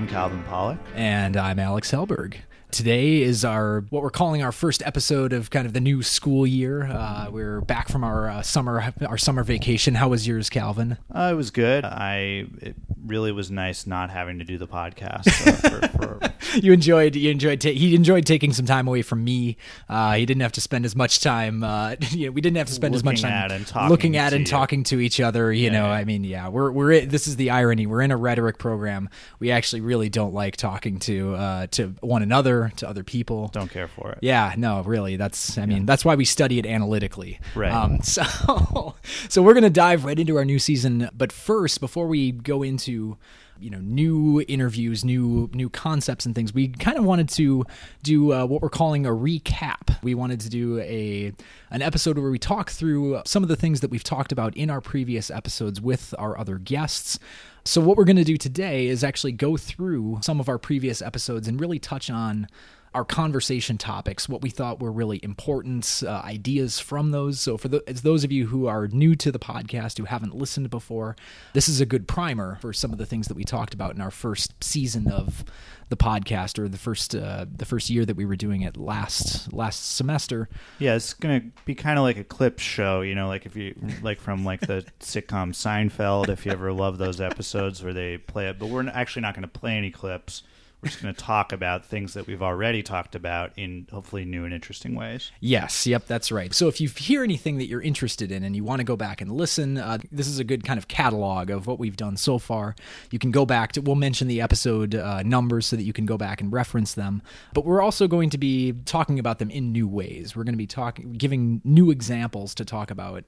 I'm 0.00 0.08
Calvin 0.08 0.42
Pollock. 0.44 0.78
And 0.94 1.36
I'm 1.36 1.58
Alex 1.58 1.90
Helberg. 1.90 2.36
Today 2.70 3.22
is 3.22 3.44
our 3.44 3.84
what 3.90 4.02
we're 4.02 4.10
calling 4.10 4.42
our 4.42 4.52
first 4.52 4.82
episode 4.86 5.32
of 5.32 5.50
kind 5.50 5.66
of 5.66 5.72
the 5.72 5.80
new 5.80 6.02
school 6.02 6.46
year. 6.46 6.86
Uh, 6.86 7.28
we're 7.30 7.60
back 7.60 7.88
from 7.88 8.04
our 8.04 8.28
uh, 8.28 8.42
summer 8.42 8.92
our 9.06 9.18
summer 9.18 9.42
vacation. 9.42 9.94
How 9.96 10.08
was 10.08 10.26
yours, 10.26 10.48
Calvin? 10.48 10.96
Uh, 11.12 11.30
it 11.32 11.36
was 11.36 11.50
good. 11.50 11.84
I 11.84 12.46
it 12.60 12.76
really 13.04 13.32
was 13.32 13.50
nice 13.50 13.86
not 13.86 14.10
having 14.10 14.38
to 14.38 14.44
do 14.44 14.56
the 14.56 14.68
podcast. 14.68 15.26
uh, 15.46 15.88
for, 15.88 16.18
for, 16.18 16.30
You 16.62 16.72
enjoyed 16.72 17.16
you 17.16 17.30
enjoyed 17.30 17.60
ta- 17.60 17.70
he 17.70 17.94
enjoyed 17.94 18.26
taking 18.26 18.52
some 18.52 18.66
time 18.66 18.88
away 18.88 19.02
from 19.02 19.22
me. 19.22 19.56
Uh, 19.88 20.14
he 20.14 20.26
didn't 20.26 20.42
have 20.42 20.52
to 20.52 20.60
spend 20.60 20.84
as 20.84 20.96
much 20.96 21.20
time. 21.20 21.62
Uh, 21.62 21.96
you 22.10 22.26
know, 22.26 22.32
we 22.32 22.40
didn't 22.40 22.56
have 22.56 22.66
to 22.66 22.72
spend 22.72 22.94
as 22.94 23.04
much 23.04 23.22
time 23.22 23.52
at 23.52 23.88
looking 23.88 24.16
at 24.16 24.32
and 24.32 24.40
you. 24.40 24.46
talking 24.46 24.82
to 24.84 25.00
each 25.00 25.20
other. 25.20 25.52
You 25.52 25.70
know, 25.70 25.86
yeah. 25.86 25.92
I 25.92 26.04
mean, 26.04 26.24
yeah, 26.24 26.48
we're 26.48 26.70
we're 26.70 27.00
this 27.02 27.26
is 27.26 27.36
the 27.36 27.50
irony. 27.50 27.86
We're 27.86 28.02
in 28.02 28.10
a 28.10 28.16
rhetoric 28.16 28.58
program. 28.58 29.08
We 29.38 29.50
actually 29.50 29.80
really 29.82 30.08
don't 30.08 30.34
like 30.34 30.56
talking 30.56 30.98
to 31.00 31.34
uh, 31.34 31.66
to 31.72 31.94
one 32.00 32.22
another, 32.22 32.59
to 32.68 32.88
other 32.88 33.02
people. 33.02 33.48
don't 33.48 33.70
care 33.70 33.88
for 33.88 34.12
it. 34.12 34.18
Yeah, 34.22 34.54
no, 34.56 34.82
really. 34.82 35.16
That's 35.16 35.56
I 35.58 35.66
mean, 35.66 35.86
that's 35.86 36.04
why 36.04 36.14
we 36.14 36.24
study 36.24 36.58
it 36.58 36.66
analytically. 36.66 37.40
Right. 37.54 37.72
Um, 37.72 38.00
so 38.02 38.94
so 39.28 39.42
we're 39.42 39.54
gonna 39.54 39.70
dive 39.70 40.04
right 40.04 40.18
into 40.18 40.36
our 40.36 40.44
new 40.44 40.58
season. 40.58 41.08
But 41.16 41.32
first, 41.32 41.80
before 41.80 42.06
we 42.06 42.32
go 42.32 42.62
into 42.62 43.16
you 43.60 43.70
know 43.70 43.78
new 43.80 44.44
interviews, 44.48 45.04
new 45.04 45.50
new 45.52 45.68
concepts 45.68 46.26
and 46.26 46.34
things, 46.34 46.52
we 46.54 46.68
kind 46.68 46.98
of 46.98 47.04
wanted 47.04 47.28
to 47.30 47.64
do 48.02 48.32
uh, 48.32 48.46
what 48.46 48.62
we're 48.62 48.70
calling 48.70 49.06
a 49.06 49.10
recap. 49.10 50.02
We 50.02 50.14
wanted 50.14 50.40
to 50.40 50.48
do 50.48 50.80
a 50.80 51.32
an 51.70 51.82
episode 51.82 52.18
where 52.18 52.30
we 52.30 52.38
talk 52.38 52.70
through 52.70 53.22
some 53.24 53.42
of 53.42 53.48
the 53.48 53.56
things 53.56 53.80
that 53.80 53.90
we've 53.90 54.04
talked 54.04 54.32
about 54.32 54.56
in 54.56 54.70
our 54.70 54.80
previous 54.80 55.30
episodes 55.30 55.80
with 55.80 56.14
our 56.18 56.38
other 56.38 56.58
guests. 56.58 57.18
So 57.64 57.80
what 57.80 57.96
we're 57.96 58.04
going 58.04 58.16
to 58.16 58.24
do 58.24 58.38
today 58.38 58.86
is 58.86 59.04
actually 59.04 59.32
go 59.32 59.56
through 59.56 60.20
some 60.22 60.40
of 60.40 60.48
our 60.48 60.58
previous 60.58 61.02
episodes 61.02 61.46
and 61.46 61.60
really 61.60 61.78
touch 61.78 62.08
on 62.10 62.48
our 62.92 63.04
conversation 63.04 63.78
topics, 63.78 64.28
what 64.28 64.42
we 64.42 64.50
thought 64.50 64.80
were 64.80 64.90
really 64.90 65.20
important, 65.22 66.02
uh, 66.04 66.22
ideas 66.24 66.80
from 66.80 67.12
those. 67.12 67.40
So, 67.40 67.56
for 67.56 67.68
the, 67.68 67.82
those 67.86 68.24
of 68.24 68.32
you 68.32 68.48
who 68.48 68.66
are 68.66 68.88
new 68.88 69.14
to 69.16 69.30
the 69.30 69.38
podcast, 69.38 69.98
who 69.98 70.04
haven't 70.04 70.34
listened 70.34 70.70
before, 70.70 71.14
this 71.52 71.68
is 71.68 71.80
a 71.80 71.86
good 71.86 72.08
primer 72.08 72.58
for 72.60 72.72
some 72.72 72.92
of 72.92 72.98
the 72.98 73.06
things 73.06 73.28
that 73.28 73.36
we 73.36 73.44
talked 73.44 73.74
about 73.74 73.94
in 73.94 74.00
our 74.00 74.10
first 74.10 74.62
season 74.62 75.08
of 75.08 75.44
the 75.88 75.96
podcast, 75.96 76.58
or 76.58 76.68
the 76.68 76.78
first 76.78 77.14
uh, 77.14 77.46
the 77.56 77.64
first 77.64 77.90
year 77.90 78.04
that 78.04 78.16
we 78.16 78.24
were 78.24 78.36
doing 78.36 78.62
it 78.62 78.76
last 78.76 79.52
last 79.52 79.94
semester. 79.94 80.48
Yeah, 80.80 80.96
it's 80.96 81.14
gonna 81.14 81.42
be 81.64 81.76
kind 81.76 81.98
of 81.98 82.02
like 82.02 82.16
a 82.16 82.24
clip 82.24 82.58
show, 82.58 83.02
you 83.02 83.14
know, 83.14 83.28
like 83.28 83.46
if 83.46 83.54
you 83.54 83.74
like 84.02 84.20
from 84.20 84.44
like 84.44 84.60
the 84.60 84.84
sitcom 85.00 85.52
Seinfeld. 85.52 86.28
If 86.28 86.44
you 86.44 86.52
ever 86.52 86.72
love 86.72 86.98
those 86.98 87.20
episodes 87.20 87.84
where 87.84 87.92
they 87.92 88.18
play 88.18 88.48
it, 88.48 88.58
but 88.58 88.68
we're 88.68 88.88
actually 88.88 89.22
not 89.22 89.34
going 89.34 89.42
to 89.42 89.48
play 89.48 89.76
any 89.76 89.90
clips. 89.90 90.42
We're 90.82 90.88
just 90.88 91.02
going 91.02 91.14
to 91.14 91.20
talk 91.20 91.52
about 91.52 91.84
things 91.84 92.14
that 92.14 92.26
we've 92.26 92.42
already 92.42 92.82
talked 92.82 93.14
about 93.14 93.52
in 93.56 93.86
hopefully 93.92 94.24
new 94.24 94.44
and 94.44 94.54
interesting 94.54 94.94
ways. 94.94 95.30
Yes, 95.38 95.86
yep, 95.86 96.06
that's 96.06 96.32
right. 96.32 96.54
So 96.54 96.68
if 96.68 96.80
you 96.80 96.88
hear 96.88 97.22
anything 97.22 97.58
that 97.58 97.66
you're 97.66 97.82
interested 97.82 98.32
in 98.32 98.44
and 98.44 98.56
you 98.56 98.64
want 98.64 98.80
to 98.80 98.84
go 98.84 98.96
back 98.96 99.20
and 99.20 99.30
listen, 99.30 99.76
uh, 99.76 99.98
this 100.10 100.26
is 100.26 100.38
a 100.38 100.44
good 100.44 100.64
kind 100.64 100.78
of 100.78 100.88
catalog 100.88 101.50
of 101.50 101.66
what 101.66 101.78
we've 101.78 101.96
done 101.96 102.16
so 102.16 102.38
far. 102.38 102.74
You 103.10 103.18
can 103.18 103.30
go 103.30 103.44
back 103.44 103.72
to, 103.72 103.82
we'll 103.82 103.94
mention 103.94 104.26
the 104.26 104.40
episode 104.40 104.94
uh, 104.94 105.22
numbers 105.22 105.66
so 105.66 105.76
that 105.76 105.82
you 105.82 105.92
can 105.92 106.06
go 106.06 106.16
back 106.16 106.40
and 106.40 106.50
reference 106.50 106.94
them. 106.94 107.20
But 107.52 107.66
we're 107.66 107.82
also 107.82 108.08
going 108.08 108.30
to 108.30 108.38
be 108.38 108.72
talking 108.86 109.18
about 109.18 109.38
them 109.38 109.50
in 109.50 109.72
new 109.72 109.86
ways. 109.86 110.34
We're 110.34 110.44
going 110.44 110.54
to 110.54 110.58
be 110.58 110.66
talking, 110.66 111.12
giving 111.12 111.60
new 111.62 111.90
examples 111.90 112.54
to 112.54 112.64
talk 112.64 112.90
about 112.90 113.24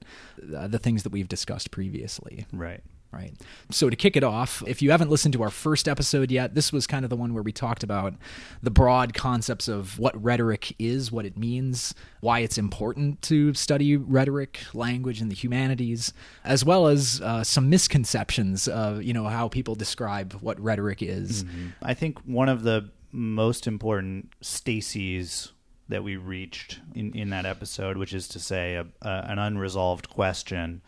uh, 0.55 0.67
the 0.67 0.79
things 0.79 1.03
that 1.03 1.11
we've 1.11 1.29
discussed 1.29 1.69
previously. 1.69 2.47
Right. 2.51 2.81
Right. 3.13 3.33
So 3.69 3.91
to 3.91 3.95
kick 3.95 4.17
it 4.17 4.23
off, 4.23 4.63
if 4.65 4.81
you 4.81 4.89
haven't 4.89 5.11
listened 5.11 5.33
to 5.33 5.43
our 5.43 5.51
first 5.51 5.87
episode 5.87 6.31
yet, 6.31 6.55
this 6.55 6.73
was 6.73 6.87
kind 6.87 7.05
of 7.05 7.09
the 7.09 7.15
one 7.15 7.33
where 7.33 7.43
we 7.43 7.51
talked 7.51 7.83
about 7.83 8.15
the 8.63 8.71
broad 8.71 9.13
concepts 9.13 9.67
of 9.67 9.99
what 9.99 10.21
rhetoric 10.21 10.75
is, 10.79 11.11
what 11.11 11.25
it 11.25 11.37
means, 11.37 11.93
why 12.21 12.39
it's 12.39 12.57
important 12.57 13.21
to 13.23 13.53
study 13.53 13.95
rhetoric, 13.95 14.61
language, 14.73 15.21
and 15.21 15.29
the 15.29 15.35
humanities, 15.35 16.11
as 16.43 16.65
well 16.65 16.87
as 16.87 17.21
uh, 17.21 17.43
some 17.43 17.69
misconceptions 17.69 18.67
of 18.67 19.03
you 19.03 19.13
know 19.13 19.25
how 19.25 19.47
people 19.47 19.75
describe 19.75 20.33
what 20.41 20.59
rhetoric 20.59 21.03
is. 21.03 21.45
I 21.83 21.93
think 21.93 22.19
one 22.25 22.49
of 22.49 22.63
the 22.63 22.89
most 23.11 23.67
important 23.67 24.33
stases 24.41 25.51
that 25.89 26.03
we 26.03 26.15
reached 26.15 26.79
in, 26.95 27.13
in 27.13 27.29
that 27.29 27.45
episode, 27.45 27.97
which 27.97 28.13
is 28.13 28.27
to 28.29 28.39
say, 28.39 28.75
a, 28.75 28.87
a, 29.01 29.25
an 29.27 29.37
unresolved 29.37 30.09
question, 30.09 30.81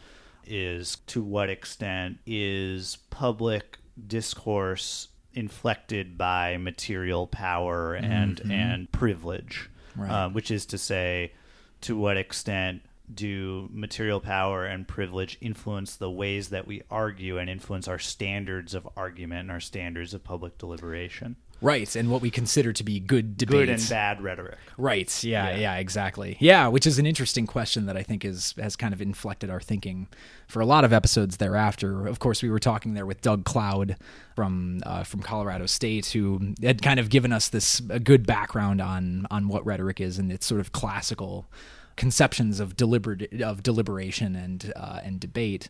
is 0.47 0.97
to 1.07 1.21
what 1.23 1.49
extent 1.49 2.17
is 2.25 2.97
public 3.09 3.77
discourse 4.07 5.09
inflected 5.33 6.17
by 6.17 6.57
material 6.57 7.27
power 7.27 7.93
and 7.93 8.39
and 8.49 8.91
privilege, 8.91 9.69
Right. 9.95 10.09
uh, 10.09 10.29
which 10.29 10.49
is 10.51 10.65
to 10.67 10.77
say, 10.77 11.33
to 11.81 11.97
what 11.97 12.17
extent 12.17 12.81
do 13.13 13.69
material 13.71 14.19
power 14.19 14.65
and 14.65 14.87
privilege 14.87 15.37
influence 15.39 15.95
the 15.95 16.09
ways 16.09 16.49
that 16.49 16.65
we 16.65 16.81
argue 16.89 17.37
and 17.37 17.49
influence 17.49 17.87
our 17.87 17.99
standards 17.99 18.73
of 18.73 18.87
argument 18.97 19.41
and 19.41 19.51
our 19.51 19.59
standards 19.59 20.13
of 20.13 20.23
public 20.23 20.57
deliberation? 20.57 21.35
Right, 21.61 21.95
and 21.95 22.09
what 22.09 22.21
we 22.21 22.29
consider 22.31 22.73
to 22.73 22.83
be 22.83 22.99
good 22.99 23.37
debate. 23.37 23.67
Good 23.67 23.69
and 23.69 23.89
bad 23.89 24.21
rhetoric. 24.21 24.57
Right. 24.77 25.23
Yeah, 25.23 25.51
Yeah. 25.51 25.57
yeah. 25.57 25.75
exactly. 25.75 26.35
Yeah, 26.39 26.67
which 26.67 26.85
is 26.87 26.97
an 26.99 27.05
interesting 27.05 27.45
question 27.47 27.85
that 27.85 27.95
I 27.95 28.03
think 28.03 28.25
is 28.25 28.53
has 28.57 28.75
kind 28.75 28.93
of 28.93 29.01
inflected 29.01 29.49
our 29.49 29.61
thinking 29.61 30.07
for 30.47 30.61
a 30.61 30.65
lot 30.65 30.83
of 30.83 30.93
episodes 30.93 31.37
thereafter. 31.37 32.07
Of 32.07 32.19
course, 32.19 32.41
we 32.41 32.49
were 32.49 32.59
talking 32.59 32.93
there 32.93 33.05
with 33.05 33.21
Doug 33.21 33.45
Cloud 33.45 33.97
from 34.35 34.81
uh, 34.85 35.03
from 35.03 35.21
Colorado 35.21 35.65
State, 35.65 36.07
who 36.07 36.53
had 36.61 36.81
kind 36.81 36.99
of 36.99 37.09
given 37.09 37.31
us 37.31 37.49
this 37.49 37.81
a 37.89 37.99
good 37.99 38.25
background 38.25 38.81
on 38.81 39.27
on 39.31 39.47
what 39.47 39.65
rhetoric 39.65 39.99
is 40.01 40.17
and 40.17 40.31
its 40.31 40.45
sort 40.45 40.61
of 40.61 40.71
classical 40.71 41.47
conceptions 41.95 42.59
of 42.59 42.75
deliberate 42.75 43.41
of 43.41 43.63
deliberation 43.63 44.35
and 44.35 44.73
uh, 44.75 44.99
and 45.03 45.19
debate. 45.19 45.69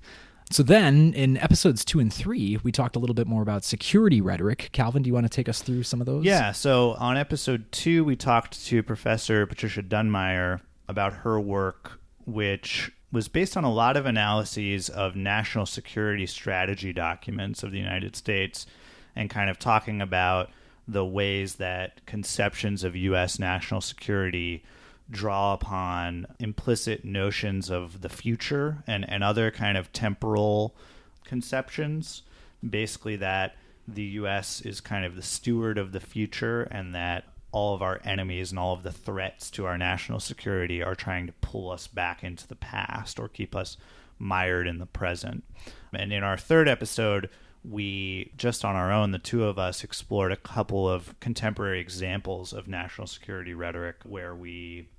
So 0.52 0.62
then, 0.62 1.14
in 1.14 1.38
episodes 1.38 1.84
two 1.84 2.00
and 2.00 2.14
three, 2.14 2.60
we 2.62 2.72
talked 2.72 2.96
a 2.96 3.00
little 3.00 3.16
bit 3.16 3.26
more 3.26 3.42
about 3.42 3.64
security 3.64 4.22
rhetoric. 4.22 4.70
Calvin, 4.74 5.02
do 5.02 5.08
you 5.08 5.14
want 5.14 5.26
to 5.26 5.30
take 5.30 5.50
us 5.50 5.62
through 5.62 5.84
some 5.84 6.02
of 6.02 6.06
those? 6.06 6.24
Yeah, 6.24 6.52
so 6.52 6.92
on 7.00 7.18
episode 7.18 7.72
two, 7.72 8.04
we 8.04 8.16
talked 8.16 8.64
to 8.68 8.84
Professor 8.84 9.48
Patricia 9.48 9.82
Dunmire 9.82 10.62
about 10.88 11.14
her 11.14 11.40
work, 11.40 12.00
which 12.26 12.92
was 13.16 13.30
based 13.30 13.56
on 13.56 13.64
a 13.64 13.72
lot 13.72 13.96
of 13.96 14.06
analyses 14.06 14.90
of 14.90 15.16
national 15.16 15.66
security 15.66 16.26
strategy 16.26 16.92
documents 16.92 17.64
of 17.64 17.72
the 17.72 17.78
United 17.78 18.14
States 18.14 18.68
and 19.16 19.30
kind 19.30 19.50
of 19.50 19.58
talking 19.58 20.02
about 20.02 20.50
the 20.86 21.06
ways 21.06 21.56
that 21.56 22.06
conceptions 22.06 22.84
of 22.84 22.94
U.S. 22.94 23.40
national 23.40 23.80
security 23.80 24.66
draw 25.10 25.54
upon 25.54 26.28
implicit 26.40 27.06
notions 27.06 27.70
of 27.70 28.02
the 28.02 28.10
future 28.10 28.84
and, 28.86 29.10
and 29.10 29.24
other 29.24 29.50
kind 29.50 29.78
of 29.78 29.94
temporal 29.94 30.76
conceptions. 31.24 32.24
Basically, 32.70 33.16
that 33.16 33.56
the 33.88 34.04
U.S. 34.04 34.60
is 34.60 34.82
kind 34.82 35.06
of 35.06 35.16
the 35.16 35.24
steward 35.24 35.78
of 35.78 35.94
the 35.94 36.02
future 36.02 36.64
and 36.64 36.94
that 36.94 37.24
all 37.56 37.74
of 37.74 37.82
our 37.82 38.02
enemies 38.04 38.52
and 38.52 38.60
all 38.60 38.74
of 38.74 38.84
the 38.84 38.92
threats 38.92 39.50
to 39.50 39.66
our 39.66 39.78
national 39.78 40.20
security 40.20 40.84
are 40.84 40.94
trying 40.94 41.26
to 41.26 41.32
pull 41.40 41.72
us 41.72 41.88
back 41.88 42.22
into 42.22 42.46
the 42.46 42.56
past 42.56 43.18
or 43.18 43.30
keep 43.30 43.56
us 43.56 43.78
mired 44.20 44.68
in 44.68 44.78
the 44.78 44.86
present. 44.86 45.42
And 45.94 46.12
in 46.12 46.22
our 46.22 46.38
third 46.38 46.68
episode, 46.68 47.30
we 47.64 48.34
just 48.36 48.66
on 48.66 48.76
our 48.76 48.92
own, 48.92 49.12
the 49.12 49.20
two 49.20 49.46
of 49.46 49.58
us 49.58 49.86
explored 49.86 50.34
a 50.34 50.36
couple 50.36 50.90
of 50.90 51.18
contemporary 51.22 51.80
examples 51.80 52.52
of 52.52 52.68
national 52.68 53.08
security 53.08 53.54
rhetoric 53.54 54.02
where 54.04 54.36
we 54.36 54.90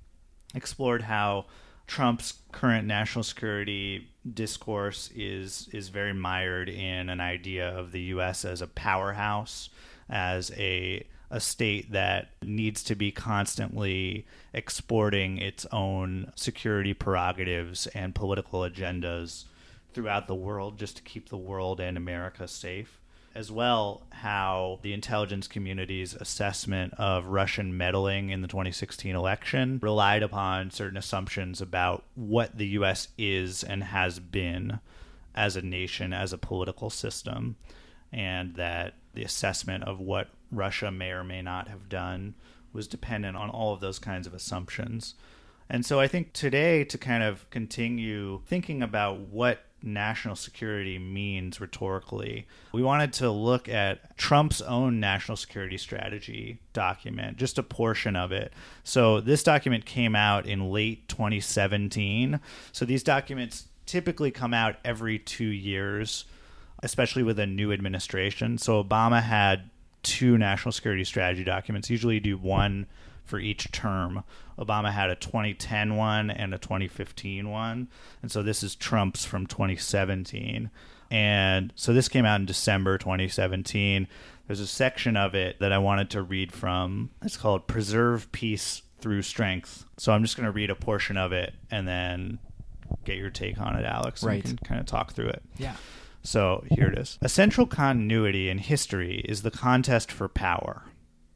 explored 0.55 1.03
how 1.03 1.45
Trump's 1.85 2.41
current 2.51 2.87
national 2.87 3.21
security 3.21 4.09
discourse 4.33 5.11
is 5.15 5.69
is 5.71 5.89
very 5.89 6.13
mired 6.13 6.69
in 6.69 7.09
an 7.09 7.21
idea 7.21 7.69
of 7.69 7.91
the 7.91 8.01
U.S. 8.01 8.43
as 8.43 8.63
a 8.63 8.67
powerhouse, 8.67 9.69
as 10.09 10.51
a 10.57 11.05
a 11.29 11.39
state 11.39 11.91
that 11.91 12.29
needs 12.41 12.83
to 12.83 12.95
be 12.95 13.11
constantly 13.11 14.25
exporting 14.53 15.37
its 15.37 15.65
own 15.71 16.31
security 16.35 16.93
prerogatives 16.93 17.87
and 17.87 18.15
political 18.15 18.61
agendas 18.61 19.45
throughout 19.93 20.27
the 20.27 20.35
world 20.35 20.77
just 20.77 20.95
to 20.95 21.03
keep 21.03 21.29
the 21.29 21.37
world 21.37 21.79
and 21.79 21.97
America 21.97 22.47
safe. 22.47 22.99
As 23.35 23.51
well, 23.51 24.03
how 24.09 24.79
the 24.81 24.93
intelligence 24.93 25.47
community's 25.47 26.15
assessment 26.15 26.93
of 26.97 27.27
Russian 27.27 27.77
meddling 27.77 28.29
in 28.29 28.41
the 28.41 28.47
2016 28.47 29.15
election 29.15 29.79
relied 29.83 30.23
upon 30.23 30.71
certain 30.71 30.97
assumptions 30.97 31.61
about 31.61 32.03
what 32.15 32.57
the 32.57 32.67
U.S. 32.69 33.09
is 33.17 33.63
and 33.63 33.83
has 33.83 34.19
been 34.19 34.79
as 35.35 35.55
a 35.55 35.61
nation, 35.61 36.13
as 36.13 36.33
a 36.33 36.37
political 36.37 36.89
system, 36.89 37.57
and 38.11 38.55
that 38.55 38.95
the 39.13 39.23
assessment 39.23 39.83
of 39.83 39.99
what 39.99 40.29
Russia 40.51 40.91
may 40.91 41.11
or 41.11 41.23
may 41.23 41.41
not 41.41 41.67
have 41.67 41.89
done 41.89 42.35
was 42.73 42.87
dependent 42.87 43.35
on 43.35 43.49
all 43.49 43.73
of 43.73 43.79
those 43.79 43.99
kinds 43.99 44.27
of 44.27 44.33
assumptions. 44.33 45.15
And 45.69 45.85
so 45.85 45.99
I 45.99 46.07
think 46.07 46.33
today 46.33 46.83
to 46.85 46.97
kind 46.97 47.23
of 47.23 47.49
continue 47.49 48.41
thinking 48.45 48.81
about 48.81 49.19
what 49.19 49.63
national 49.81 50.35
security 50.35 50.97
means 50.97 51.61
rhetorically. 51.61 52.47
We 52.71 52.81
wanted 52.81 53.13
to 53.13 53.29
look 53.29 53.69
at 53.69 54.17
Trump's 54.17 54.61
own 54.61 54.99
national 54.99 55.37
security 55.37 55.77
strategy 55.77 56.59
document, 56.73 57.37
just 57.37 57.59
a 57.59 57.63
portion 57.63 58.15
of 58.15 58.31
it. 58.31 58.53
So 58.83 59.21
this 59.21 59.43
document 59.43 59.85
came 59.85 60.15
out 60.15 60.45
in 60.45 60.71
late 60.71 61.07
2017. 61.09 62.39
So 62.71 62.85
these 62.85 63.03
documents 63.03 63.67
typically 63.85 64.31
come 64.31 64.53
out 64.53 64.77
every 64.83 65.19
two 65.19 65.45
years, 65.47 66.25
especially 66.81 67.23
with 67.23 67.39
a 67.39 67.45
new 67.45 67.71
administration. 67.71 68.57
So 68.57 68.83
Obama 68.83 69.21
had 69.21 69.69
two 70.07 70.37
national 70.37 70.71
security 70.71 71.03
strategy 71.03 71.43
documents. 71.43 71.89
Usually 71.89 72.15
you 72.15 72.21
do 72.21 72.37
one 72.37 72.87
for 73.25 73.39
each 73.39 73.71
term. 73.71 74.23
Obama 74.57 74.91
had 74.91 75.09
a 75.09 75.15
2010 75.15 75.95
one 75.97 76.31
and 76.31 76.53
a 76.53 76.57
2015 76.57 77.49
one. 77.49 77.89
And 78.21 78.31
so 78.31 78.41
this 78.41 78.63
is 78.63 78.75
Trump's 78.75 79.25
from 79.25 79.45
2017. 79.45 80.71
And 81.11 81.73
so 81.75 81.93
this 81.93 82.07
came 82.07 82.25
out 82.25 82.39
in 82.39 82.45
December 82.45 82.97
2017. 82.97 84.07
There's 84.47 84.59
a 84.61 84.67
section 84.67 85.17
of 85.17 85.35
it 85.35 85.59
that 85.59 85.73
I 85.73 85.77
wanted 85.77 86.09
to 86.11 86.21
read 86.21 86.53
from. 86.53 87.11
It's 87.21 87.37
called 87.37 87.67
Preserve 87.67 88.31
Peace 88.31 88.81
Through 88.99 89.23
Strength. 89.23 89.85
So 89.97 90.13
I'm 90.13 90.23
just 90.23 90.37
going 90.37 90.45
to 90.45 90.51
read 90.51 90.69
a 90.69 90.75
portion 90.75 91.17
of 91.17 91.33
it 91.33 91.53
and 91.69 91.85
then 91.87 92.39
get 93.03 93.17
your 93.17 93.29
take 93.29 93.59
on 93.59 93.75
it, 93.75 93.85
Alex. 93.85 94.23
Right. 94.23 94.43
And 94.45 94.59
kind 94.61 94.79
of 94.79 94.85
talk 94.85 95.11
through 95.13 95.29
it. 95.29 95.43
Yeah. 95.57 95.75
So 96.23 96.65
here 96.71 96.87
it 96.87 96.97
is. 96.97 97.17
A 97.21 97.29
central 97.29 97.67
continuity 97.67 98.49
in 98.49 98.57
history 98.57 99.21
is 99.25 99.41
the 99.41 99.51
contest 99.51 100.11
for 100.11 100.27
power. 100.27 100.83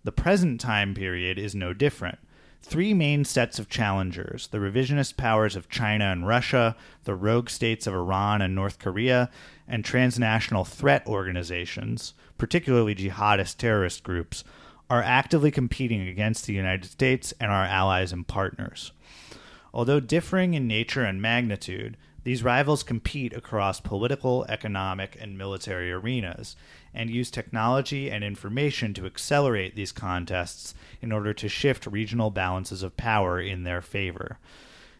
The 0.04 0.12
present 0.12 0.60
time 0.60 0.94
period 0.94 1.38
is 1.38 1.56
no 1.56 1.74
different. 1.74 2.20
Three 2.64 2.94
main 2.94 3.26
sets 3.26 3.58
of 3.60 3.70
challengers 3.70 4.48
the 4.48 4.60
revisionist 4.60 5.18
powers 5.18 5.56
of 5.56 5.70
China 5.70 6.06
and 6.06 6.28
Russia, 6.28 6.76
the 7.06 7.16
rogue 7.16 7.50
states 7.50 7.88
of 7.88 7.94
Iran 7.94 8.42
and 8.42 8.54
North 8.54 8.80
Korea, 8.80 9.30
and 9.68 9.84
transnational 9.84 10.64
threat 10.64 11.06
organizations, 11.08 12.14
particularly 12.38 12.96
jihadist 12.96 13.58
terrorist 13.58 14.04
groups, 14.04 14.44
are 14.90 15.02
actively 15.02 15.52
competing 15.52 16.08
against 16.08 16.46
the 16.46 16.54
United 16.54 16.90
States 16.90 17.34
and 17.40 17.52
our 17.52 17.66
allies 17.66 18.12
and 18.12 18.28
partners. 18.28 18.92
Although 19.74 20.00
differing 20.00 20.54
in 20.54 20.68
nature 20.68 21.04
and 21.04 21.22
magnitude, 21.22 21.98
these 22.24 22.44
rivals 22.44 22.84
compete 22.84 23.34
across 23.34 23.80
political, 23.80 24.46
economic, 24.46 25.18
and 25.20 25.38
military 25.38 25.92
arenas 25.92 26.56
and 26.94 27.10
use 27.10 27.32
technology 27.32 28.12
and 28.12 28.24
information 28.24 28.94
to 28.94 29.06
accelerate 29.06 29.76
these 29.76 29.92
contests 29.92 30.76
in 31.02 31.12
order 31.12 31.34
to 31.34 31.50
shift 31.50 31.88
regional 31.88 32.30
balances 32.30 32.84
of 32.84 32.98
power 32.98 33.40
in 33.40 33.64
their 33.64 33.82
favor. 33.82 34.38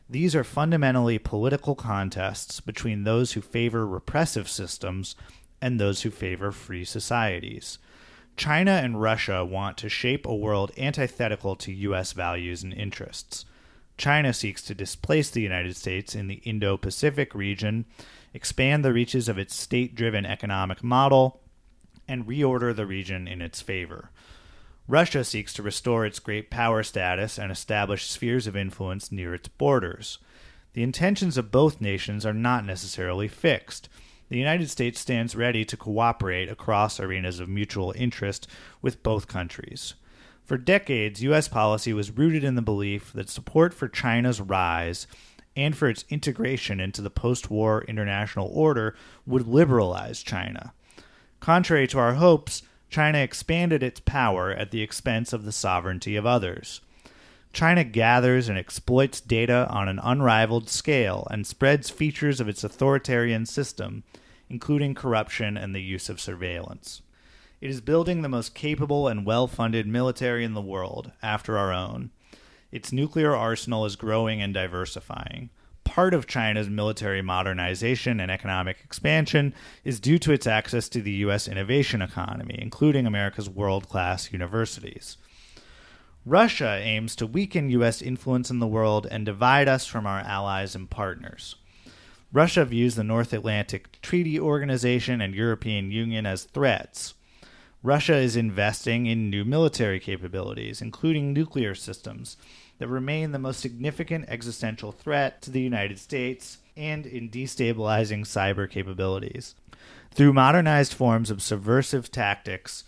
These 0.10 0.36
are 0.36 0.44
fundamentally 0.44 1.20
political 1.20 1.76
contests 1.76 2.60
between 2.60 3.04
those 3.04 3.34
who 3.34 3.42
favor 3.42 3.86
repressive 3.88 4.50
systems 4.50 5.16
and 5.62 5.80
those 5.80 6.02
who 6.02 6.10
favor 6.10 6.52
free 6.52 6.84
societies. 6.84 7.78
China 8.36 8.72
and 8.72 9.02
Russia 9.02 9.46
want 9.46 9.78
to 9.78 9.90
shape 9.90 10.26
a 10.26 10.36
world 10.36 10.72
antithetical 10.78 11.56
to 11.58 11.72
U.S. 11.72 12.14
values 12.14 12.64
and 12.64 12.74
interests. 12.74 13.46
China 14.02 14.34
seeks 14.34 14.64
to 14.64 14.74
displace 14.74 15.30
the 15.30 15.44
United 15.44 15.76
States 15.76 16.16
in 16.16 16.26
the 16.26 16.42
Indo 16.44 16.76
Pacific 16.76 17.36
region, 17.36 17.86
expand 18.34 18.84
the 18.84 18.94
reaches 18.94 19.30
of 19.30 19.38
its 19.38 19.56
state 19.56 19.94
driven 19.94 20.26
economic 20.26 20.84
model, 20.84 21.40
and 22.08 22.26
reorder 22.26 22.76
the 22.76 22.88
region 22.88 23.28
in 23.28 23.44
its 23.44 23.62
favor. 23.62 24.10
Russia 24.88 25.24
seeks 25.24 25.54
to 25.54 25.62
restore 25.62 26.04
its 26.04 26.18
great 26.18 26.50
power 26.50 26.82
status 26.82 27.38
and 27.38 27.52
establish 27.52 28.10
spheres 28.10 28.48
of 28.48 28.56
influence 28.56 29.12
near 29.12 29.36
its 29.36 29.50
borders. 29.50 30.18
The 30.74 30.82
intentions 30.82 31.38
of 31.38 31.52
both 31.52 31.80
nations 31.80 32.26
are 32.26 32.34
not 32.34 32.66
necessarily 32.66 33.28
fixed. 33.28 33.88
The 34.30 34.40
United 34.40 34.72
States 34.72 35.00
stands 35.00 35.36
ready 35.36 35.64
to 35.66 35.78
cooperate 35.78 36.50
across 36.50 37.00
arenas 37.00 37.40
of 37.40 37.50
mutual 37.50 37.94
interest 37.96 38.48
with 38.82 39.04
both 39.04 39.28
countries. 39.28 39.94
For 40.52 40.58
decades, 40.58 41.24
U.S. 41.24 41.48
policy 41.48 41.94
was 41.94 42.12
rooted 42.12 42.44
in 42.44 42.56
the 42.56 42.62
belief 42.62 43.14
that 43.14 43.30
support 43.30 43.74
for 43.74 43.88
China's 43.88 44.42
rise 44.42 45.08
and 45.56 45.78
for 45.78 45.88
its 45.88 46.04
integration 46.10 46.82
into 46.82 47.02
the 47.02 47.10
post 47.10 47.50
war 47.50 47.86
international 47.88 48.52
order 48.54 48.94
would 49.26 49.48
liberalize 49.48 50.22
China. 50.22 50.74
Contrary 51.40 51.88
to 51.88 52.00
our 52.00 52.16
hopes, 52.16 52.64
China 52.90 53.20
expanded 53.20 53.82
its 53.82 54.02
power 54.02 54.52
at 54.52 54.72
the 54.72 54.82
expense 54.82 55.32
of 55.32 55.46
the 55.46 55.54
sovereignty 55.54 56.18
of 56.18 56.26
others. 56.26 56.82
China 57.54 57.86
gathers 57.86 58.50
and 58.50 58.58
exploits 58.58 59.22
data 59.22 59.66
on 59.70 59.88
an 59.88 60.02
unrivaled 60.04 60.68
scale 60.68 61.26
and 61.32 61.48
spreads 61.48 61.90
features 61.90 62.42
of 62.42 62.50
its 62.50 62.62
authoritarian 62.62 63.46
system, 63.46 64.04
including 64.50 64.96
corruption 64.96 65.56
and 65.56 65.74
the 65.74 65.82
use 65.82 66.10
of 66.10 66.20
surveillance. 66.20 67.02
It 67.62 67.70
is 67.70 67.80
building 67.80 68.24
the 68.24 68.30
most 68.30 68.56
capable 68.56 69.08
and 69.08 69.24
well 69.24 69.46
funded 69.46 69.86
military 69.86 70.44
in 70.44 70.56
the 70.56 70.62
world, 70.62 71.12
after 71.22 71.60
our 71.60 71.72
own. 71.72 72.10
Its 72.72 72.92
nuclear 72.92 73.36
arsenal 73.36 73.86
is 73.86 73.96
growing 73.96 74.42
and 74.42 74.52
diversifying. 74.52 75.52
Part 75.84 76.16
of 76.16 76.26
China's 76.26 76.70
military 76.70 77.22
modernization 77.22 78.20
and 78.20 78.32
economic 78.32 78.78
expansion 78.84 79.54
is 79.84 80.00
due 80.00 80.18
to 80.20 80.32
its 80.32 80.48
access 80.48 80.90
to 80.90 81.04
the 81.04 81.12
U.S. 81.26 81.48
innovation 81.48 82.02
economy, 82.02 82.58
including 82.58 83.06
America's 83.06 83.50
world 83.50 83.88
class 83.88 84.34
universities. 84.34 85.18
Russia 86.26 86.80
aims 86.82 87.16
to 87.18 87.28
weaken 87.28 87.70
U.S. 87.70 88.02
influence 88.02 88.50
in 88.50 88.58
the 88.58 88.66
world 88.66 89.06
and 89.12 89.24
divide 89.24 89.68
us 89.68 89.86
from 89.86 90.08
our 90.08 90.22
allies 90.22 90.74
and 90.74 90.90
partners. 90.90 91.58
Russia 92.34 92.66
views 92.66 92.96
the 92.96 93.04
North 93.04 93.34
Atlantic 93.34 94.02
Treaty 94.02 94.40
Organization 94.40 95.22
and 95.22 95.36
European 95.36 95.92
Union 95.92 96.26
as 96.26 96.46
threats. 96.46 97.14
Russia 97.84 98.16
is 98.16 98.36
investing 98.36 99.08
in 99.08 99.32
new 99.32 99.44
military 99.44 100.00
capabilities, 100.00 100.84
including 100.84 101.34
nuclear 101.34 101.74
systems, 101.74 102.38
that 102.78 102.88
remain 102.88 103.32
the 103.32 103.40
most 103.40 103.60
significant 103.60 104.26
existential 104.28 104.92
threat 104.92 105.42
to 105.42 105.50
the 105.50 105.62
United 105.62 105.98
States 105.98 106.60
and 106.78 107.08
in 107.08 107.28
destabilizing 107.28 108.22
cyber 108.22 108.70
capabilities. 108.70 109.56
Through 110.14 110.34
modernized 110.34 110.94
forms 110.94 111.32
of 111.32 111.42
subversive 111.42 112.12
tactics, 112.12 112.84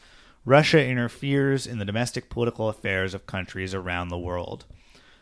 Russia 0.45 0.85
interferes 0.85 1.65
in 1.65 1.79
the 1.79 1.85
domestic 1.85 2.29
political 2.29 2.69
affairs 2.69 3.15
of 3.15 3.25
countries 3.25 3.73
around 3.73 4.09
the 4.09 4.17
world. 4.17 4.65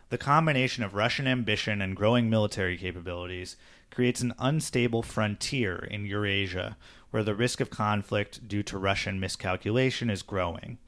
The 0.10 0.18
combination 0.18 0.84
of 0.84 0.96
Russian 0.96 1.28
ambition 1.28 1.82
and 1.82 1.96
growing 1.96 2.30
military 2.30 2.78
capabilities 2.78 3.56
creates 3.90 4.20
an 4.20 4.34
unstable 4.40 5.04
frontier 5.04 5.78
in 5.78 6.06
Eurasia 6.06 6.76
where 7.12 7.24
the 7.24 7.36
risk 7.36 7.62
of 7.62 7.70
conflict 7.70 8.48
due 8.48 8.64
to 8.64 8.78
Russian 8.78 9.20
miscalculation 9.20 10.10
is 10.10 10.24
growing. 10.24 10.80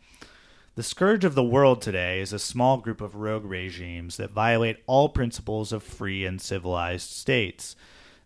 The 0.75 0.81
scourge 0.81 1.23
of 1.23 1.35
the 1.35 1.43
world 1.43 1.83
today 1.83 2.19
is 2.19 2.33
a 2.33 2.39
small 2.39 2.77
group 2.77 2.99
of 2.99 3.13
rogue 3.13 3.45
regimes 3.45 4.17
that 4.17 4.31
violate 4.31 4.81
all 4.87 5.07
principles 5.07 5.71
of 5.71 5.83
free 5.83 6.25
and 6.25 6.41
civilized 6.41 7.11
states. 7.11 7.75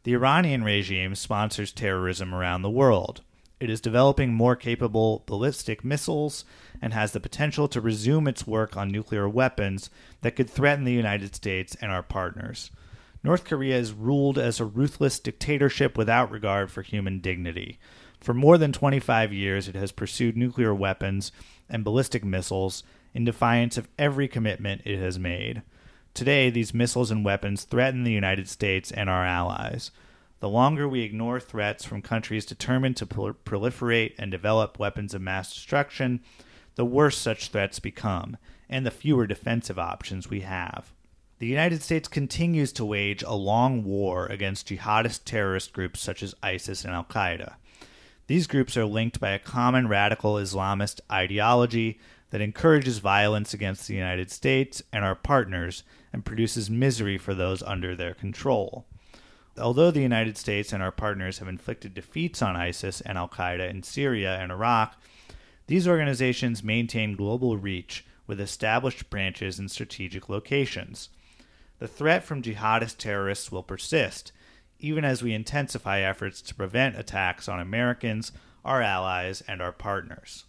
The 0.03 0.13
Iranian 0.13 0.63
regime 0.63 1.15
sponsors 1.15 1.73
terrorism 1.73 2.33
around 2.33 2.61
the 2.61 2.69
world. 2.69 3.21
It 3.59 3.69
is 3.69 3.81
developing 3.81 4.33
more 4.33 4.55
capable 4.55 5.23
ballistic 5.25 5.83
missiles 5.83 6.45
and 6.81 6.93
has 6.93 7.11
the 7.11 7.19
potential 7.19 7.67
to 7.67 7.81
resume 7.81 8.27
its 8.27 8.47
work 8.47 8.77
on 8.77 8.91
nuclear 8.91 9.27
weapons 9.27 9.89
that 10.21 10.35
could 10.37 10.49
threaten 10.49 10.85
the 10.85 10.93
United 10.93 11.35
States 11.35 11.75
and 11.81 11.91
our 11.91 12.03
partners. 12.03 12.71
North 13.23 13.43
Korea 13.43 13.77
is 13.77 13.93
ruled 13.93 14.37
as 14.37 14.59
a 14.59 14.65
ruthless 14.65 15.19
dictatorship 15.19 15.97
without 15.97 16.31
regard 16.31 16.71
for 16.71 16.81
human 16.81 17.19
dignity. 17.19 17.79
For 18.19 18.33
more 18.33 18.57
than 18.57 18.71
25 18.71 19.33
years, 19.33 19.67
it 19.67 19.75
has 19.75 19.91
pursued 19.91 20.37
nuclear 20.37 20.73
weapons 20.73 21.31
and 21.69 21.83
ballistic 21.83 22.23
missiles 22.23 22.83
in 23.13 23.25
defiance 23.25 23.77
of 23.77 23.89
every 23.97 24.27
commitment 24.27 24.81
it 24.85 24.99
has 24.99 25.19
made. 25.19 25.61
Today, 26.13 26.49
these 26.49 26.73
missiles 26.73 27.11
and 27.11 27.25
weapons 27.25 27.63
threaten 27.63 28.03
the 28.03 28.11
United 28.11 28.47
States 28.47 28.91
and 28.91 29.09
our 29.09 29.25
allies. 29.25 29.91
The 30.39 30.49
longer 30.49 30.87
we 30.87 31.01
ignore 31.01 31.39
threats 31.39 31.83
from 31.83 32.01
countries 32.01 32.45
determined 32.45 32.97
to 32.97 33.05
proliferate 33.05 34.13
and 34.17 34.31
develop 34.31 34.79
weapons 34.79 35.13
of 35.13 35.21
mass 35.21 35.53
destruction, 35.53 36.21
the 36.75 36.85
worse 36.85 37.17
such 37.17 37.49
threats 37.49 37.79
become, 37.79 38.37
and 38.69 38.85
the 38.85 38.91
fewer 38.91 39.25
defensive 39.25 39.79
options 39.79 40.29
we 40.29 40.41
have. 40.41 40.93
The 41.39 41.47
United 41.47 41.83
States 41.83 42.07
continues 42.07 42.71
to 42.73 42.85
wage 42.85 43.21
a 43.23 43.33
long 43.33 43.83
war 43.83 44.25
against 44.25 44.67
jihadist 44.67 45.21
terrorist 45.23 45.71
groups 45.71 45.99
such 45.99 46.23
as 46.23 46.33
ISIS 46.41 46.83
and 46.83 46.93
Al 46.93 47.03
Qaeda. 47.03 47.55
These 48.25 48.47
groups 48.47 48.75
are 48.75 48.85
linked 48.85 49.19
by 49.19 49.29
a 49.29 49.39
common 49.39 49.87
radical 49.87 50.35
Islamist 50.35 50.99
ideology 51.11 51.99
that 52.31 52.41
encourages 52.41 52.97
violence 52.97 53.53
against 53.53 53.87
the 53.87 53.93
United 53.93 54.31
States 54.31 54.81
and 54.91 55.05
our 55.05 55.15
partners 55.15 55.83
and 56.11 56.25
produces 56.25 56.69
misery 56.69 57.17
for 57.17 57.33
those 57.33 57.61
under 57.63 57.95
their 57.95 58.13
control 58.13 58.85
although 59.59 59.91
the 59.91 60.01
United 60.01 60.37
States 60.37 60.71
and 60.71 60.81
our 60.83 60.91
partners 60.91 61.39
have 61.39 61.47
inflicted 61.47 61.93
defeats 61.93 62.41
on 62.41 62.55
ISIS 62.55 63.01
and 63.01 63.17
Al 63.17 63.27
Qaeda 63.27 63.69
in 63.69 63.83
Syria 63.83 64.37
and 64.37 64.51
Iraq, 64.51 64.95
these 65.67 65.87
organizations 65.87 66.63
maintain 66.63 67.15
global 67.15 67.57
reach 67.57 68.05
with 68.25 68.39
established 68.39 69.09
branches 69.09 69.59
in 69.59 69.69
strategic 69.69 70.29
locations. 70.29 71.09
The 71.79 71.87
threat 71.87 72.23
from 72.23 72.41
jihadist 72.41 72.97
terrorists 72.97 73.51
will 73.51 73.63
persist, 73.63 74.31
even 74.79 75.05
as 75.05 75.21
we 75.21 75.33
intensify 75.33 75.99
efforts 75.99 76.41
to 76.43 76.55
prevent 76.55 76.97
attacks 76.97 77.47
on 77.47 77.59
Americans, 77.59 78.31
our 78.65 78.81
allies, 78.81 79.41
and 79.47 79.61
our 79.61 79.71
partners. 79.71 80.45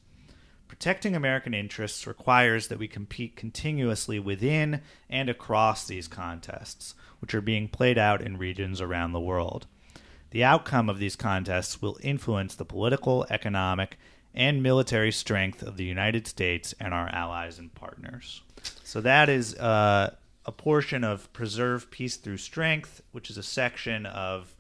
Protecting 0.68 1.16
American 1.16 1.54
interests 1.54 2.06
requires 2.06 2.68
that 2.68 2.78
we 2.78 2.88
compete 2.88 3.37
continuously 3.37 4.18
within 4.18 4.82
and 5.08 5.28
across 5.28 5.87
these 5.87 6.08
contests, 6.08 6.94
which 7.20 7.35
are 7.35 7.40
being 7.40 7.68
played 7.68 7.99
out 7.99 8.20
in 8.20 8.37
regions 8.37 8.80
around 8.80 9.12
the 9.12 9.20
world. 9.20 9.66
The 10.30 10.44
outcome 10.44 10.90
of 10.90 10.99
these 10.99 11.16
contests 11.16 11.80
will 11.80 11.99
influence 12.02 12.54
the 12.54 12.66
political, 12.66 13.26
economic, 13.30 13.99
and 14.35 14.62
military 14.62 15.11
strength 15.11 15.62
of 15.62 15.78
the 15.78 15.85
United 15.85 16.26
States 16.26 16.75
and 16.78 16.92
our 16.92 17.08
allies 17.08 17.58
and 17.58 17.75
partners. 17.75 18.42
So 18.85 19.00
that 19.00 19.30
is 19.30 19.54
uh, 19.56 20.14
a 20.45 20.52
portion 20.52 21.04
of 21.04 21.33
Preserve 21.33 21.90
Peace 21.90 22.16
Through 22.16 22.38
Strength, 22.38 23.02
which 23.12 23.30
is 23.30 23.37
a 23.37 23.42
section 23.42 24.07
of 24.07 24.54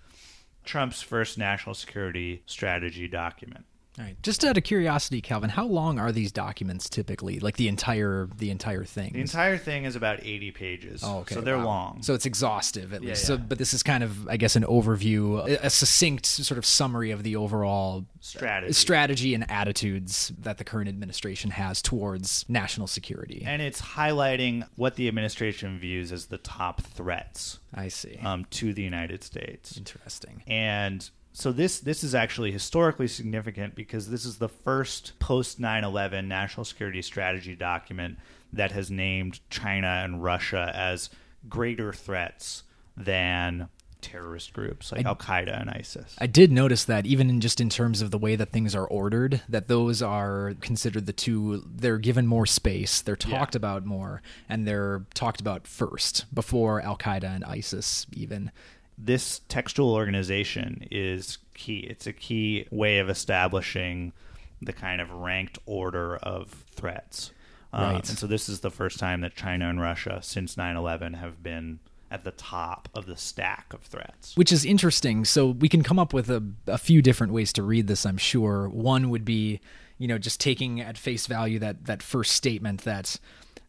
Trump's 0.64 1.00
first 1.00 1.38
national 1.38 1.74
security 1.74 2.42
strategy 2.46 3.08
document. 3.08 3.64
All 3.98 4.04
right. 4.04 4.16
Just 4.22 4.44
out 4.44 4.56
of 4.56 4.62
curiosity, 4.64 5.20
Calvin, 5.20 5.50
how 5.50 5.66
long 5.66 5.98
are 5.98 6.12
these 6.12 6.30
documents 6.30 6.88
typically? 6.88 7.40
Like 7.40 7.56
the 7.56 7.68
entire 7.68 8.28
the 8.36 8.50
entire 8.50 8.84
thing? 8.84 9.12
The 9.12 9.20
entire 9.20 9.58
thing 9.58 9.84
is 9.84 9.96
about 9.96 10.20
80 10.22 10.50
pages. 10.52 11.02
Oh, 11.04 11.18
okay. 11.20 11.34
So 11.34 11.40
they're 11.40 11.58
Wow. 11.58 11.64
long. 11.64 12.02
So 12.02 12.14
it's 12.14 12.26
exhaustive 12.26 12.92
at 12.94 13.02
Yeah, 13.02 13.10
least. 13.10 13.24
So, 13.26 13.36
but 13.36 13.58
this 13.58 13.74
is 13.74 13.82
kind 13.82 14.04
of, 14.04 14.28
I 14.28 14.36
guess, 14.36 14.54
an 14.56 14.64
overview, 14.64 15.44
a, 15.48 15.66
a 15.66 15.70
succinct 15.70 16.26
sort 16.26 16.58
of 16.58 16.64
summary 16.66 17.10
of 17.10 17.22
the 17.24 17.34
overall 17.36 18.06
strategy. 18.20 18.72
strategy 18.72 19.34
and 19.34 19.50
attitudes 19.50 20.32
that 20.38 20.58
the 20.58 20.64
current 20.64 20.88
administration 20.88 21.50
has 21.52 21.82
towards 21.82 22.44
national 22.48 22.86
security. 22.86 23.42
and 23.46 23.60
it's 23.62 23.80
highlighting 23.80 24.66
what 24.76 24.94
the 24.96 25.08
administration 25.08 25.78
views 25.78 26.12
as 26.12 26.26
the 26.26 26.38
top 26.38 26.82
threats 26.82 27.58
I 27.74 27.88
see. 27.88 28.18
um, 28.22 28.44
to 28.50 28.72
the 28.72 28.82
United 28.82 29.22
States. 29.24 29.76
Interesting. 29.76 30.42
And 30.46 31.08
so 31.38 31.52
this 31.52 31.78
this 31.78 32.02
is 32.02 32.14
actually 32.16 32.50
historically 32.50 33.06
significant 33.06 33.76
because 33.76 34.10
this 34.10 34.24
is 34.24 34.38
the 34.38 34.48
first 34.48 35.12
post 35.20 35.60
9/11 35.60 36.26
national 36.26 36.64
security 36.64 37.00
strategy 37.00 37.54
document 37.54 38.18
that 38.52 38.72
has 38.72 38.90
named 38.90 39.38
China 39.48 40.00
and 40.04 40.22
Russia 40.22 40.72
as 40.74 41.10
greater 41.48 41.92
threats 41.92 42.64
than 42.96 43.68
terrorist 44.00 44.52
groups 44.52 44.92
like 44.92 45.04
Al 45.04 45.16
Qaeda 45.16 45.60
and 45.60 45.70
ISIS. 45.70 46.14
I 46.18 46.26
did 46.26 46.52
notice 46.52 46.84
that 46.84 47.04
even 47.06 47.28
in 47.28 47.40
just 47.40 47.60
in 47.60 47.68
terms 47.68 48.00
of 48.00 48.10
the 48.10 48.18
way 48.18 48.36
that 48.36 48.50
things 48.50 48.74
are 48.74 48.86
ordered, 48.86 49.42
that 49.48 49.68
those 49.68 50.02
are 50.02 50.54
considered 50.60 51.06
the 51.06 51.12
two. 51.12 51.64
They're 51.66 51.98
given 51.98 52.26
more 52.26 52.46
space. 52.46 53.00
They're 53.00 53.18
Yeah. 53.26 53.38
talked 53.38 53.54
about 53.56 53.84
more, 53.84 54.22
and 54.48 54.66
they're 54.66 55.04
talked 55.14 55.40
about 55.40 55.66
first 55.66 56.32
before 56.32 56.80
Al 56.80 56.96
Qaeda 56.96 57.24
and 57.24 57.44
ISIS 57.44 58.06
even. 58.12 58.50
This 59.00 59.40
textual 59.48 59.94
organization 59.94 60.86
is 60.90 61.38
key. 61.54 61.78
It's 61.80 62.06
a 62.06 62.12
key 62.12 62.66
way 62.70 62.98
of 62.98 63.08
establishing 63.08 64.12
the 64.60 64.72
kind 64.72 65.00
of 65.00 65.10
ranked 65.12 65.58
order 65.66 66.16
of 66.16 66.64
threats. 66.74 67.30
Uh, 67.72 67.90
Right. 67.94 68.08
and 68.08 68.18
so 68.18 68.26
this 68.26 68.48
is 68.48 68.60
the 68.60 68.70
first 68.70 68.98
time 68.98 69.20
that 69.20 69.36
China 69.36 69.68
and 69.68 69.80
Russia 69.80 70.20
since 70.22 70.56
9/11 70.56 71.14
have 71.14 71.42
been 71.42 71.78
at 72.10 72.24
the 72.24 72.30
top 72.32 72.88
of 72.94 73.04
the 73.06 73.16
stack 73.16 73.72
of 73.74 73.82
threats. 73.82 74.34
which 74.34 74.50
is 74.50 74.64
interesting. 74.64 75.24
So 75.26 75.48
we 75.50 75.68
can 75.68 75.82
come 75.82 75.98
up 75.98 76.12
with 76.14 76.30
a, 76.30 76.42
a 76.66 76.78
few 76.78 77.02
different 77.02 77.32
ways 77.34 77.52
to 77.52 77.62
read 77.62 77.86
this. 77.86 78.06
I'm 78.06 78.16
sure 78.16 78.66
one 78.70 79.10
would 79.10 79.26
be, 79.26 79.60
you 79.98 80.08
know, 80.08 80.16
just 80.16 80.40
taking 80.40 80.80
at 80.80 80.96
face 80.96 81.26
value 81.26 81.58
that 81.58 81.84
that 81.84 82.02
first 82.02 82.32
statement 82.32 82.80
that 82.84 83.18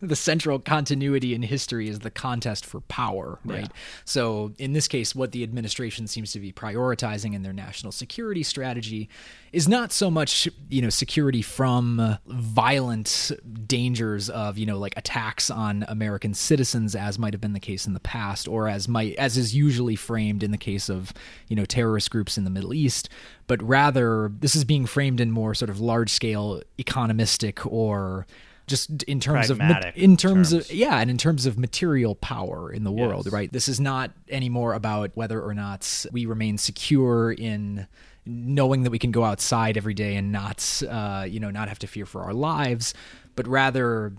the 0.01 0.15
central 0.15 0.59
continuity 0.59 1.33
in 1.33 1.41
history 1.41 1.89
is 1.89 1.99
the 1.99 2.09
contest 2.09 2.65
for 2.65 2.79
power, 2.81 3.37
right? 3.43 3.63
Yeah. 3.63 3.67
So 4.05 4.53
in 4.57 4.71
this 4.71 4.87
case, 4.87 5.13
what 5.13 5.33
the 5.33 5.43
administration 5.43 6.07
seems 6.07 6.31
to 6.31 6.39
be 6.39 6.53
prioritizing 6.53 7.33
in 7.33 7.41
their 7.41 7.51
national 7.51 7.91
security 7.91 8.43
strategy 8.43 9.09
is 9.51 9.67
not 9.67 9.91
so 9.91 10.09
much, 10.09 10.47
you 10.69 10.81
know, 10.81 10.89
security 10.89 11.41
from 11.41 11.99
uh, 11.99 12.15
violent 12.27 13.31
dangers 13.65 14.29
of, 14.29 14.57
you 14.57 14.65
know, 14.65 14.77
like 14.77 14.93
attacks 14.95 15.51
on 15.51 15.83
American 15.89 16.33
citizens, 16.33 16.95
as 16.95 17.19
might 17.19 17.33
have 17.33 17.41
been 17.41 17.53
the 17.53 17.59
case 17.59 17.85
in 17.85 17.93
the 17.93 17.99
past, 17.99 18.47
or 18.47 18.69
as 18.69 18.87
might 18.87 19.15
as 19.15 19.35
is 19.35 19.53
usually 19.53 19.97
framed 19.97 20.43
in 20.43 20.51
the 20.51 20.57
case 20.57 20.87
of, 20.87 21.11
you 21.49 21.57
know, 21.57 21.65
terrorist 21.65 22.09
groups 22.09 22.37
in 22.37 22.45
the 22.45 22.49
Middle 22.49 22.73
East, 22.73 23.09
but 23.47 23.61
rather 23.61 24.31
this 24.39 24.55
is 24.55 24.63
being 24.63 24.85
framed 24.85 25.19
in 25.19 25.29
more 25.29 25.53
sort 25.53 25.69
of 25.69 25.81
large 25.81 26.09
scale 26.11 26.61
economistic 26.77 27.69
or 27.69 28.25
just 28.69 29.03
in 29.03 29.19
terms 29.19 29.49
of 29.49 29.57
Pragmatic 29.57 29.97
in 29.97 30.15
terms 30.15 30.51
terms. 30.51 30.69
of 30.69 30.73
yeah, 30.73 30.99
and 30.99 31.09
in 31.09 31.17
terms 31.17 31.45
of 31.45 31.57
material 31.57 32.15
power 32.15 32.71
in 32.71 32.83
the 32.85 32.91
world, 32.91 33.25
Yes. 33.25 33.33
right? 33.33 33.51
This 33.51 33.67
is 33.67 33.79
not 33.81 34.11
anymore 34.29 34.73
about 34.73 35.11
whether 35.15 35.41
or 35.41 35.53
not 35.53 36.05
we 36.13 36.25
remain 36.25 36.57
secure 36.57 37.33
in 37.33 37.87
knowing 38.25 38.83
that 38.83 38.91
we 38.91 38.99
can 38.99 39.11
go 39.11 39.23
outside 39.23 39.75
every 39.75 39.93
day 39.95 40.15
and 40.15 40.31
not, 40.31 40.81
uh, 40.87 41.25
you 41.27 41.39
know, 41.39 41.49
not 41.49 41.67
have 41.67 41.79
to 41.79 41.87
fear 41.87 42.05
for 42.05 42.21
our 42.21 42.33
lives, 42.33 42.93
but 43.35 43.47
rather 43.47 44.13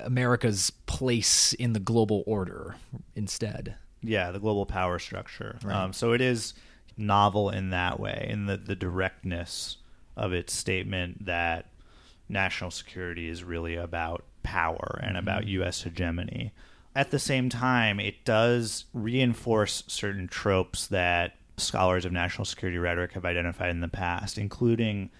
America's 0.00 0.70
place 0.86 1.52
in 1.54 1.72
the 1.74 1.80
global 1.80 2.22
order 2.26 2.76
instead. 3.14 3.74
Yeah, 4.02 4.30
the 4.30 4.38
global 4.40 4.64
power 4.66 4.98
structure. 4.98 5.58
Um, 5.66 5.92
so 5.92 6.12
it 6.12 6.20
is 6.22 6.54
novel 6.96 7.50
in 7.50 7.70
that 7.70 8.00
way, 8.00 8.26
in 8.30 8.46
the, 8.46 8.56
the 8.56 8.76
directness 8.76 9.76
of 10.16 10.32
its 10.32 10.54
statement 10.54 11.26
that 11.26 11.66
national 12.30 12.70
security 12.70 13.28
is 13.28 13.44
really 13.44 13.76
about 13.76 14.24
power 14.42 14.98
and 15.02 15.16
mm-hmm. 15.16 15.18
about 15.18 15.46
U.S. 15.46 15.82
hegemony. 15.82 16.52
At 16.94 17.10
the 17.10 17.18
same 17.18 17.48
time, 17.48 18.00
it 18.00 18.24
does 18.24 18.86
reinforce 18.92 19.84
certain 19.86 20.26
tropes 20.26 20.86
that 20.88 21.36
scholars 21.56 22.04
of 22.04 22.12
national 22.12 22.44
security 22.44 22.78
rhetoric 22.78 23.12
have 23.12 23.24
identified 23.24 23.70
in 23.70 23.80
the 23.80 23.88
past, 23.88 24.38
including 24.38 25.10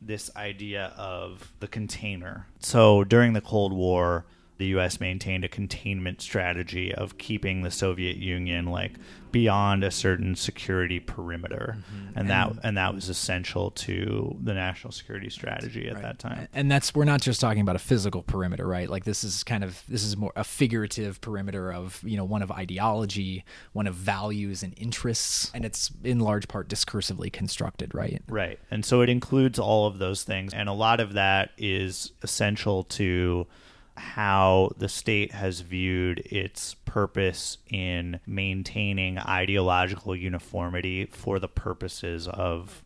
this 0.00 0.30
idea 0.36 0.92
of 0.96 1.52
the 1.60 1.68
container. 1.68 2.48
So 2.58 3.04
during 3.04 3.34
the 3.34 3.40
Cold 3.40 3.72
War, 3.72 4.24
the 4.62 4.68
U.S. 4.68 5.00
maintained 5.00 5.44
a 5.44 5.48
containment 5.48 6.20
strategy 6.20 6.94
of 6.94 7.18
keeping 7.18 7.62
the 7.62 7.70
Soviet 7.72 8.16
Union 8.16 8.66
like 8.66 8.92
beyond 9.32 9.82
a 9.82 9.90
certain 9.90 10.36
security 10.36 11.00
perimeter, 11.00 11.78
mm-hmm. 11.78 12.16
and 12.16 12.30
that 12.30 12.52
and 12.62 12.76
that 12.76 12.94
was 12.94 13.08
essential 13.08 13.72
to 13.72 14.36
the 14.40 14.54
national 14.54 14.92
security 14.92 15.30
strategy 15.30 15.88
at 15.88 16.00
that 16.00 16.20
time. 16.20 16.46
And 16.52 16.70
that's 16.70 16.94
we're 16.94 17.04
not 17.06 17.20
just 17.20 17.40
talking 17.40 17.60
about 17.60 17.74
a 17.74 17.80
physical 17.80 18.22
perimeter, 18.22 18.64
right? 18.64 18.88
Like 18.88 19.02
this 19.02 19.24
is 19.24 19.42
kind 19.42 19.64
of 19.64 19.82
this 19.88 20.04
is 20.04 20.16
more 20.16 20.32
a 20.36 20.44
figurative 20.44 21.20
perimeter 21.20 21.72
of, 21.72 22.00
you 22.04 22.16
know, 22.16 22.24
one 22.24 22.42
of 22.42 22.52
ideology, 22.52 23.44
one 23.72 23.88
of 23.88 23.96
values 23.96 24.62
and 24.62 24.74
interests, 24.76 25.50
and 25.52 25.64
it's 25.64 25.90
in 26.04 26.20
large 26.20 26.46
part 26.46 26.68
discursively 26.68 27.32
constructed, 27.32 27.96
right? 27.96 28.22
Right. 28.28 28.60
And 28.70 28.84
so 28.84 29.00
it 29.00 29.08
includes 29.08 29.58
all 29.58 29.88
of 29.88 29.98
those 29.98 30.22
things. 30.22 30.54
And 30.54 30.68
a 30.68 30.72
lot 30.72 31.00
of 31.00 31.14
that 31.14 31.50
is 31.58 32.12
essential 32.22 32.84
to 32.84 33.48
how 33.96 34.70
the 34.76 34.88
state 34.88 35.32
has 35.32 35.60
viewed 35.60 36.20
its 36.20 36.74
purpose 36.74 37.58
in 37.68 38.20
maintaining 38.26 39.18
ideological 39.18 40.16
uniformity 40.16 41.06
for 41.06 41.38
the 41.38 41.48
purposes 41.48 42.26
of 42.28 42.82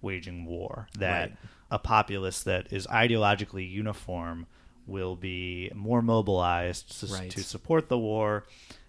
waging 0.00 0.44
war. 0.44 0.86
That 0.98 1.30
Right. 1.30 1.36
a 1.70 1.78
populace 1.78 2.42
that 2.44 2.72
is 2.72 2.86
ideologically 2.86 3.68
uniform 3.68 4.46
will 4.86 5.16
be 5.16 5.70
more 5.74 6.02
mobilized 6.02 7.04
Right. 7.10 7.30
to 7.30 7.42
support 7.42 7.88
the 7.88 7.98
war, 7.98 8.44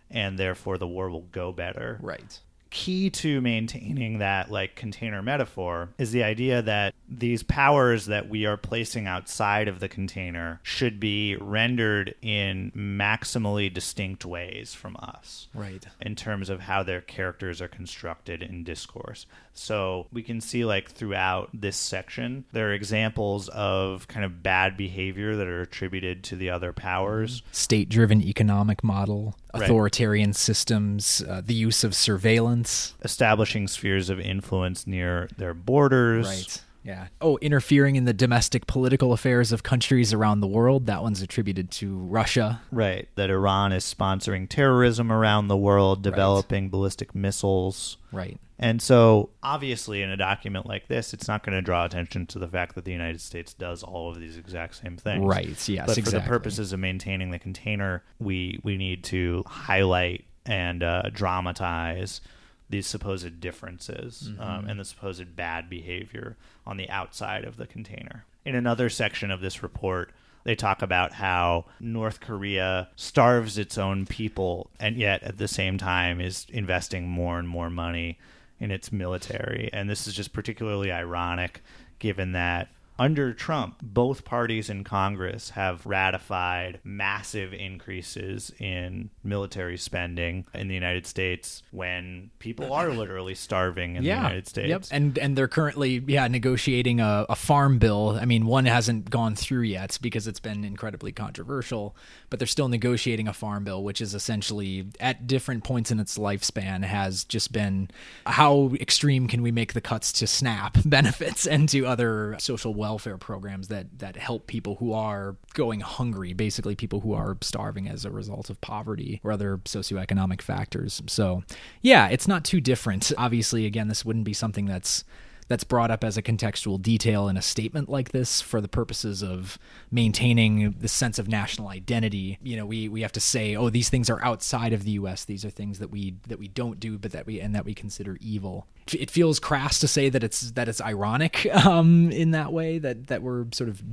and 0.09 0.37
therefore 0.37 0.77
the 0.77 0.87
war 0.87 1.09
will 1.09 1.21
go 1.31 1.51
better 1.51 1.97
Right. 2.01 2.39
Key 2.75 3.09
to 3.09 3.39
maintaining 3.39 4.19
that 4.19 4.51
like 4.51 4.75
container 4.75 5.21
metaphor 5.21 5.87
is 5.97 6.11
the 6.11 6.21
idea 6.25 6.61
that 6.61 6.93
these 7.07 7.41
powers 7.41 8.07
that 8.07 8.27
we 8.27 8.45
are 8.45 8.57
placing 8.57 9.07
outside 9.07 9.69
of 9.69 9.79
the 9.79 9.87
container 9.87 10.59
should 10.61 10.99
be 10.99 11.37
rendered 11.37 12.13
in 12.21 12.69
maximally 12.75 13.73
distinct 13.73 14.25
ways 14.25 14.73
from 14.73 14.97
us 14.99 15.47
Right. 15.53 15.85
in 16.01 16.15
terms 16.15 16.49
of 16.49 16.59
how 16.59 16.83
their 16.83 16.99
characters 16.99 17.61
are 17.61 17.69
constructed 17.69 18.41
in 18.43 18.65
discourse. 18.65 19.25
So 19.53 20.07
we 20.11 20.21
can 20.21 20.41
see 20.41 20.65
like 20.65 20.91
throughout 20.91 21.49
this 21.53 21.77
section 21.77 22.43
there 22.51 22.69
are 22.69 22.73
examples 22.73 23.47
of 23.49 24.05
kind 24.09 24.25
of 24.25 24.43
bad 24.43 24.75
behavior 24.75 25.37
that 25.37 25.47
are 25.47 25.61
attributed 25.61 26.23
to 26.25 26.35
the 26.35 26.49
other 26.49 26.73
powers. 26.73 27.41
State 27.53 27.87
driven 27.87 28.21
economic 28.21 28.83
model, 28.83 29.35
Right. 29.55 29.63
authoritarian 29.63 30.33
systems, 30.33 31.23
uh, 31.27 31.41
the 31.45 31.53
use 31.53 31.83
of 31.83 31.95
surveillance. 31.95 32.93
establishing 33.03 33.67
spheres 33.67 34.09
of 34.09 34.19
influence 34.19 34.85
near 34.85 35.29
their 35.37 35.53
borders. 35.53 36.27
Right. 36.27 36.61
Yeah. 36.85 37.07
Oh, 37.19 37.37
interfering 37.41 37.95
in 37.95 38.05
the 38.05 38.13
domestic 38.13 38.67
political 38.67 39.11
affairs 39.11 39.51
of 39.51 39.63
countries 39.63 40.13
around 40.13 40.41
the 40.41 40.47
world. 40.47 40.85
That 40.85 41.01
one's 41.01 41.21
attributed 41.21 41.71
to 41.71 41.97
Russia. 41.97 42.61
Right. 42.71 43.09
That 43.15 43.31
Iran 43.31 43.71
is 43.73 43.83
sponsoring 43.83 44.47
terrorism 44.47 45.11
around 45.11 45.47
the 45.47 45.57
world, 45.57 46.03
developing 46.03 46.69
ballistic 46.69 47.15
missiles. 47.15 47.97
Right. 48.11 48.39
And 48.57 48.81
so, 48.81 49.31
obviously, 49.43 50.01
in 50.01 50.09
a 50.09 50.15
document 50.15 50.65
like 50.65 50.87
this, 50.87 51.13
it's 51.13 51.27
not 51.27 51.43
going 51.43 51.55
to 51.55 51.61
draw 51.61 51.83
attention 51.83 52.25
to 52.27 52.39
the 52.39 52.47
fact 52.47 52.75
that 52.75 52.85
the 52.85 52.91
United 52.91 53.19
States 53.19 53.53
does 53.53 53.83
all 53.83 54.09
of 54.09 54.19
these 54.19 54.37
exact 54.37 54.75
same 54.75 54.95
things. 54.95 55.25
Right, 55.25 55.67
yes, 55.67 55.87
But 55.87 55.95
for 55.95 55.99
exactly. 55.99 56.19
the 56.21 56.27
purposes 56.27 56.71
of 56.71 56.79
maintaining 56.79 57.31
the 57.31 57.39
container, 57.39 58.03
we 58.19 58.59
we 58.63 58.77
need 58.77 59.03
to 59.05 59.43
highlight 59.45 60.23
and 60.45 60.83
uh, 60.83 61.09
dramatize 61.11 62.21
these 62.69 62.87
supposed 62.87 63.39
differences 63.39 64.31
um, 64.39 64.67
and 64.67 64.79
the 64.79 64.85
supposed 64.85 65.35
bad 65.35 65.69
behavior 65.69 66.35
on 66.65 66.77
the 66.77 66.89
outside 66.89 67.43
of 67.43 67.57
the 67.57 67.67
container. 67.67 68.25
In 68.43 68.55
another 68.55 68.89
section 68.89 69.31
of 69.31 69.41
this 69.41 69.61
report, 69.61 70.11
they 70.45 70.55
talk 70.55 70.81
about 70.81 71.13
how 71.13 71.65
North 71.79 72.19
Korea 72.19 72.89
starves 72.95 73.57
its 73.57 73.77
own 73.77 74.05
people 74.05 74.69
and 74.79 74.95
yet 74.95 75.23
at 75.23 75.37
the 75.37 75.47
same 75.47 75.77
time 75.77 76.21
is 76.21 76.45
investing 76.49 77.07
more 77.07 77.39
and 77.39 77.47
more 77.47 77.69
money 77.69 78.19
in 78.59 78.71
its 78.71 78.91
military. 78.91 79.69
And 79.73 79.89
this 79.89 80.07
is 80.07 80.13
just 80.13 80.33
particularly 80.33 80.91
ironic 80.91 81.61
given 81.99 82.33
that 82.33 82.69
under 82.97 83.33
Trump, 83.33 83.79
both 83.81 84.23
parties 84.23 84.69
in 84.69 84.83
Congress 84.83 85.51
have 85.51 85.85
ratified 85.85 86.79
massive 86.83 87.53
increases 87.53 88.51
in 88.59 89.09
military 89.23 89.77
spending 89.77 90.45
in 90.53 90.67
the 90.67 90.73
United 90.73 91.05
States 91.05 91.61
when 91.71 92.31
people 92.39 92.71
are 92.73 92.89
literally 92.89 93.35
starving 93.35 93.95
in 93.95 94.03
the 94.03 94.09
United 94.09 94.47
States. 94.47 94.69
Yep. 94.69 94.83
And 94.91 95.17
and 95.17 95.37
they're 95.37 95.47
currently 95.47 96.03
yeah 96.07 96.27
negotiating 96.27 96.99
a, 96.99 97.25
a 97.29 97.35
farm 97.35 97.79
bill. 97.79 98.17
I 98.19 98.25
mean, 98.25 98.45
one 98.45 98.65
hasn't 98.65 99.09
gone 99.09 99.35
through 99.35 99.63
yet 99.63 99.97
because 100.01 100.27
it's 100.27 100.39
been 100.39 100.63
incredibly 100.63 101.11
controversial, 101.11 101.95
but 102.29 102.39
they're 102.39 102.47
still 102.47 102.69
negotiating 102.69 103.27
a 103.27 103.33
farm 103.33 103.63
bill, 103.63 103.83
which 103.83 104.01
is 104.01 104.13
essentially 104.13 104.87
at 104.99 105.27
different 105.27 105.63
points 105.63 105.91
in 105.91 105.99
its 105.99 106.17
lifespan 106.17 106.83
has 106.83 107.23
just 107.25 107.51
been 107.51 107.89
how 108.25 108.71
extreme 108.79 109.27
can 109.27 109.41
we 109.41 109.51
make 109.51 109.73
the 109.73 109.81
cuts 109.81 110.11
to 110.13 110.27
SNAP 110.27 110.77
benefits 110.85 111.45
and 111.45 111.67
to 111.69 111.85
other 111.85 112.35
social 112.39 112.73
welfare 112.85 113.17
programs 113.17 113.67
that 113.69 113.87
that 113.97 114.15
help 114.15 114.45
people 114.45 114.75
who 114.75 114.93
are 114.93 115.35
going 115.55 115.79
hungry, 115.79 116.33
basically 116.33 116.75
people 116.75 116.99
who 116.99 117.13
are 117.13 117.35
starving 117.41 117.87
as 117.87 118.05
a 118.05 118.11
result 118.11 118.51
of 118.51 118.61
poverty 118.61 119.19
or 119.23 119.31
other 119.31 119.57
socioeconomic 119.65 120.39
factors. 120.39 121.01
So, 121.07 121.43
yeah, 121.81 122.09
it's 122.09 122.27
not 122.27 122.45
too 122.45 122.61
different. 122.61 123.11
Obviously, 123.17 123.65
again, 123.65 123.87
this 123.87 124.05
wouldn't 124.05 124.25
be 124.25 124.33
something 124.33 124.67
that's 124.67 125.03
that's 125.47 125.63
brought 125.63 125.91
up 125.91 126.03
as 126.03 126.17
a 126.17 126.21
contextual 126.21 126.81
detail 126.81 127.27
in 127.27 127.37
a 127.37 127.41
statement 127.41 127.87
like 127.87 128.09
this 128.09 128.41
for 128.41 128.61
the 128.61 128.67
purposes 128.67 129.21
of 129.21 129.59
maintaining 129.91 130.71
the 130.79 130.87
sense 130.87 131.19
of 131.19 131.27
national 131.27 131.67
identity. 131.67 132.39
You 132.41 132.57
know, 132.57 132.65
we 132.65 132.89
we 132.89 133.01
have 133.01 133.11
to 133.13 133.19
say, 133.19 133.55
oh, 133.55 133.69
these 133.69 133.89
things 133.89 134.09
are 134.09 134.23
outside 134.23 134.73
of 134.73 134.83
the 134.83 134.91
U.S. 134.91 135.25
These 135.25 135.45
are 135.45 135.49
things 135.49 135.79
that 135.79 135.91
we 135.91 136.15
that 136.27 136.39
we 136.39 136.47
don't 136.47 136.79
do, 136.79 136.97
but 136.97 137.11
that 137.11 137.25
we 137.25 137.39
and 137.39 137.53
that 137.53 137.65
we 137.65 137.73
consider 137.73 138.17
evil. 138.21 138.67
It 138.91 139.11
feels 139.11 139.39
crass 139.39 139.79
to 139.79 139.87
say 139.87 140.09
that 140.09 140.23
it's 140.23 140.51
that 140.51 140.67
it's 140.67 140.81
ironic 140.81 141.45
um, 141.65 142.11
in 142.11 142.31
that 142.31 142.51
way 142.51 142.79
that 142.79 143.07
that 143.07 143.21
we're 143.21 143.45
sort 143.51 143.69
of 143.69 143.83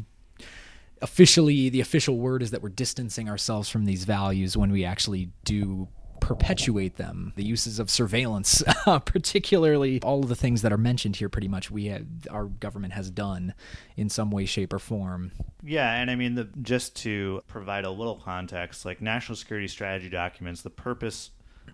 officially 1.02 1.68
the 1.68 1.80
official 1.80 2.16
word 2.16 2.42
is 2.42 2.52
that 2.52 2.62
we're 2.62 2.68
distancing 2.68 3.28
ourselves 3.28 3.68
from 3.68 3.84
these 3.84 4.04
values 4.04 4.56
when 4.56 4.70
we 4.70 4.84
actually 4.84 5.30
do 5.44 5.88
perpetuate 6.22 6.96
them. 6.96 7.32
The 7.36 7.44
uses 7.44 7.78
of 7.78 7.90
surveillance, 7.90 8.62
uh, 8.86 9.00
particularly 9.00 10.00
all 10.02 10.22
of 10.22 10.28
the 10.28 10.36
things 10.36 10.62
that 10.62 10.72
are 10.72 10.78
mentioned 10.78 11.16
here, 11.16 11.28
pretty 11.28 11.48
much 11.48 11.70
we 11.70 11.86
have, 11.86 12.06
our 12.30 12.44
government 12.46 12.92
has 12.94 13.10
done 13.10 13.54
in 13.96 14.08
some 14.08 14.30
way, 14.30 14.46
shape, 14.46 14.72
or 14.72 14.78
form. 14.78 15.32
Yeah, 15.62 15.92
and 15.94 16.10
I 16.10 16.14
mean, 16.14 16.34
the, 16.36 16.48
just 16.62 16.94
to 17.02 17.42
provide 17.48 17.84
a 17.84 17.90
little 17.90 18.16
context, 18.16 18.84
like 18.84 19.02
national 19.02 19.36
security 19.36 19.68
strategy 19.68 20.08
documents, 20.08 20.62
the 20.62 20.70
purpose 20.70 21.30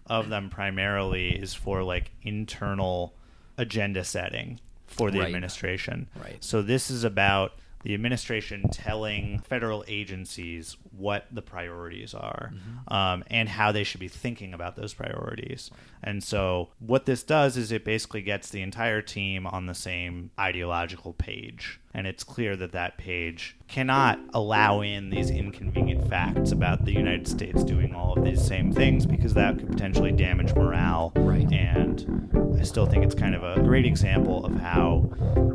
of 0.06 0.28
them 0.30 0.48
primarily 0.50 1.30
is 1.30 1.54
for 1.54 1.82
like 1.82 2.10
internal 2.22 3.14
agenda 3.58 4.02
setting 4.04 4.60
for 4.86 5.10
the 5.10 5.18
Right. 5.18 5.26
administration. 5.26 6.08
Right. 6.16 6.42
So 6.42 6.62
this 6.62 6.90
is 6.90 7.04
about 7.04 7.52
the 7.82 7.94
administration 7.94 8.68
telling 8.70 9.38
federal 9.40 9.84
agencies 9.86 10.76
what 10.96 11.26
the 11.30 11.42
priorities 11.42 12.12
are 12.12 12.52
um, 12.88 13.22
and 13.28 13.48
how 13.48 13.70
they 13.72 13.84
should 13.84 14.00
be 14.00 14.08
thinking 14.08 14.52
about 14.52 14.76
those 14.76 14.94
priorities. 14.94 15.70
And 16.02 16.22
so, 16.22 16.68
what 16.80 17.06
this 17.06 17.22
does 17.22 17.56
is 17.56 17.72
it 17.72 17.84
basically 17.84 18.22
gets 18.22 18.50
the 18.50 18.62
entire 18.62 19.02
team 19.02 19.46
on 19.46 19.66
the 19.66 19.74
same 19.74 20.30
ideological 20.38 21.12
page. 21.12 21.80
And 21.94 22.06
it's 22.06 22.22
clear 22.22 22.56
that 22.56 22.72
that 22.72 22.98
page 22.98 23.56
cannot 23.66 24.20
allow 24.34 24.82
in 24.82 25.10
these 25.10 25.30
inconvenient 25.30 26.08
facts 26.08 26.52
about 26.52 26.84
the 26.84 26.92
United 26.92 27.26
States 27.26 27.64
doing 27.64 27.94
all 27.94 28.16
of 28.16 28.24
these 28.24 28.44
same 28.44 28.72
things 28.72 29.06
because 29.06 29.34
that 29.34 29.58
could 29.58 29.68
potentially 29.68 30.12
damage 30.12 30.54
morale. 30.54 31.12
Right. 31.16 31.50
And 31.52 32.56
I 32.58 32.62
still 32.62 32.86
think 32.86 33.04
it's 33.04 33.14
kind 33.14 33.34
of 33.34 33.42
a 33.42 33.62
great 33.62 33.86
example 33.86 34.44
of 34.44 34.54
how 34.60 35.10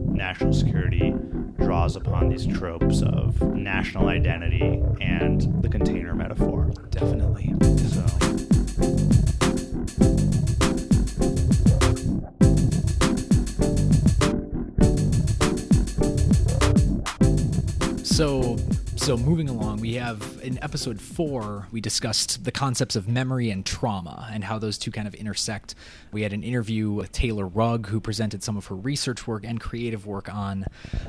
national 0.05 0.53
security 0.53 1.13
draws 1.57 1.95
upon 1.95 2.29
these 2.29 2.45
tropes 2.45 3.01
of 3.01 3.41
national 3.55 4.07
identity 4.07 4.81
and 5.01 5.61
the 5.63 5.69
container 5.69 6.13
metaphor. 6.13 6.71
Definitely. 6.91 7.53
So. 7.89 8.22
So, 18.13 18.57
so 19.03 19.17
moving 19.17 19.49
along, 19.49 19.81
we 19.81 19.95
have 19.95 20.39
in 20.43 20.57
episode 20.63 21.01
four, 21.01 21.67
we 21.73 21.81
discussed 21.81 22.45
the 22.45 22.53
concepts 22.53 22.95
of 22.95 23.05
memory 23.05 23.49
and 23.49 23.65
trauma 23.65 24.29
and 24.31 24.45
how 24.45 24.57
those 24.57 24.77
two 24.77 24.91
kind 24.91 25.09
of 25.09 25.13
intersect. 25.15 25.75
We 26.13 26.21
had 26.21 26.31
an 26.31 26.41
interview 26.41 26.89
with 26.89 27.11
Taylor 27.11 27.45
Rugg, 27.45 27.87
who 27.87 27.99
presented 27.99 28.43
some 28.43 28.55
of 28.55 28.67
her 28.67 28.75
research 28.75 29.27
work 29.27 29.43
and 29.43 29.59
creative 29.59 30.05
work 30.05 30.33
on 30.33 30.67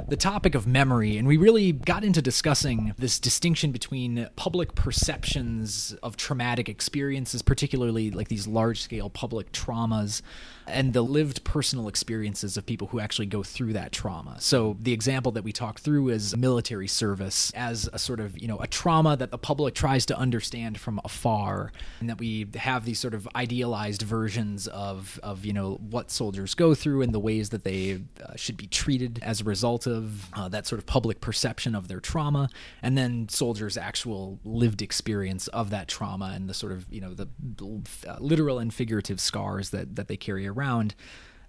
the 0.09 0.17
topic 0.17 0.57
of 0.57 0.67
memory. 0.67 1.19
And 1.19 1.29
we 1.29 1.37
really 1.37 1.71
got 1.71 2.03
into 2.03 2.21
discussing 2.21 2.95
this 2.99 3.21
distinction 3.21 3.71
between 3.71 4.29
public 4.35 4.75
perceptions 4.75 5.95
of 6.03 6.17
traumatic 6.17 6.69
experiences, 6.69 7.43
particularly 7.43 8.11
like 8.11 8.27
these 8.27 8.49
large 8.49 8.81
scale 8.81 9.09
public 9.09 9.53
traumas, 9.53 10.21
and 10.67 10.95
the 10.95 11.03
lived 11.03 11.45
personal 11.45 11.87
experiences 11.87 12.57
of 12.57 12.67
people 12.67 12.89
who 12.89 12.99
actually 12.99 13.27
go 13.27 13.45
through 13.45 13.75
that 13.75 13.93
trauma. 13.93 14.37
So 14.41 14.77
the 14.81 14.93
example 14.93 15.31
that 15.33 15.45
we 15.45 15.53
talk 15.53 15.79
through 15.79 16.09
is 16.09 16.37
military 16.37 16.89
service 16.89 17.53
as 17.55 17.84
a 17.93 17.99
sort 17.99 18.21
of, 18.21 18.41
you 18.41 18.49
know, 18.49 18.59
a 18.59 18.67
trauma 18.67 19.17
that 19.17 19.31
the 19.31 19.39
public 19.39 19.75
tries 19.75 20.07
to 20.07 20.19
understand 20.19 20.79
from 20.79 21.01
afar 21.05 21.73
and 22.01 22.09
that 22.09 22.19
we 22.19 22.47
have 22.55 22.85
these 22.85 22.99
sort 22.99 23.15
of 23.15 23.29
idealized 23.37 24.03
versions 24.03 24.67
of 24.69 25.21
of, 25.23 25.45
you 25.45 25.53
know, 25.53 25.75
what 25.91 26.11
soldiers 26.11 26.55
go 26.55 26.75
through 26.75 27.03
and 27.03 27.13
the 27.13 27.21
ways 27.21 27.51
that 27.51 27.65
they 27.65 28.01
uh, 28.23 28.37
should 28.37 28.57
be 28.57 28.67
treated 28.67 29.21
as 29.23 29.41
a 29.41 29.45
result 29.45 29.87
of 29.87 30.31
uh, 30.35 30.49
that 30.49 30.67
sort 30.67 30.79
of 30.79 30.87
public 30.87 31.21
perception 31.21 31.75
of 31.75 31.89
their 31.89 32.01
trauma 32.01 32.49
and 32.83 32.97
then 32.97 33.29
soldiers 33.29 33.77
actual 33.77 34.39
lived 34.45 34.83
experience 34.83 35.49
of 35.49 35.71
that 35.71 35.89
trauma 35.89 36.33
and 36.35 36.49
the 36.49 36.55
sort 36.55 36.73
of, 36.73 36.87
you 36.91 37.01
know, 37.01 37.15
the 37.15 37.29
uh, 38.09 38.17
literal 38.21 38.59
and 38.59 38.73
figurative 38.73 39.21
scars 39.21 39.71
that 39.71 39.97
that 39.97 40.09
they 40.09 40.17
carry 40.17 40.47
around 40.47 40.95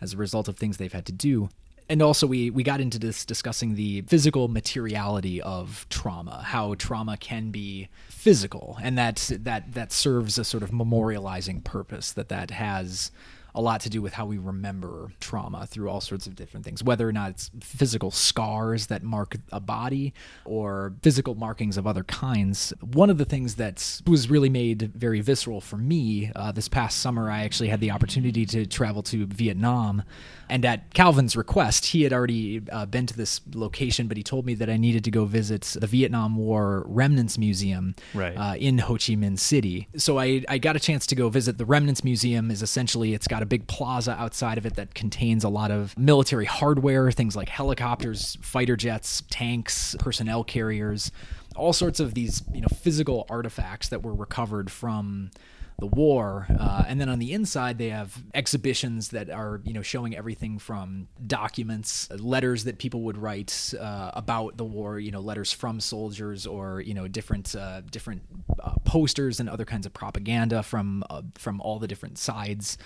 as 0.02 0.13
a 0.13 0.17
result 0.17 0.48
of 0.48 0.58
things 0.58 0.78
they've 0.78 0.93
had 0.93 1.06
to 1.06 1.12
do. 1.12 1.50
And 1.88 2.02
also, 2.02 2.26
we, 2.26 2.50
we 2.50 2.63
got 2.63 2.82
into 2.82 2.98
this 2.98 3.26
discussing 3.26 3.76
the 3.76 4.02
physical 4.04 4.48
materiality 4.48 5.39
of 5.41 5.86
trauma, 5.89 6.41
how 6.43 6.74
trauma 6.76 7.15
can 7.15 7.52
be 7.52 7.89
physical, 8.10 8.78
and 8.82 8.98
that 8.98 9.32
that 9.41 9.74
that 9.74 9.91
serves 9.91 10.39
a 10.39 10.43
sort 10.43 10.63
of 10.63 10.71
memorializing 10.71 11.63
purpose. 11.63 12.12
That 12.12 12.30
that 12.30 12.50
has 12.50 13.12
a 13.56 13.62
lot 13.62 13.80
to 13.82 13.89
do 13.89 14.02
with 14.02 14.13
how 14.13 14.26
we 14.26 14.38
remember 14.38 15.12
trauma 15.21 15.65
through 15.65 15.89
all 15.89 16.02
sorts 16.02 16.28
of 16.28 16.36
different 16.36 16.65
things, 16.65 16.84
whether 16.84 17.08
or 17.08 17.13
not 17.13 17.30
it's 17.32 17.50
physical 17.62 18.12
scars 18.12 18.88
that 18.88 19.02
mark 19.02 19.38
a 19.52 19.62
body 19.62 20.13
or 20.43 20.93
physical 21.02 21.36
markings 21.36 21.78
of 21.78 21.88
other 21.88 22.04
kinds. 22.04 22.74
One 22.82 23.10
of 23.10 23.17
the 23.17 23.26
things 23.26 23.56
that 23.56 24.02
was 24.06 24.30
really 24.30 24.50
made 24.50 24.91
very 24.93 25.21
visceral 25.21 25.62
for 25.62 25.78
me 25.78 26.32
uh, 26.36 26.52
this 26.52 26.67
past 26.67 27.00
summer, 27.00 27.32
I 27.32 27.43
actually 27.43 27.69
had 27.69 27.80
the 27.80 27.91
opportunity 27.91 28.45
to 28.48 28.65
travel 28.65 29.02
to 29.04 29.26
Vietnam. 29.26 30.04
And 30.49 30.63
at 30.65 30.93
Calvin's 30.93 31.36
request, 31.36 31.88
he 31.88 32.03
had 32.03 32.13
already 32.13 32.62
uh, 32.71 32.86
been 32.86 33.05
to 33.08 33.15
this 33.17 33.41
location, 33.53 34.08
but 34.08 34.17
he 34.17 34.23
told 34.23 34.45
me 34.45 34.53
that 34.55 34.69
I 34.69 34.77
needed 34.77 35.03
to 35.05 35.12
go 35.12 35.25
visit 35.25 35.75
the 35.79 35.88
Vietnam 35.88 36.36
War 36.36 36.84
Remnants 36.88 37.38
Museum 37.38 37.95
Right. 38.13 38.36
uh, 38.36 38.55
in 38.55 38.77
Ho 38.79 38.93
Chi 38.93 39.13
Minh 39.15 39.39
City. 39.39 39.88
So 39.97 40.19
I, 40.19 40.43
I 40.47 40.58
got 40.58 40.75
a 40.75 40.79
chance 40.79 41.08
to 41.08 41.15
go 41.15 41.29
visit 41.29 41.58
the 41.58 41.65
Remnants 41.65 42.03
Museum. 42.03 42.51
Is 42.51 42.62
essentially 42.62 43.13
it's 43.13 43.27
got 43.27 43.41
a 43.41 43.45
big 43.45 43.67
plaza 43.67 44.12
outside 44.19 44.58
of 44.58 44.65
it 44.65 44.75
that 44.75 44.93
contains 44.93 45.43
a 45.43 45.49
lot 45.49 45.71
of 45.71 45.97
military 45.97 46.45
hardware, 46.45 47.12
things 47.12 47.36
like 47.36 47.49
helicopters, 47.49 48.38
fighter 48.41 48.75
jets, 48.75 49.23
tanks, 49.29 49.95
personnel 49.99 50.43
carriers, 50.43 51.12
all 51.55 51.73
sorts 51.73 51.99
of 51.99 52.13
these 52.13 52.43
you 52.53 52.62
know 52.62 52.67
physical 52.81 53.25
artifacts 53.29 53.89
that 53.89 54.03
were 54.03 54.13
recovered 54.13 54.69
from 54.71 55.31
the 55.79 55.88
war 55.88 56.47
uh, 56.57 56.83
and 56.88 57.01
then 57.01 57.09
on 57.09 57.19
the 57.19 57.33
inside 57.33 57.77
they 57.77 57.89
have 57.89 58.23
exhibitions 58.33 59.09
that 59.09 59.29
are 59.29 59.61
you 59.63 59.73
know 59.73 59.81
showing 59.81 60.15
everything 60.15 60.57
from 60.57 61.07
documents 61.27 62.09
letters 62.11 62.63
that 62.63 62.77
people 62.77 63.01
would 63.01 63.17
write 63.17 63.73
uh, 63.79 64.11
about 64.13 64.57
the 64.57 64.63
war 64.63 64.99
you 64.99 65.11
know 65.11 65.19
letters 65.19 65.51
from 65.51 65.79
soldiers 65.79 66.45
or 66.47 66.81
you 66.81 66.93
know 66.93 67.07
different 67.07 67.55
uh, 67.55 67.81
different 67.91 68.21
uh, 68.63 68.75
posters 68.85 69.39
and 69.39 69.49
other 69.49 69.65
kinds 69.65 69.85
of 69.85 69.93
propaganda 69.93 70.63
from 70.63 71.03
uh, 71.09 71.21
from 71.35 71.59
all 71.61 71.79
the 71.79 71.88
different 71.88 72.17
sides 72.17 72.77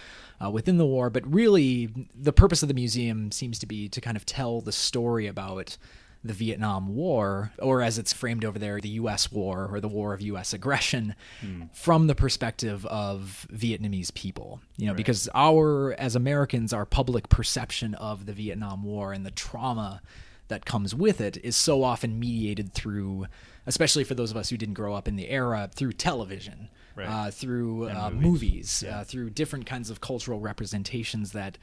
uh, 0.43 0.49
within 0.49 0.77
the 0.77 0.85
war. 0.85 1.09
But 1.09 1.31
really 1.31 1.89
the 2.15 2.33
purpose 2.33 2.61
of 2.61 2.67
the 2.67 2.73
museum 2.73 3.31
seems 3.31 3.59
to 3.59 3.65
be 3.65 3.89
to 3.89 4.01
kind 4.01 4.17
of 4.17 4.25
tell 4.25 4.61
the 4.61 4.71
story 4.71 5.27
about 5.27 5.77
the 6.23 6.33
Vietnam 6.33 6.93
War, 6.95 7.53
or 7.59 7.81
as 7.81 7.97
it's 7.97 8.11
framed 8.11 8.43
over 8.43 8.59
there, 8.59 8.81
the 8.81 8.89
U.S. 8.89 9.31
War 9.31 9.69
or 9.71 9.79
the 9.79 9.87
War 9.87 10.13
of 10.13 10.19
U.S. 10.21 10.51
aggression, 10.53 11.15
Hmm. 11.39 11.63
from 11.73 12.07
the 12.07 12.15
perspective 12.15 12.85
of 12.87 13.47
Vietnamese 13.53 14.13
people. 14.13 14.59
You 14.77 14.87
know, 14.87 14.93
because 14.93 15.29
our, 15.33 15.93
as 15.97 16.15
Americans, 16.15 16.73
our 16.73 16.85
public 16.85 17.29
perception 17.29 17.95
of 17.95 18.25
the 18.25 18.33
Vietnam 18.33 18.83
War 18.83 19.13
and 19.13 19.25
the 19.25 19.31
trauma 19.31 20.01
that 20.49 20.65
comes 20.65 20.93
with 20.95 21.21
it 21.21 21.37
is 21.43 21.55
so 21.55 21.83
often 21.83 22.19
mediated 22.19 22.73
through, 22.73 23.27
especially 23.65 24.03
for 24.03 24.15
those 24.15 24.31
of 24.31 24.35
us 24.37 24.49
who 24.49 24.57
didn't 24.57 24.73
grow 24.73 24.95
up 24.95 25.07
in 25.07 25.15
the 25.15 25.29
era, 25.29 25.69
through 25.73 25.93
television, 25.93 26.67
Right. 26.95 27.07
uh, 27.07 27.31
through 27.31 27.87
uh, 27.89 28.09
movies. 28.09 28.21
movies, 28.21 28.83
uh, 28.83 29.03
through 29.05 29.29
different 29.29 29.65
kinds 29.67 29.89
of 29.89 30.01
cultural 30.01 30.39
representations 30.41 31.31
that, 31.31 31.57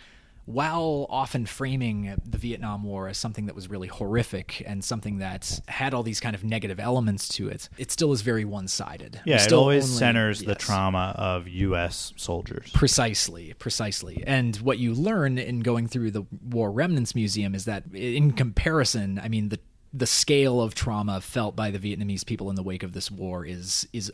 while 0.47 1.07
often 1.11 1.45
framing 1.45 2.15
the 2.25 2.39
Vietnam 2.39 2.85
War 2.85 3.09
as 3.09 3.19
something 3.19 3.47
that 3.47 3.55
was 3.55 3.69
really 3.69 3.89
horrific 3.89 4.63
and 4.65 4.83
something 4.83 5.19
that 5.19 5.61
had 5.69 5.93
all 5.93 6.05
these 6.05 6.21
kind 6.21 6.35
of 6.35 6.45
negative 6.45 6.79
elements 6.79 7.29
to 7.31 7.49
it, 7.49 7.69
it 7.79 7.91
still 7.91 8.13
is 8.13 8.23
very 8.23 8.45
one 8.45 8.69
sided. 8.69 9.21
Yeah, 9.25 9.43
it 9.43 9.53
always 9.53 9.87
centers 9.87 10.41
the 10.41 10.55
trauma 10.55 11.15
of 11.19 11.49
U.S. 11.49 12.13
soldiers. 12.17 12.71
Precisely, 12.73 13.55
precisely. 13.59 14.23
And 14.27 14.57
what 14.57 14.79
you 14.79 14.95
learn 14.95 15.37
in 15.37 15.61
going 15.61 15.89
through 15.89 16.13
the 16.13 16.25
War 16.49 16.71
Remnants 16.71 17.15
Museum 17.15 17.55
is 17.55 17.65
that, 17.65 17.85
in 17.93 18.33
comparison, 18.33 19.21
I 19.23 19.29
mean 19.29 19.49
the 19.49 19.59
the 19.93 20.07
scale 20.07 20.61
of 20.61 20.75
trauma 20.75 21.21
felt 21.21 21.57
by 21.57 21.71
the 21.71 21.79
Vietnamese 21.79 22.25
people 22.25 22.51
in 22.51 22.57
the 22.57 22.63
wake 22.63 22.83
of 22.83 22.93
this 22.93 23.11
war 23.11 23.45
is 23.45 23.89
is 23.93 24.13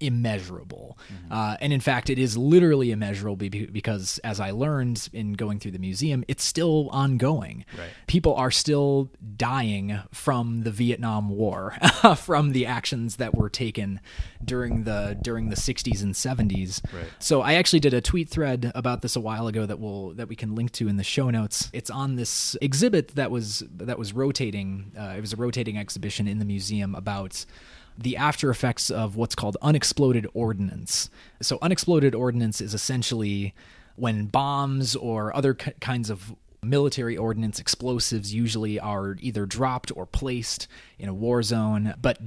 immeasurable. 0.00 0.98
Uh, 1.30 1.56
and 1.60 1.72
in 1.72 1.80
fact, 1.80 2.10
it 2.10 2.18
is 2.18 2.36
literally 2.36 2.90
immeasurable 2.90 3.36
because, 3.36 4.18
as 4.24 4.40
I 4.40 4.50
learned 4.50 5.08
in 5.12 5.32
going 5.34 5.58
through 5.58 5.72
the 5.72 5.78
museum, 5.78 6.24
it's 6.28 6.44
still 6.44 6.88
ongoing. 6.90 7.64
Right. 7.76 7.88
People 8.06 8.34
are 8.34 8.50
still 8.50 9.10
dying 9.36 9.98
from 10.12 10.62
the 10.62 10.70
Vietnam 10.70 11.30
War, 11.30 11.76
from 12.16 12.52
the 12.52 12.66
actions 12.66 13.16
that 13.16 13.34
were 13.34 13.48
taken 13.50 14.00
during 14.44 14.84
the 14.84 15.18
during 15.20 15.48
the 15.48 15.56
60s 15.56 16.02
and 16.02 16.14
70s. 16.14 16.82
Right. 16.92 17.06
So 17.18 17.42
I 17.42 17.54
actually 17.54 17.80
did 17.80 17.94
a 17.94 18.00
tweet 18.00 18.28
thread 18.28 18.72
about 18.74 19.02
this 19.02 19.16
a 19.16 19.20
while 19.20 19.46
ago 19.46 19.66
that 19.66 19.80
will 19.80 20.14
that 20.14 20.28
we 20.28 20.36
can 20.36 20.54
link 20.54 20.72
to 20.72 20.88
in 20.88 20.96
the 20.96 21.04
show 21.04 21.30
notes. 21.30 21.70
It's 21.72 21.90
on 21.90 22.16
this 22.16 22.56
exhibit 22.60 23.14
that 23.16 23.30
was 23.30 23.62
that 23.76 23.98
was 23.98 24.12
rotating. 24.12 24.92
Uh, 24.98 25.14
it 25.16 25.20
was 25.20 25.32
a 25.32 25.36
rotating 25.36 25.78
exhibition 25.78 26.28
in 26.28 26.38
the 26.38 26.44
museum 26.44 26.94
about 26.94 27.44
the 27.98 28.16
after 28.16 28.50
effects 28.50 28.90
of 28.90 29.16
what's 29.16 29.34
called 29.34 29.56
unexploded 29.62 30.26
ordnance. 30.34 31.10
So 31.40 31.58
unexploded 31.62 32.14
ordnance 32.14 32.60
is 32.60 32.74
essentially 32.74 33.54
when 33.96 34.26
bombs 34.26 34.94
or 34.94 35.34
other 35.34 35.54
k- 35.54 35.72
kinds 35.80 36.10
of 36.10 36.34
military 36.62 37.16
ordnance 37.16 37.58
explosives 37.58 38.34
usually 38.34 38.78
are 38.78 39.16
either 39.20 39.46
dropped 39.46 39.92
or 39.96 40.04
placed 40.04 40.66
in 40.98 41.08
a 41.08 41.14
war 41.14 41.42
zone 41.42 41.94
but 42.00 42.18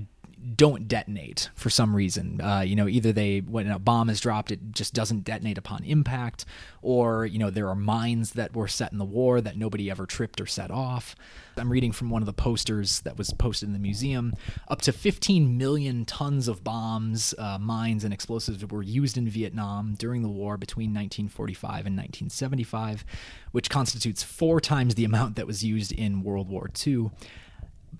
don't 0.55 0.88
detonate 0.88 1.49
for 1.53 1.69
some 1.69 1.95
reason. 1.95 2.39
Uh, 2.41 2.62
you 2.62 2.75
know, 2.75 2.88
either 2.88 3.12
they 3.12 3.39
when 3.39 3.69
a 3.69 3.79
bomb 3.79 4.10
is 4.10 4.19
dropped, 4.19 4.51
it 4.51 4.71
just 4.71 4.93
doesn't 4.93 5.23
detonate 5.23 5.58
upon 5.58 5.84
impact, 5.84 6.45
or 6.82 7.25
you 7.25 7.39
know 7.39 7.49
there 7.49 7.67
are 7.67 7.75
mines 7.75 8.32
that 8.32 8.55
were 8.55 8.67
set 8.67 8.91
in 8.91 8.97
the 8.97 9.05
war 9.05 9.41
that 9.41 9.58
nobody 9.58 9.91
ever 9.91 10.05
tripped 10.05 10.39
or 10.39 10.45
set 10.45 10.71
off. 10.71 11.15
I'm 11.60 11.72
reading 11.72 11.91
from 11.91 12.10
one 12.10 12.22
of 12.22 12.26
the 12.26 12.34
posters 12.34 13.02
that 13.02 13.17
was 13.17 13.32
posted 13.32 13.67
in 13.67 13.74
the 13.74 13.80
museum. 13.80 14.34
Up 14.67 14.82
to 14.82 14.91
15 14.91 15.58
million 15.58 16.06
tons 16.06 16.48
of 16.48 16.63
bombs, 16.63 17.36
uh, 17.38 17.58
mines, 17.60 18.04
and 18.04 18.13
explosives 18.13 18.65
were 18.65 18.82
used 18.82 19.17
in 19.17 19.28
Vietnam 19.28 19.95
during 19.98 20.22
the 20.22 20.30
war 20.30 20.58
between 20.58 20.89
1945 20.89 21.86
and 21.86 21.98
1975, 21.98 23.06
which 23.52 23.69
constitutes 23.69 24.24
four 24.24 24.60
times 24.60 24.95
the 24.95 25.06
amount 25.06 25.36
that 25.36 25.48
was 25.48 25.63
used 25.63 25.91
in 25.91 26.24
World 26.24 26.50
War 26.50 26.69
II. 26.86 27.12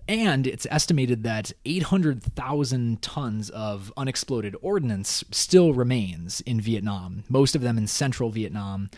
And 0.08 0.48
it's 0.48 0.66
estimated 0.72 1.22
that 1.24 1.52
800,000 1.66 3.02
tons 3.02 3.50
of 3.52 3.94
unexploded 3.96 4.56
ordnance 4.62 5.24
still 5.30 5.74
remains 5.74 6.42
in 6.42 6.60
Vietnam, 6.60 7.24
most 7.30 7.56
of 7.56 7.62
them 7.62 7.78
in 7.78 7.86
central 7.86 8.32
Vietnam. 8.32 8.90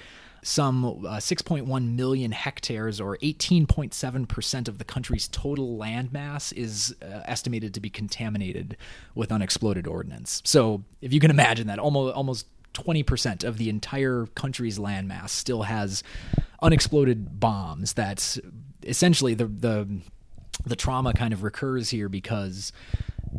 Some 0.44 0.86
uh, 0.86 1.18
6.1 1.18 1.96
million 1.96 2.32
hectares, 2.32 3.00
or 3.00 3.18
18.7% 3.18 4.68
of 4.68 4.78
the 4.78 4.84
country's 4.84 5.28
total 5.28 5.78
landmass, 5.78 6.52
is 6.54 6.96
uh, 7.02 7.22
estimated 7.26 7.74
to 7.76 7.80
be 7.80 7.90
contaminated 7.90 8.76
with 9.14 9.32
unexploded 9.32 9.86
ordnance. 9.88 10.42
So, 10.44 10.84
if 11.02 11.14
you 11.14 11.20
can 11.20 11.30
imagine 11.32 11.68
that, 11.68 11.80
almost 11.80 12.16
almost 12.16 12.48
20% 12.74 13.44
of 13.44 13.58
the 13.58 13.70
entire 13.70 14.28
country's 14.36 14.80
landmass 14.80 15.30
still 15.30 15.64
has 15.64 16.04
unexploded 16.62 17.40
bombs 17.40 17.94
that 17.94 18.38
essentially 18.84 19.34
the 19.34 19.46
the 19.46 20.02
the 20.66 20.76
trauma 20.76 21.14
kind 21.14 21.34
of 21.34 21.44
recurs 21.44 21.90
here 21.90 22.10
because 22.10 22.72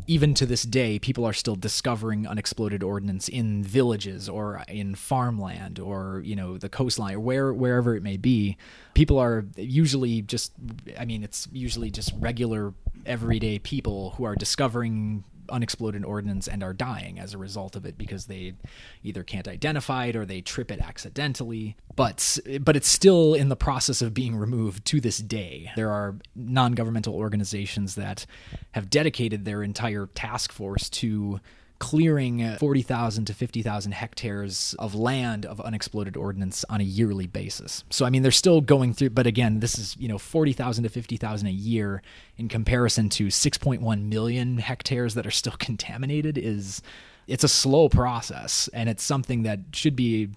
even 0.07 0.35
to 0.35 0.47
this 0.47 0.63
day, 0.63 0.99
people 0.99 1.25
are 1.25 1.33
still 1.33 1.55
discovering 1.55 2.27
unexploded 2.27 2.83
ordnance 2.83 3.29
in 3.29 3.63
villages 3.63 4.29
or 4.29 4.63
in 4.69 4.95
farmland 4.95 5.79
or 5.79 6.23
you 6.25 6.35
know 6.35 6.57
the 6.59 6.69
coastline 6.69 7.15
or 7.15 7.21
where 7.21 7.53
wherever 7.53 7.95
it 7.95 8.03
may 8.03 8.17
be. 8.17 8.57
People 8.95 9.19
are 9.19 9.45
usually 9.57 10.23
just, 10.23 10.53
I 10.99 11.05
mean, 11.05 11.23
it's 11.23 11.49
usually 11.53 11.91
just 11.91 12.13
regular 12.19 12.75
everyday 13.07 13.59
people 13.59 14.11
who 14.11 14.25
are 14.25 14.35
discovering 14.35 15.25
unexploded 15.53 16.05
ordnance 16.05 16.49
and 16.49 16.63
are 16.63 16.73
dying 16.73 17.19
as 17.19 17.35
a 17.35 17.39
result 17.39 17.77
of 17.77 17.85
it 17.85 17.97
because 17.97 18.27
they 18.27 18.55
either 19.03 19.23
can't 19.23 19.47
identify 19.47 20.07
it 20.07 20.17
or 20.17 20.25
they 20.25 20.41
trip 20.41 20.71
it 20.71 20.81
accidentally. 20.81 21.77
But 21.95 22.39
but 22.61 22.77
it's 22.77 22.89
still 22.89 23.35
in 23.35 23.49
the 23.49 23.57
process 23.57 24.03
of 24.03 24.15
being 24.15 24.37
removed 24.37 24.85
to 24.87 25.01
this 25.01 25.19
day. 25.19 25.71
There 25.77 25.91
are 25.91 26.17
non-governmental 26.35 27.15
organizations 27.15 27.95
that 27.97 28.27
have 28.73 28.91
dedicated 28.91 29.45
their 29.45 29.63
entire 29.63 30.07
task 30.07 30.53
force 30.53 30.89
to 30.91 31.41
clearing 31.83 32.57
40,000 32.59 33.25
to 33.25 33.35
50,000 33.35 33.91
hectares 33.91 34.77
of 34.79 34.95
land 34.95 35.45
of 35.45 35.61
unexploded 35.61 36.17
ordnance 36.17 36.65
on 36.71 36.81
a 36.81 36.85
yearly 36.85 37.27
basis. 37.27 37.83
So 37.91 38.07
I 38.07 38.11
mean 38.11 38.23
they're 38.23 38.31
still 38.31 38.61
going 38.61 38.95
through 38.95 39.11
but 39.11 39.27
again 39.27 39.59
this 39.59 39.77
is, 39.81 39.97
you 39.99 40.07
know, 40.07 40.17
40,000 40.17 40.85
to 40.85 40.89
50,000 40.89 41.49
a 41.49 41.51
year 41.51 42.01
in 42.37 42.49
comparison 42.49 43.09
to 43.09 43.27
6.1 43.27 44.03
million 44.05 44.59
hectares 44.59 45.15
that 45.15 45.27
are 45.27 45.33
still 45.33 45.57
contaminated 45.59 46.39
is 46.39 46.83
it's 47.27 47.43
a 47.43 47.49
slow 47.49 47.89
process 47.89 48.69
and 48.73 48.89
it's 48.89 49.03
something 49.03 49.43
that 49.43 49.59
should 49.73 49.97
be 49.97 50.29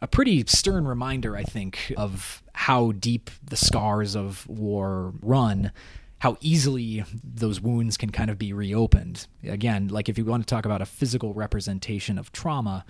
a 0.00 0.06
pretty 0.06 0.44
stern 0.46 0.86
reminder 0.86 1.36
I 1.36 1.42
think 1.42 1.92
of 1.96 2.40
how 2.52 2.92
deep 2.92 3.30
the 3.42 3.56
scars 3.56 4.14
of 4.14 4.48
war 4.48 5.12
run 5.20 5.72
how 6.24 6.38
easily 6.40 7.04
those 7.22 7.60
wounds 7.60 7.98
can 7.98 8.08
kind 8.08 8.30
of 8.30 8.38
be 8.38 8.50
reopened. 8.54 9.26
Again, 9.46 9.88
like 9.88 10.08
if 10.08 10.16
you 10.16 10.24
want 10.24 10.42
to 10.42 10.46
talk 10.46 10.64
about 10.64 10.80
a 10.80 10.86
physical 10.86 11.34
representation 11.34 12.16
of 12.16 12.32
trauma, 12.32 12.86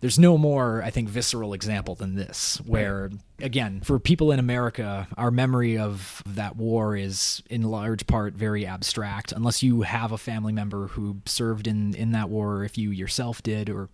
there's 0.00 0.16
no 0.16 0.38
more, 0.38 0.80
I 0.84 0.90
think, 0.90 1.08
visceral 1.08 1.54
example 1.54 1.96
than 1.96 2.14
this, 2.14 2.60
where, 2.64 3.10
again, 3.40 3.80
for 3.80 3.98
people 3.98 4.30
in 4.30 4.38
America, 4.38 5.08
our 5.16 5.32
memory 5.32 5.76
of 5.76 6.22
that 6.24 6.54
war 6.54 6.94
is 6.94 7.42
in 7.50 7.62
large 7.62 8.06
part 8.06 8.34
very 8.34 8.64
abstract, 8.64 9.32
unless 9.32 9.60
you 9.60 9.82
have 9.82 10.12
a 10.12 10.18
family 10.18 10.52
member 10.52 10.86
who 10.86 11.16
served 11.26 11.66
in, 11.66 11.96
in 11.96 12.12
that 12.12 12.30
war, 12.30 12.58
or 12.58 12.64
if 12.64 12.78
you 12.78 12.92
yourself 12.92 13.42
did, 13.42 13.68
or 13.68 13.88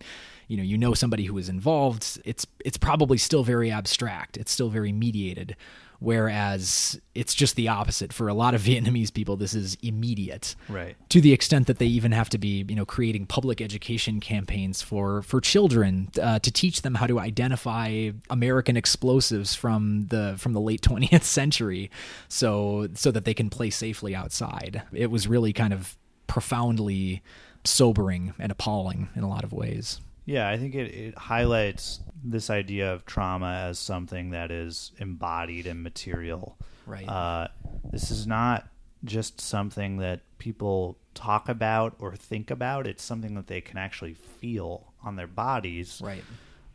you 0.47 0.57
know 0.57 0.63
you 0.63 0.77
know 0.77 0.93
somebody 0.93 1.25
who 1.25 1.33
was 1.33 1.49
involved 1.49 2.21
it's 2.23 2.45
it's 2.63 2.77
probably 2.77 3.17
still 3.17 3.43
very 3.43 3.71
abstract. 3.71 4.37
It's 4.37 4.51
still 4.51 4.69
very 4.69 4.91
mediated 4.91 5.55
whereas 5.99 6.99
it's 7.13 7.33
just 7.33 7.55
the 7.55 7.67
opposite. 7.67 8.13
For 8.13 8.27
a 8.27 8.33
lot 8.33 8.53
of 8.53 8.61
Vietnamese 8.69 9.13
people 9.13 9.35
this 9.35 9.53
is 9.53 9.77
immediate. 9.81 10.55
Right. 10.69 10.95
to 11.09 11.21
the 11.21 11.33
extent 11.33 11.67
that 11.67 11.79
they 11.79 11.85
even 11.85 12.11
have 12.11 12.29
to 12.29 12.37
be 12.37 12.65
you 12.67 12.75
know 12.75 12.85
creating 12.85 13.25
public 13.25 13.61
education 13.61 14.19
campaigns 14.19 14.81
for 14.81 15.21
for 15.21 15.41
children 15.41 16.09
uh, 16.21 16.39
to 16.39 16.51
teach 16.51 16.81
them 16.81 16.95
how 16.95 17.07
to 17.07 17.19
identify 17.19 18.11
American 18.29 18.77
explosives 18.77 19.55
from 19.55 20.07
the 20.07 20.35
from 20.37 20.53
the 20.53 20.61
late 20.61 20.81
20th 20.85 21.23
century 21.23 21.89
so 22.27 22.87
so 22.93 23.11
that 23.11 23.25
they 23.25 23.33
can 23.33 23.49
play 23.49 23.69
safely 23.69 24.15
outside. 24.15 24.83
It 24.93 25.11
was 25.11 25.27
really 25.27 25.53
kind 25.53 25.73
of 25.73 25.97
profoundly 26.27 27.21
sobering 27.63 28.33
and 28.39 28.51
appalling 28.51 29.09
in 29.15 29.23
a 29.23 29.29
lot 29.29 29.43
of 29.43 29.51
ways 29.51 29.99
Yeah, 30.25 30.49
I 30.49 30.57
think 30.57 30.75
it, 30.75 30.93
it 30.93 31.17
highlights 31.17 31.99
this 32.23 32.49
idea 32.49 32.91
of 32.91 33.05
trauma 33.05 33.67
as 33.67 33.77
something 33.79 34.31
that 34.31 34.51
is 34.51 34.91
embodied 34.97 35.67
and 35.67 35.83
material. 35.83 36.57
Right. 36.85 37.07
Uh, 37.07 37.47
this 37.91 38.11
is 38.11 38.25
not 38.25 38.67
just 39.03 39.39
something 39.39 39.97
that 39.97 40.21
people 40.39 40.97
talk 41.13 41.47
about 41.47 41.95
or 41.99 42.15
think 42.15 42.49
about. 42.49 42.87
It's 42.87 43.03
something 43.03 43.35
that 43.35 43.47
they 43.47 43.61
can 43.61 43.77
actually 43.77 44.13
feel 44.13 44.93
on 45.03 45.15
their 45.15 45.27
bodies. 45.27 46.01
right 46.03 46.23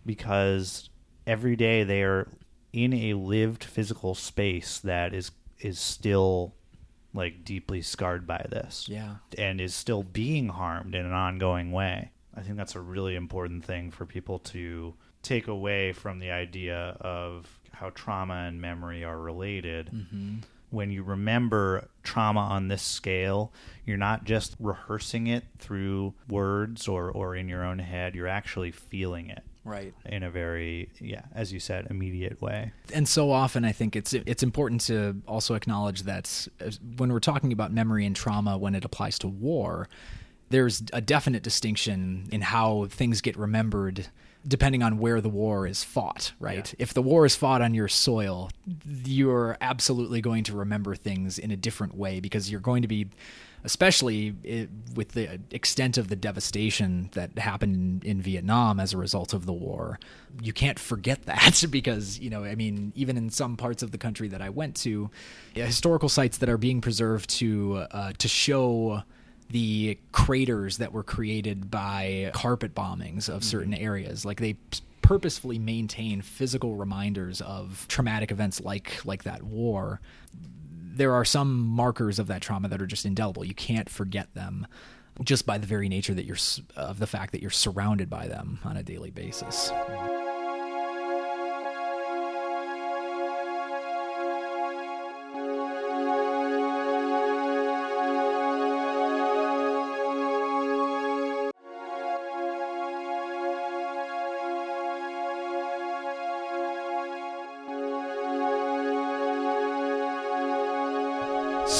Because 0.06 0.88
every 1.26 1.56
day 1.56 1.84
they 1.84 2.02
are 2.02 2.28
in 2.72 2.92
a 2.92 3.14
lived 3.14 3.64
physical 3.64 4.14
space 4.14 4.78
that 4.78 5.12
is 5.12 5.32
is 5.58 5.78
still 5.78 6.54
like 7.12 7.44
deeply 7.44 7.82
scarred 7.82 8.24
by 8.24 8.46
this 8.48 8.88
yeah 8.88 9.16
and 9.36 9.60
is 9.60 9.74
still 9.74 10.04
being 10.04 10.48
harmed 10.48 10.94
in 10.94 11.04
an 11.04 11.12
ongoing 11.12 11.72
way. 11.72 12.12
I 12.40 12.42
think 12.42 12.56
that's 12.56 12.74
a 12.74 12.80
really 12.80 13.14
important 13.16 13.64
thing 13.64 13.90
for 13.90 14.06
people 14.06 14.38
to 14.40 14.94
take 15.22 15.46
away 15.46 15.92
from 15.92 16.18
the 16.18 16.30
idea 16.30 16.96
of 17.00 17.46
how 17.72 17.90
trauma 17.90 18.46
and 18.48 18.60
memory 18.60 19.04
are 19.04 19.18
related. 19.18 19.90
when 20.70 20.90
you 20.90 21.02
remember 21.02 21.88
trauma 22.04 22.40
on 22.40 22.68
this 22.68 22.80
scale, 22.82 23.52
you're 23.84 23.96
not 23.98 24.24
just 24.24 24.54
rehearsing 24.60 25.26
it 25.26 25.44
through 25.58 26.14
words 26.28 26.86
or, 26.88 27.10
or 27.10 27.34
in 27.34 27.48
your 27.48 27.64
own 27.64 27.78
head, 27.80 28.14
you're 28.14 28.28
actually 28.28 28.70
feeling 28.70 29.28
it 29.30 29.42
Right. 29.64 29.92
in 30.06 30.22
a 30.22 30.30
very, 30.30 30.88
yeah, 31.00 31.22
as 31.34 31.52
you 31.52 31.58
said, 31.60 31.88
immediate 31.90 32.40
way. 32.40 32.72
and 32.94 33.06
so 33.08 33.30
often 33.32 33.64
I 33.64 33.72
think 33.72 33.94
it's 33.96 34.14
it's 34.14 34.42
important 34.42 34.80
to 34.82 35.20
also 35.28 35.54
acknowledge 35.54 36.04
that 36.04 36.46
uh, 36.64 36.70
when 36.96 37.12
we're 37.12 37.18
talking 37.20 37.52
about 37.52 37.70
memory 37.72 38.06
and 38.06 38.16
trauma 38.16 38.56
when 38.56 38.74
it 38.74 38.84
applies 38.84 39.18
to 39.18 39.28
war, 39.28 39.88
there's 40.50 40.82
a 40.92 41.00
definite 41.00 41.42
distinction 41.42 42.28
in 42.30 42.42
how 42.42 42.86
things 42.90 43.20
get 43.20 43.36
remembered 43.36 44.08
depending 44.46 44.82
on 44.82 44.98
where 44.98 45.20
the 45.20 45.28
war 45.28 45.66
is 45.66 45.84
fought, 45.84 46.32
right? 46.40 46.74
If 46.78 46.94
the 46.94 47.02
war 47.02 47.26
is 47.26 47.36
fought 47.36 47.60
on 47.60 47.74
your 47.74 47.88
soil, 47.88 48.50
you're 49.04 49.58
absolutely 49.60 50.22
going 50.22 50.44
to 50.44 50.54
remember 50.54 50.94
things 50.94 51.38
in 51.38 51.50
a 51.50 51.56
different 51.56 51.94
way 51.94 52.20
because 52.20 52.50
you're 52.50 52.60
going 52.60 52.82
to 52.82 52.88
be 52.88 53.08
especially 53.62 54.34
with 54.94 55.10
the 55.10 55.38
extent 55.50 55.98
of 55.98 56.08
the 56.08 56.16
devastation 56.16 57.10
that 57.12 57.38
happened 57.38 58.02
in, 58.02 58.10
in 58.10 58.22
Vietnam 58.22 58.80
as 58.80 58.94
a 58.94 58.96
result 58.96 59.34
of 59.34 59.44
the 59.44 59.52
war. 59.52 59.98
You 60.40 60.54
can't 60.54 60.78
forget 60.78 61.26
that 61.26 61.62
because, 61.70 62.18
you 62.18 62.30
know, 62.30 62.44
I 62.44 62.54
mean, 62.54 62.92
even 62.94 63.18
in 63.18 63.28
some 63.28 63.58
parts 63.58 63.82
of 63.82 63.90
the 63.90 63.98
country 63.98 64.28
that 64.28 64.40
I 64.40 64.48
went 64.48 64.76
to, 64.76 65.10
historical 65.52 66.08
sites 66.08 66.38
that 66.38 66.48
are 66.48 66.56
being 66.56 66.80
preserved 66.80 67.28
to 67.38 67.84
uh, 67.90 68.12
to 68.16 68.28
show 68.28 69.02
the 69.50 69.98
craters 70.12 70.78
that 70.78 70.92
were 70.92 71.02
created 71.02 71.70
by 71.70 72.30
carpet 72.34 72.74
bombings 72.74 73.28
of 73.28 73.36
mm-hmm. 73.36 73.42
certain 73.42 73.74
areas. 73.74 74.24
Like 74.24 74.40
they 74.40 74.56
purposefully 75.02 75.58
maintain 75.58 76.22
physical 76.22 76.76
reminders 76.76 77.40
of 77.40 77.84
traumatic 77.88 78.30
events 78.30 78.60
like 78.60 79.04
like 79.04 79.24
that 79.24 79.42
war. 79.42 80.00
There 80.92 81.12
are 81.14 81.24
some 81.24 81.58
markers 81.58 82.18
of 82.18 82.28
that 82.28 82.42
trauma 82.42 82.68
that 82.68 82.80
are 82.80 82.86
just 82.86 83.04
indelible. 83.04 83.44
You 83.44 83.54
can't 83.54 83.88
forget 83.88 84.32
them 84.34 84.66
just 85.24 85.46
by 85.46 85.58
the 85.58 85.66
very 85.66 85.88
nature 85.88 86.14
that 86.14 86.24
you're 86.24 86.36
of 86.76 86.98
the 86.98 87.06
fact 87.06 87.32
that 87.32 87.42
you're 87.42 87.50
surrounded 87.50 88.08
by 88.08 88.28
them 88.28 88.60
on 88.64 88.76
a 88.76 88.82
daily 88.82 89.10
basis. 89.10 89.72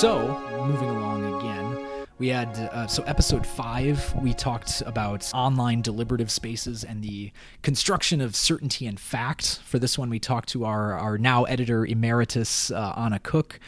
So, 0.00 0.34
moving 0.66 0.88
along 0.88 1.26
again, 1.34 2.06
we 2.16 2.28
had 2.28 2.48
uh, 2.56 2.86
so 2.86 3.02
episode 3.02 3.46
five. 3.46 4.14
We 4.22 4.32
talked 4.32 4.82
about 4.86 5.30
online 5.34 5.82
deliberative 5.82 6.30
spaces 6.30 6.84
and 6.84 7.04
the 7.04 7.32
construction 7.60 8.22
of 8.22 8.34
certainty 8.34 8.86
and 8.86 8.98
fact. 8.98 9.60
For 9.62 9.78
this 9.78 9.98
one, 9.98 10.08
we 10.08 10.18
talked 10.18 10.48
to 10.50 10.64
our 10.64 10.94
our 10.94 11.18
now 11.18 11.44
editor 11.44 11.84
emeritus 11.84 12.70
uh, 12.70 12.94
Ana 12.96 13.18
Cooke, 13.18 13.60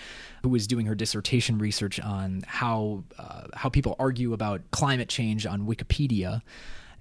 who 0.42 0.48
was 0.48 0.66
doing 0.66 0.86
her 0.86 0.94
dissertation 0.94 1.58
research 1.58 2.00
on 2.00 2.44
how 2.46 3.04
uh, 3.18 3.48
how 3.52 3.68
people 3.68 3.94
argue 3.98 4.32
about 4.32 4.62
climate 4.70 5.10
change 5.10 5.44
on 5.44 5.66
Wikipedia. 5.66 6.40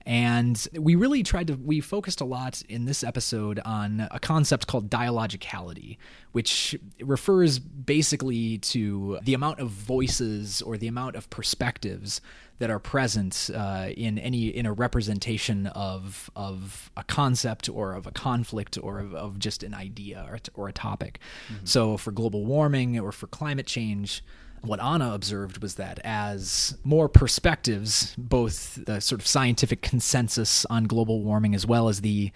And 0.06 0.68
we 0.78 0.96
really 0.96 1.24
tried 1.24 1.48
to, 1.48 1.54
we 1.54 1.80
focused 1.80 2.22
a 2.22 2.26
lot 2.26 2.62
in 2.68 2.86
this 2.86 3.04
episode 3.04 3.60
on 3.66 4.08
a 4.12 4.20
concept 4.20 4.68
called 4.68 4.90
dialogicality, 4.90 5.98
which 6.32 6.76
refers 7.02 7.60
basically 7.60 8.58
to 8.60 9.20
the 9.24 9.34
amount 9.34 9.60
of 9.60 9.70
voices 9.70 10.62
or 10.62 10.78
the 10.78 10.88
amount 10.88 11.16
of 11.16 11.30
perspectives 11.30 12.22
that 12.60 12.70
are 12.70 12.80
present 12.80 13.50
uh, 13.56 13.88
in 13.98 14.20
any 14.20 14.48
in 14.48 14.68
a 14.68 14.74
representation 14.74 15.66
of 15.68 16.30
of 16.36 16.92
a 16.96 17.04
concept 17.04 17.68
or 17.70 17.94
of 17.94 18.06
a 18.06 18.12
conflict 18.12 18.78
or 18.82 19.00
of, 19.00 19.16
of 19.16 19.40
just 19.40 19.64
an 19.64 19.74
idea 19.74 20.28
or, 20.30 20.40
or 20.54 20.68
a 20.68 20.74
topic. 20.74 21.20
So 21.64 21.98
for 21.98 22.12
global 22.12 22.46
warming 22.46 23.00
or 23.00 23.12
for 23.12 23.26
climate 23.26 23.66
change, 23.66 24.24
what 24.62 24.80
Ana 24.80 25.14
observed 25.14 25.62
was 25.62 25.76
that 25.76 26.00
as 26.04 26.78
more 26.84 27.10
perspectives, 27.10 28.16
both 28.18 28.84
the 28.86 29.00
sort 29.02 29.22
of 29.22 29.28
scientific 29.28 29.82
consensus 29.82 30.66
on 30.66 30.86
global 30.86 31.24
warming 31.24 31.56
as 31.56 31.66
well 31.66 31.90
as 31.90 32.02
the 32.02 32.32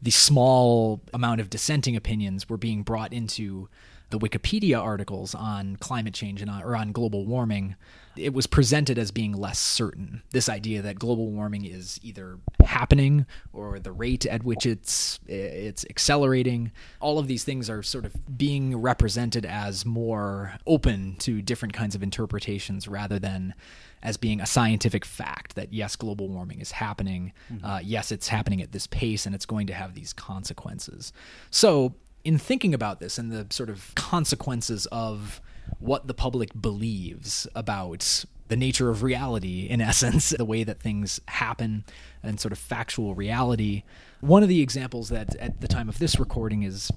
the 0.00 0.10
small 0.12 1.00
amount 1.12 1.40
of 1.40 1.50
dissenting 1.50 1.96
opinions 1.96 2.48
were 2.48 2.56
being 2.56 2.84
brought 2.84 3.12
into 3.12 3.68
the 4.10 4.18
Wikipedia 4.18 4.80
articles 4.80 5.34
on 5.34 5.76
climate 5.76 6.14
change 6.14 6.40
and 6.40 6.50
on, 6.50 6.62
or 6.62 6.76
on 6.76 6.92
global 6.92 7.26
warming, 7.26 7.74
it 8.18 8.34
was 8.34 8.46
presented 8.46 8.98
as 8.98 9.10
being 9.10 9.32
less 9.32 9.58
certain. 9.58 10.22
This 10.30 10.48
idea 10.48 10.82
that 10.82 10.98
global 10.98 11.30
warming 11.30 11.64
is 11.64 11.98
either 12.02 12.38
happening 12.64 13.26
or 13.52 13.78
the 13.78 13.92
rate 13.92 14.26
at 14.26 14.42
which 14.44 14.66
it's 14.66 15.20
it's 15.26 15.84
accelerating. 15.88 16.72
All 17.00 17.18
of 17.18 17.26
these 17.26 17.44
things 17.44 17.70
are 17.70 17.82
sort 17.82 18.04
of 18.04 18.38
being 18.38 18.76
represented 18.76 19.46
as 19.46 19.86
more 19.86 20.54
open 20.66 21.16
to 21.20 21.42
different 21.42 21.74
kinds 21.74 21.94
of 21.94 22.02
interpretations 22.02 22.88
rather 22.88 23.18
than 23.18 23.54
as 24.02 24.16
being 24.16 24.40
a 24.40 24.46
scientific 24.46 25.04
fact 25.04 25.54
that 25.56 25.72
yes, 25.72 25.96
global 25.96 26.28
warming 26.28 26.60
is 26.60 26.72
happening. 26.72 27.32
Uh, 27.64 27.80
yes, 27.82 28.12
it's 28.12 28.28
happening 28.28 28.62
at 28.62 28.72
this 28.72 28.86
pace 28.86 29.26
and 29.26 29.34
it's 29.34 29.46
going 29.46 29.66
to 29.66 29.74
have 29.74 29.94
these 29.94 30.12
consequences. 30.12 31.12
So, 31.50 31.94
in 32.24 32.36
thinking 32.36 32.74
about 32.74 33.00
this 33.00 33.16
and 33.16 33.30
the 33.30 33.46
sort 33.50 33.70
of 33.70 33.94
consequences 33.94 34.86
of 34.86 35.40
what 35.78 36.06
the 36.06 36.14
public 36.14 36.50
believes 36.60 37.46
about 37.54 38.24
the 38.48 38.56
nature 38.56 38.90
of 38.90 39.02
reality, 39.02 39.66
in 39.68 39.80
essence, 39.92 40.30
the 40.30 40.44
way 40.44 40.64
that 40.64 40.80
things 40.80 41.20
happen 41.28 41.84
and 42.22 42.40
sort 42.40 42.52
of 42.52 42.58
factual 42.58 43.14
reality. 43.14 43.84
One 44.20 44.42
of 44.42 44.48
the 44.48 44.62
examples 44.62 45.10
that 45.10 45.36
at 45.36 45.60
the 45.60 45.68
time 45.68 45.88
of 45.88 45.98
this 45.98 46.18
recording 46.18 46.62
is 46.62 46.90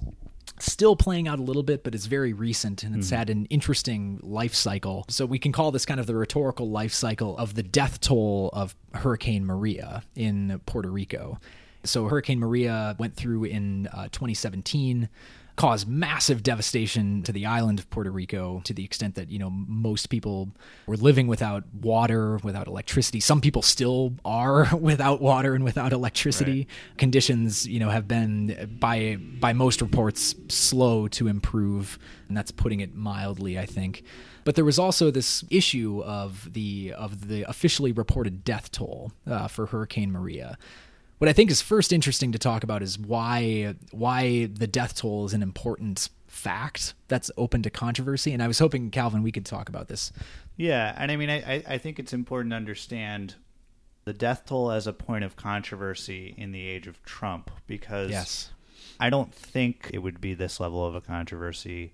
still 0.58 0.96
playing 0.96 1.28
out 1.28 1.38
a 1.38 1.42
little 1.42 1.62
bit, 1.62 1.82
but 1.82 1.94
it's 1.94 2.06
very 2.06 2.32
recent 2.32 2.82
and 2.82 2.94
it's 2.94 3.10
had 3.10 3.30
an 3.30 3.46
interesting 3.46 4.20
life 4.22 4.54
cycle. 4.54 5.04
So 5.08 5.26
we 5.26 5.38
can 5.38 5.52
call 5.52 5.72
this 5.72 5.86
kind 5.86 5.98
of 5.98 6.06
the 6.06 6.14
rhetorical 6.14 6.70
life 6.70 6.92
cycle 6.92 7.36
of 7.38 7.54
the 7.54 7.62
death 7.62 8.00
toll 8.00 8.50
of 8.52 8.74
Hurricane 8.94 9.44
Maria 9.44 10.02
in 10.14 10.60
Puerto 10.66 10.90
Rico. 10.90 11.38
So 11.84 12.06
Hurricane 12.06 12.38
Maria 12.38 12.94
went 12.98 13.16
through 13.16 13.44
in 13.44 13.88
uh, 13.88 14.04
2017 14.12 15.08
caused 15.56 15.86
massive 15.86 16.42
devastation 16.42 17.22
to 17.22 17.32
the 17.32 17.46
island 17.46 17.78
of 17.78 17.88
Puerto 17.90 18.10
Rico 18.10 18.62
to 18.64 18.72
the 18.72 18.84
extent 18.84 19.14
that 19.16 19.30
you 19.30 19.38
know 19.38 19.50
most 19.50 20.08
people 20.08 20.50
were 20.86 20.96
living 20.96 21.26
without 21.26 21.64
water, 21.74 22.38
without 22.42 22.66
electricity. 22.66 23.20
Some 23.20 23.40
people 23.40 23.62
still 23.62 24.14
are 24.24 24.74
without 24.76 25.20
water 25.20 25.54
and 25.54 25.64
without 25.64 25.92
electricity. 25.92 26.66
Conditions, 26.96 27.66
you 27.66 27.78
know, 27.80 27.90
have 27.90 28.08
been 28.08 28.76
by 28.80 29.16
by 29.16 29.52
most 29.52 29.80
reports 29.82 30.34
slow 30.48 31.08
to 31.08 31.28
improve, 31.28 31.98
and 32.28 32.36
that's 32.36 32.50
putting 32.50 32.80
it 32.80 32.94
mildly, 32.94 33.58
I 33.58 33.66
think. 33.66 34.04
But 34.44 34.56
there 34.56 34.64
was 34.64 34.78
also 34.78 35.10
this 35.10 35.44
issue 35.50 36.02
of 36.04 36.52
the 36.52 36.94
of 36.96 37.28
the 37.28 37.42
officially 37.42 37.92
reported 37.92 38.42
death 38.44 38.70
toll 38.72 39.12
uh, 39.26 39.48
for 39.48 39.66
Hurricane 39.66 40.10
Maria 40.10 40.58
what 41.22 41.28
I 41.28 41.32
think 41.32 41.52
is 41.52 41.62
first 41.62 41.92
interesting 41.92 42.32
to 42.32 42.38
talk 42.40 42.64
about 42.64 42.82
is 42.82 42.98
why 42.98 43.76
why 43.92 44.46
the 44.46 44.66
death 44.66 44.96
toll 44.96 45.24
is 45.24 45.32
an 45.32 45.40
important 45.40 46.08
fact 46.26 46.94
that's 47.06 47.30
open 47.36 47.62
to 47.62 47.70
controversy. 47.70 48.32
And 48.32 48.42
I 48.42 48.48
was 48.48 48.58
hoping 48.58 48.90
Calvin 48.90 49.22
we 49.22 49.30
could 49.30 49.46
talk 49.46 49.68
about 49.68 49.86
this. 49.86 50.12
Yeah, 50.56 50.92
and 50.98 51.12
I 51.12 51.16
mean, 51.16 51.30
I, 51.30 51.36
I- 51.36 51.64
I 51.68 51.78
think 51.78 52.00
it's 52.00 52.12
important 52.12 52.50
to 52.50 52.56
understand 52.56 53.36
the 54.04 54.12
death 54.12 54.46
toll 54.46 54.72
as 54.72 54.88
a 54.88 54.92
point 54.92 55.22
of 55.22 55.36
controversy 55.36 56.34
in 56.36 56.50
the 56.50 56.66
age 56.66 56.88
of 56.88 57.00
Trump 57.04 57.52
because 57.68 58.10
yes. 58.10 58.50
I 58.98 59.08
don't 59.08 59.32
think 59.32 59.90
it 59.94 59.98
would 59.98 60.20
be 60.20 60.34
this 60.34 60.58
level 60.58 60.84
of 60.84 60.96
a 60.96 61.00
controversy 61.00 61.92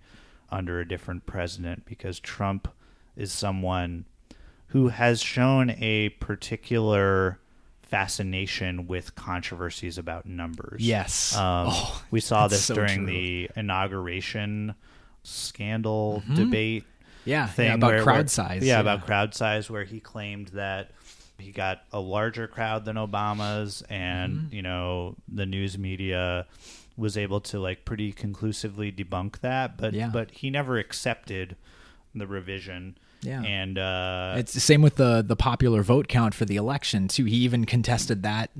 under 0.48 0.80
a 0.80 0.88
different 0.88 1.26
president 1.26 1.84
because 1.84 2.18
Trump 2.18 2.66
is 3.14 3.30
someone 3.30 4.06
who 4.68 4.88
has 4.88 5.20
shown 5.20 5.68
a 5.72 6.08
particular 6.18 7.38
fascination 7.88 8.87
with 8.87 9.14
controversies 9.14 9.98
about 9.98 10.27
numbers. 10.27 10.81
Yes. 10.87 11.35
Um, 11.37 11.68
Oh, 11.70 12.03
we 12.11 12.20
saw 12.20 12.46
this 12.48 12.64
so 12.64 12.74
during 12.74 12.98
true. 12.98 13.07
the 13.07 13.51
inauguration 13.57 14.74
scandal 15.22 16.22
debate 16.35 16.85
Yeah, 17.24 17.46
thing 17.46 17.66
yeah, 17.68 17.74
about 17.74 17.90
where- 17.92 18.03
crowd 18.03 18.16
where- 18.16 18.27
size. 18.29 18.64
Yeah, 18.64 18.81
about 18.81 19.05
crowd 19.05 19.35
size, 19.35 19.68
where 19.70 19.85
he 19.85 20.01
claimed 20.01 20.48
that 20.48 20.92
he 21.38 21.51
got 21.53 21.83
a 21.92 22.01
larger 22.01 22.46
crowd 22.48 22.85
than 22.85 22.96
Obama's, 22.96 23.83
and 23.88 24.33
Mm-hmm. 24.35 24.55
you 24.55 24.62
know 24.62 25.16
the 25.29 25.46
news 25.46 25.79
media 25.79 26.46
was 26.96 27.16
able 27.16 27.40
to 27.40 27.61
like 27.61 27.85
pretty 27.85 28.12
conclusively 28.12 28.90
debunk 28.90 29.38
that, 29.40 29.77
but 29.79 29.94
Yeah. 29.94 30.11
but 30.12 30.31
he 30.33 30.51
never 30.51 30.79
accepted 30.79 31.57
the 32.14 32.27
revision. 32.27 32.96
Yeah. 33.22 33.42
and 33.42 33.78
uh, 33.78 34.35
It's 34.38 34.52
the 34.54 34.61
same 34.61 34.83
with 34.83 34.96
the 34.96 35.24
the 35.26 35.37
popular 35.37 35.83
vote 35.83 36.09
count 36.09 36.35
for 36.35 36.44
the 36.44 36.57
election 36.57 37.09
too. 37.09 37.24
He 37.24 37.37
even 37.38 37.64
contested 37.64 38.22
that 38.22 38.50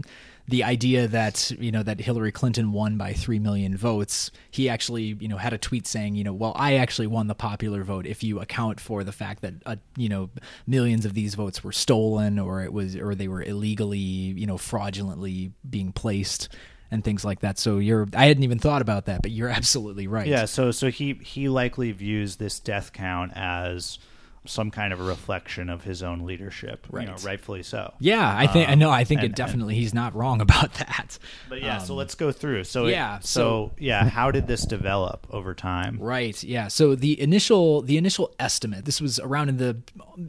the 0.49 0.65
idea 0.65 1.07
that 1.07 1.51
you 1.53 1.71
know 1.71 1.83
that 1.83 2.01
Hillary 2.01 2.33
Clinton 2.33 2.73
won 2.73 2.97
by 2.97 3.13
three 3.13 3.39
million 3.39 3.77
votes. 3.77 4.31
He 4.51 4.69
actually 4.69 5.17
you 5.21 5.29
know 5.29 5.37
had 5.37 5.53
a 5.53 5.59
tweet 5.59 5.87
saying 5.87 6.15
you 6.15 6.25
know 6.25 6.33
well 6.33 6.53
I 6.57 6.77
actually 6.77 7.07
won 7.07 7.27
the 7.27 7.35
popular 7.35 7.85
vote 7.85 8.07
if 8.07 8.23
you 8.25 8.41
account 8.41 8.81
for 8.81 9.05
the 9.05 9.13
fact 9.13 9.43
that 9.43 9.55
uh, 9.67 9.77
you 9.97 10.09
know 10.09 10.31
millions 10.67 11.05
of 11.05 11.15
these 11.15 11.35
votes 11.35 11.63
were 11.63 11.73
stolen 11.73 12.39
or 12.39 12.63
it 12.63 12.73
was 12.73 12.97
or 12.97 13.15
they 13.15 13.29
were 13.29 13.43
illegally 13.43 13.99
you 13.99 14.47
know 14.47 14.59
fraudulently 14.59 15.53
being 15.69 15.93
placed 15.93 16.49
and 16.91 17.05
things 17.05 17.25
like 17.25 17.41
that. 17.41 17.59
So 17.59 17.77
you're 17.79 18.09
I 18.15 18.27
hadn't 18.27 18.45
even 18.45 18.59
thought 18.59 18.81
about 18.81 19.05
that, 19.07 19.21
but 19.21 19.31
you're 19.31 19.51
absolutely 19.51 20.07
right. 20.07 20.27
yeah. 20.27 20.47
So 20.47 20.71
so 20.71 20.91
he 20.91 21.15
he 21.23 21.49
likely 21.49 21.93
views 21.93 22.37
this 22.37 22.59
death 22.59 22.93
count 22.95 23.33
as 23.35 23.99
some 24.45 24.71
kind 24.71 24.93
of 24.93 25.01
a 25.01 25.03
reflection 25.03 25.69
of 25.69 25.85
his 25.85 26.03
own 26.03 26.25
leadership, 26.25 26.87
You 26.93 27.03
know, 27.03 27.17
rightfully 27.23 27.63
so. 27.63 27.95
Yeah, 27.99 28.35
I 28.37 28.47
think 28.47 28.69
I 28.69 28.73
um, 28.73 28.79
know. 28.79 28.91
I 28.91 29.05
think 29.05 29.23
and- 29.23 29.31
it 29.31 29.37
definitely 29.37 29.75
he's 29.75 29.95
not 29.95 30.15
wrong 30.15 30.41
about 30.49 30.75
that. 30.75 31.19
But 31.49 31.63
yeah, 31.63 31.79
so 31.79 31.95
um, 31.95 31.99
let's 31.99 32.15
go 32.15 32.33
through. 32.33 32.65
So 32.65 32.87
it- 32.87 32.93
yeah, 32.93 33.19
so, 33.21 33.73
yeah, 33.79 34.09
how 34.09 34.31
did 34.31 34.47
this 34.47 34.63
develop 34.63 35.27
over 35.31 35.55
time? 35.55 35.99
Right. 36.01 36.43
Yeah. 36.43 36.69
So 36.69 36.95
the 36.95 37.21
initial 37.21 37.83
the 37.83 37.97
initial 37.99 38.35
estimate 38.39 38.85
this 38.85 39.01
was 39.01 39.19
around 39.21 39.49
in 39.49 39.57
the 39.59 39.77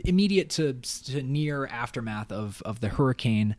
immediate 0.06 0.50
to, 0.52 0.74
to 0.74 1.22
near 1.24 1.68
aftermath 1.68 2.32
of 2.32 2.62
of 2.66 2.80
the 2.82 2.90
hurricane. 2.90 3.56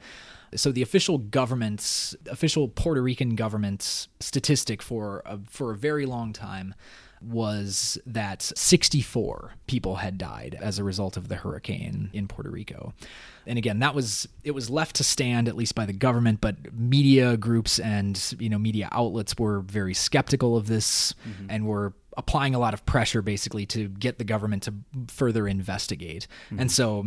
So 0.56 0.72
the 0.72 0.82
official 0.82 1.18
government's 1.18 2.16
official 2.28 2.66
Puerto 2.68 3.00
Rican 3.00 3.36
government's 3.36 4.08
statistic 4.18 4.82
for 4.82 5.22
a, 5.24 5.38
for 5.48 5.70
a 5.70 5.76
very 5.76 6.06
long 6.06 6.32
time 6.32 6.74
was 7.22 7.98
that 8.06 8.42
64 8.42 9.52
people 9.66 9.96
had 9.96 10.16
died 10.16 10.56
as 10.60 10.78
a 10.78 10.84
result 10.84 11.16
of 11.16 11.28
the 11.28 11.36
hurricane 11.36 12.10
in 12.12 12.26
Puerto 12.26 12.50
Rico. 12.50 12.94
And 13.46 13.58
again, 13.58 13.80
that 13.80 13.94
was 13.94 14.28
it 14.44 14.52
was 14.52 14.70
left 14.70 14.96
to 14.96 15.04
stand 15.04 15.48
at 15.48 15.56
least 15.56 15.74
by 15.74 15.86
the 15.86 15.92
government, 15.92 16.40
but 16.40 16.72
media 16.72 17.36
groups 17.36 17.78
and 17.78 18.34
you 18.38 18.48
know 18.48 18.58
media 18.58 18.88
outlets 18.92 19.36
were 19.38 19.60
very 19.60 19.94
skeptical 19.94 20.56
of 20.56 20.66
this 20.66 21.14
mm-hmm. 21.26 21.46
and 21.50 21.66
were 21.66 21.94
applying 22.16 22.54
a 22.54 22.58
lot 22.58 22.74
of 22.74 22.84
pressure 22.86 23.22
basically 23.22 23.66
to 23.66 23.88
get 23.88 24.18
the 24.18 24.24
government 24.24 24.64
to 24.64 24.74
further 25.08 25.46
investigate. 25.46 26.26
And 26.50 26.60
mm-hmm. 26.60 26.68
so 26.68 27.06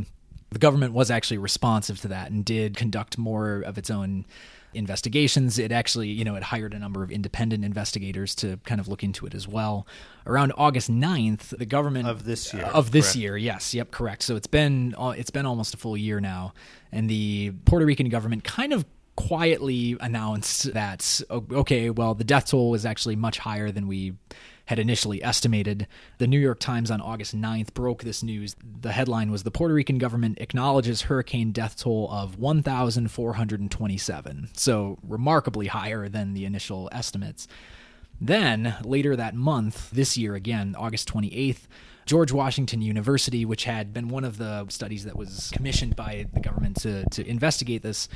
the 0.52 0.60
government 0.60 0.93
was 0.93 1.12
actually 1.12 1.39
responsive 1.39 1.99
to 2.02 2.08
that 2.10 2.32
and 2.32 2.45
did 2.45 2.78
conduct 2.78 3.17
more 3.17 3.62
of 3.62 3.78
its 3.78 3.89
own 3.89 4.26
investigations. 4.75 5.59
It 5.59 5.71
actually, 5.71 6.09
you 6.09 6.23
know, 6.23 6.36
it 6.36 6.43
hired 6.43 6.73
a 6.73 6.79
number 6.79 7.03
of 7.03 7.12
independent 7.12 7.63
investigators 7.65 8.36
to 8.36 8.57
kind 8.65 8.79
of 8.81 8.88
look 8.88 9.03
into 9.03 9.25
it 9.25 9.33
as 9.33 9.47
well. 9.47 9.88
Around 10.25 10.53
August 10.57 10.91
9th, 10.91 11.57
the 11.57 11.65
government 11.65 12.07
Of 12.07 12.23
this 12.25 12.53
year, 12.53 12.63
of 12.65 12.91
this 12.91 13.07
correct? 13.07 13.15
year, 13.17 13.38
yes, 13.38 13.73
yep, 13.73 13.91
correct. 13.91 14.23
So 14.23 14.36
it's 14.36 14.47
been 14.47 14.95
uh, 14.97 15.13
it's 15.17 15.31
been 15.31 15.45
almost 15.45 15.73
a 15.73 15.77
full 15.77 15.97
year 15.97 16.19
now, 16.19 16.53
and 16.91 17.09
the 17.09 17.51
Puerto 17.65 17.86
Rican 17.86 18.09
government 18.09 18.43
kind 18.43 18.73
of 18.73 18.86
quietly 19.15 19.95
announced 20.01 20.73
that 20.73 21.21
okay, 21.29 21.89
well, 21.89 22.15
the 22.15 22.23
death 22.23 22.47
toll 22.47 22.71
was 22.71 22.86
actually 22.86 23.15
much 23.15 23.38
higher 23.38 23.71
than 23.71 23.88
we 23.88 24.13
had 24.65 24.80
initially 24.80 25.23
estimated. 25.23 25.88
The 26.17 26.28
New 26.28 26.39
York 26.39 26.60
Times 26.60 26.89
on 26.89 27.02
August 27.02 27.36
9th 27.36 27.73
broke 27.73 28.04
this 28.04 28.23
news. 28.23 28.56
The 28.82 28.93
headline 28.93 29.32
was 29.32 29.43
The 29.43 29.52
Puerto 29.52 29.73
Rican 29.73 29.97
government 29.97 30.38
acknowledges 30.39 31.02
hurricane 31.04 31.52
death 31.52 31.78
toll 31.78 32.10
of 32.12 32.39
1,427. 32.39 34.49
So, 34.54 34.97
remarkably 35.04 35.67
higher 35.67 36.08
than 36.08 36.34
the 36.34 36.45
initial 36.45 36.89
estimates. 36.91 37.47
Then, 38.21 38.76
later 38.84 39.15
that 39.15 39.36
month, 39.36 39.89
this 39.91 40.17
year 40.17 40.36
again, 40.36 40.76
August 40.78 41.12
28th, 41.12 41.67
George 42.06 42.32
Washington 42.32 42.82
University, 42.82 43.45
which 43.45 43.63
had 43.63 43.93
been 43.93 44.10
one 44.10 44.23
of 44.23 44.38
the 44.38 44.65
studies 44.69 45.06
that 45.06 45.17
was 45.17 45.52
commissioned 45.54 45.95
by 45.95 46.28
the 46.34 46.39
government 46.39 46.78
to, 46.82 47.06
to 47.12 47.28
investigate 47.28 47.82
this, 47.82 48.10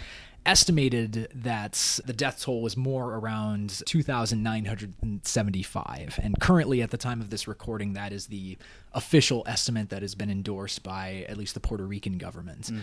estimated 0.47 1.27
that 1.35 1.99
the 2.05 2.13
death 2.13 2.41
toll 2.41 2.61
was 2.61 2.77
more 2.77 3.15
around 3.15 3.81
2,975. 3.85 6.19
And 6.23 6.39
currently, 6.39 6.81
at 6.81 6.91
the 6.91 6.97
time 6.97 7.19
of 7.21 7.29
this 7.29 7.47
recording, 7.47 7.93
that 7.93 8.11
is 8.13 8.27
the 8.27 8.57
official 8.93 9.43
estimate 9.45 9.89
that 9.89 10.01
has 10.01 10.15
been 10.15 10.31
endorsed 10.31 10.83
by 10.83 11.25
at 11.29 11.37
least 11.37 11.53
the 11.53 11.59
Puerto 11.59 11.85
Rican 11.85 12.17
government. 12.17 12.63
Mm-hmm. 12.63 12.79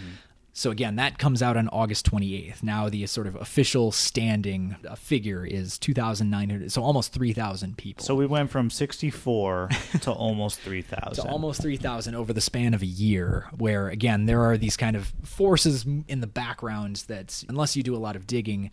So 0.57 0.71
again, 0.71 0.95
that 0.97 1.19
comes 1.19 1.43
out 1.43 1.57
on 1.57 1.69
August 1.71 2.09
28th. 2.09 2.63
Now 2.63 2.89
the 2.89 3.05
sort 3.07 3.27
of 3.27 3.35
official 3.35 3.91
standing 3.91 4.77
uh, 4.89 4.95
figure 4.95 5.45
is 5.45 5.81
2,900, 5.81 6.71
so 6.71 6.81
almost 6.81 7.13
3,000 7.13 7.77
people. 7.77 8.05
So 8.05 8.15
we 8.15 8.25
went 8.25 8.51
from 8.51 8.71
64 8.71 9.69
to 10.03 10.13
almost 10.13 10.61
3,000. 10.61 11.25
to 11.25 11.29
almost 11.29 11.61
3,000 11.61 12.15
over 12.15 12.33
the 12.33 12.41
span 12.41 12.73
of 12.73 12.83
a 12.83 12.87
year, 12.87 13.49
where 13.59 13.89
again, 13.89 14.27
there 14.27 14.43
are 14.43 14.57
these 14.57 14.77
kind 14.77 14.95
of 14.95 15.13
forces 15.25 15.85
in 16.07 16.21
the 16.21 16.29
background 16.29 17.05
that, 17.09 17.43
unless 17.49 17.75
you 17.75 17.83
do 17.83 17.97
a 17.97 17.99
lot 17.99 18.15
of 18.15 18.25
digging, 18.25 18.71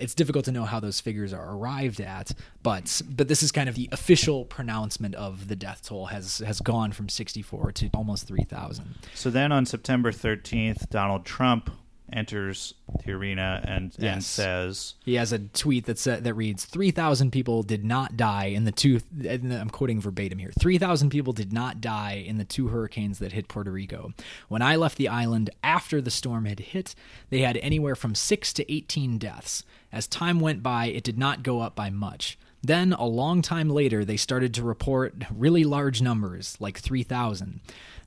it's 0.00 0.14
difficult 0.14 0.44
to 0.46 0.52
know 0.52 0.64
how 0.64 0.80
those 0.80 1.00
figures 1.00 1.32
are 1.32 1.54
arrived 1.54 2.00
at. 2.00 2.32
But 2.62 3.02
but 3.08 3.28
this 3.28 3.42
is 3.42 3.52
kind 3.52 3.68
of 3.68 3.74
the 3.74 3.88
official 3.92 4.44
pronouncement 4.44 5.14
of 5.14 5.48
the 5.48 5.56
death 5.56 5.82
toll 5.86 6.06
has 6.06 6.38
has 6.38 6.60
gone 6.60 6.92
from 6.92 7.08
64 7.08 7.72
to 7.72 7.90
almost 7.94 8.26
3,000. 8.26 8.94
So 9.14 9.30
then 9.30 9.52
on 9.52 9.66
September 9.66 10.12
13th, 10.12 10.88
Donald 10.90 11.24
Trump 11.24 11.70
enters 12.12 12.74
the 13.04 13.12
arena 13.12 13.62
and, 13.64 13.94
and 13.98 14.22
says, 14.22 14.94
He 15.04 15.14
has 15.14 15.32
a 15.32 15.38
tweet 15.38 15.86
that 15.86 15.98
sa- 15.98 16.20
that 16.20 16.34
reads, 16.34 16.64
3,000 16.64 17.30
people 17.30 17.62
did 17.62 17.84
not 17.84 18.16
die 18.16 18.46
in 18.46 18.64
the 18.64 18.72
two, 18.72 19.00
and 19.26 19.52
I'm 19.52 19.70
quoting 19.70 20.00
verbatim 20.00 20.38
here 20.38 20.52
3,000 20.58 21.10
people 21.10 21.32
did 21.32 21.52
not 21.52 21.80
die 21.80 22.22
in 22.26 22.38
the 22.38 22.44
two 22.44 22.68
hurricanes 22.68 23.18
that 23.18 23.32
hit 23.32 23.48
Puerto 23.48 23.70
Rico. 23.70 24.12
When 24.48 24.62
I 24.62 24.76
left 24.76 24.98
the 24.98 25.08
island 25.08 25.50
after 25.62 26.00
the 26.00 26.10
storm 26.10 26.44
had 26.44 26.60
hit, 26.60 26.94
they 27.30 27.40
had 27.40 27.56
anywhere 27.58 27.96
from 27.96 28.14
6 28.14 28.52
to 28.54 28.72
18 28.72 29.18
deaths. 29.18 29.64
As 29.92 30.06
time 30.06 30.40
went 30.40 30.62
by, 30.62 30.86
it 30.86 31.04
did 31.04 31.18
not 31.18 31.42
go 31.42 31.60
up 31.60 31.74
by 31.74 31.90
much. 31.90 32.38
Then, 32.62 32.92
a 32.92 33.06
long 33.06 33.40
time 33.40 33.70
later, 33.70 34.04
they 34.04 34.18
started 34.18 34.52
to 34.54 34.62
report 34.62 35.14
really 35.34 35.64
large 35.64 36.02
numbers, 36.02 36.56
like 36.60 36.78
3,000. 36.78 37.60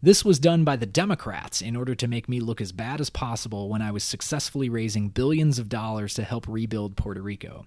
This 0.03 0.25
was 0.25 0.37
done 0.37 0.65
by 0.65 0.75
the 0.75 0.85
Democrats 0.85 1.61
in 1.61 1.77
order 1.77 1.95
to 1.95 2.09
make 2.09 2.27
me 2.27 2.41
look 2.41 2.59
as 2.59 2.73
bad 2.73 2.99
as 2.99 3.09
possible 3.09 3.69
when 3.69 3.81
I 3.81 3.91
was 3.91 4.03
successfully 4.03 4.67
raising 4.67 5.07
billions 5.07 5.59
of 5.59 5.69
dollars 5.69 6.13
to 6.15 6.25
help 6.25 6.45
rebuild 6.45 6.97
Puerto 6.97 7.21
Rico. 7.21 7.65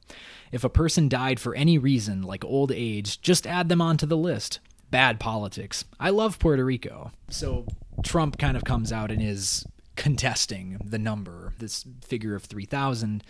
If 0.52 0.62
a 0.62 0.68
person 0.68 1.08
died 1.08 1.40
for 1.40 1.54
any 1.54 1.78
reason, 1.78 2.20
like 2.20 2.44
old 2.44 2.70
age, 2.70 3.22
just 3.22 3.46
add 3.46 3.70
them 3.70 3.80
onto 3.80 4.04
the 4.04 4.18
list. 4.18 4.60
Bad 4.90 5.18
politics. 5.18 5.86
I 5.98 6.10
love 6.10 6.38
Puerto 6.38 6.62
Rico. 6.62 7.10
So 7.30 7.64
Trump 8.02 8.36
kind 8.36 8.54
of 8.54 8.64
comes 8.64 8.92
out 8.92 9.10
and 9.10 9.22
is 9.22 9.64
contesting 9.96 10.76
the 10.84 10.98
number, 10.98 11.54
this 11.58 11.86
figure 12.02 12.34
of 12.34 12.44
3,000. 12.44 13.24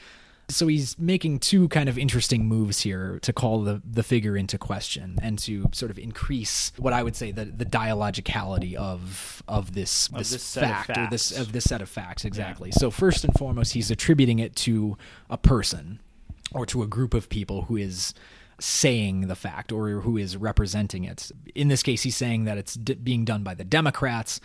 So 0.49 0.69
he's 0.69 0.97
making 0.99 1.41
two 1.41 1.69
kind 1.69 1.89
of 1.89 1.99
interesting 1.99 2.47
moves 2.47 2.81
here 2.81 3.19
to 3.23 3.33
call 3.33 3.63
the, 3.63 3.83
the 3.85 4.05
figure 4.05 4.37
into 4.37 4.59
question 4.59 5.19
and 5.21 5.39
to 5.41 5.69
sort 5.73 5.91
of 5.91 5.99
increase 5.99 6.73
what 6.77 6.93
I 6.93 7.03
would 7.03 7.17
say 7.17 7.33
the, 7.33 7.47
the 7.47 7.65
dialogicality 7.65 8.75
of 8.75 9.43
of 9.49 9.75
this 9.75 10.07
this, 10.09 10.31
this 10.31 10.57
of 10.57 10.63
fact 10.63 10.97
or 10.97 11.09
this 11.11 11.37
of 11.37 11.53
this 11.53 11.65
set 11.65 11.83
of 11.83 11.89
facts 11.89 12.25
exactly. 12.25 12.71
So 12.71 12.93
first 12.93 13.25
and 13.25 13.35
foremost, 13.35 13.73
he's 13.73 13.91
attributing 13.91 14.39
it 14.39 14.55
to 14.57 14.97
a 15.29 15.37
person 15.37 16.01
or 16.53 16.65
to 16.67 16.83
a 16.83 16.87
group 16.87 17.13
of 17.13 17.29
people 17.29 17.63
who 17.63 17.77
is 17.77 18.15
saying 18.59 19.23
the 19.23 19.37
fact 19.37 19.73
or 19.73 20.01
who 20.01 20.17
is 20.17 20.37
representing 20.37 21.05
it. 21.05 21.31
In 21.55 21.69
this 21.69 21.83
case, 21.83 22.03
he's 22.03 22.17
saying 22.17 22.45
that 22.45 22.57
it's 22.59 22.75
d- 22.75 22.95
being 22.95 23.25
done 23.25 23.43
by 23.43 23.55
the 23.55 23.65
Democrats. 23.65 24.41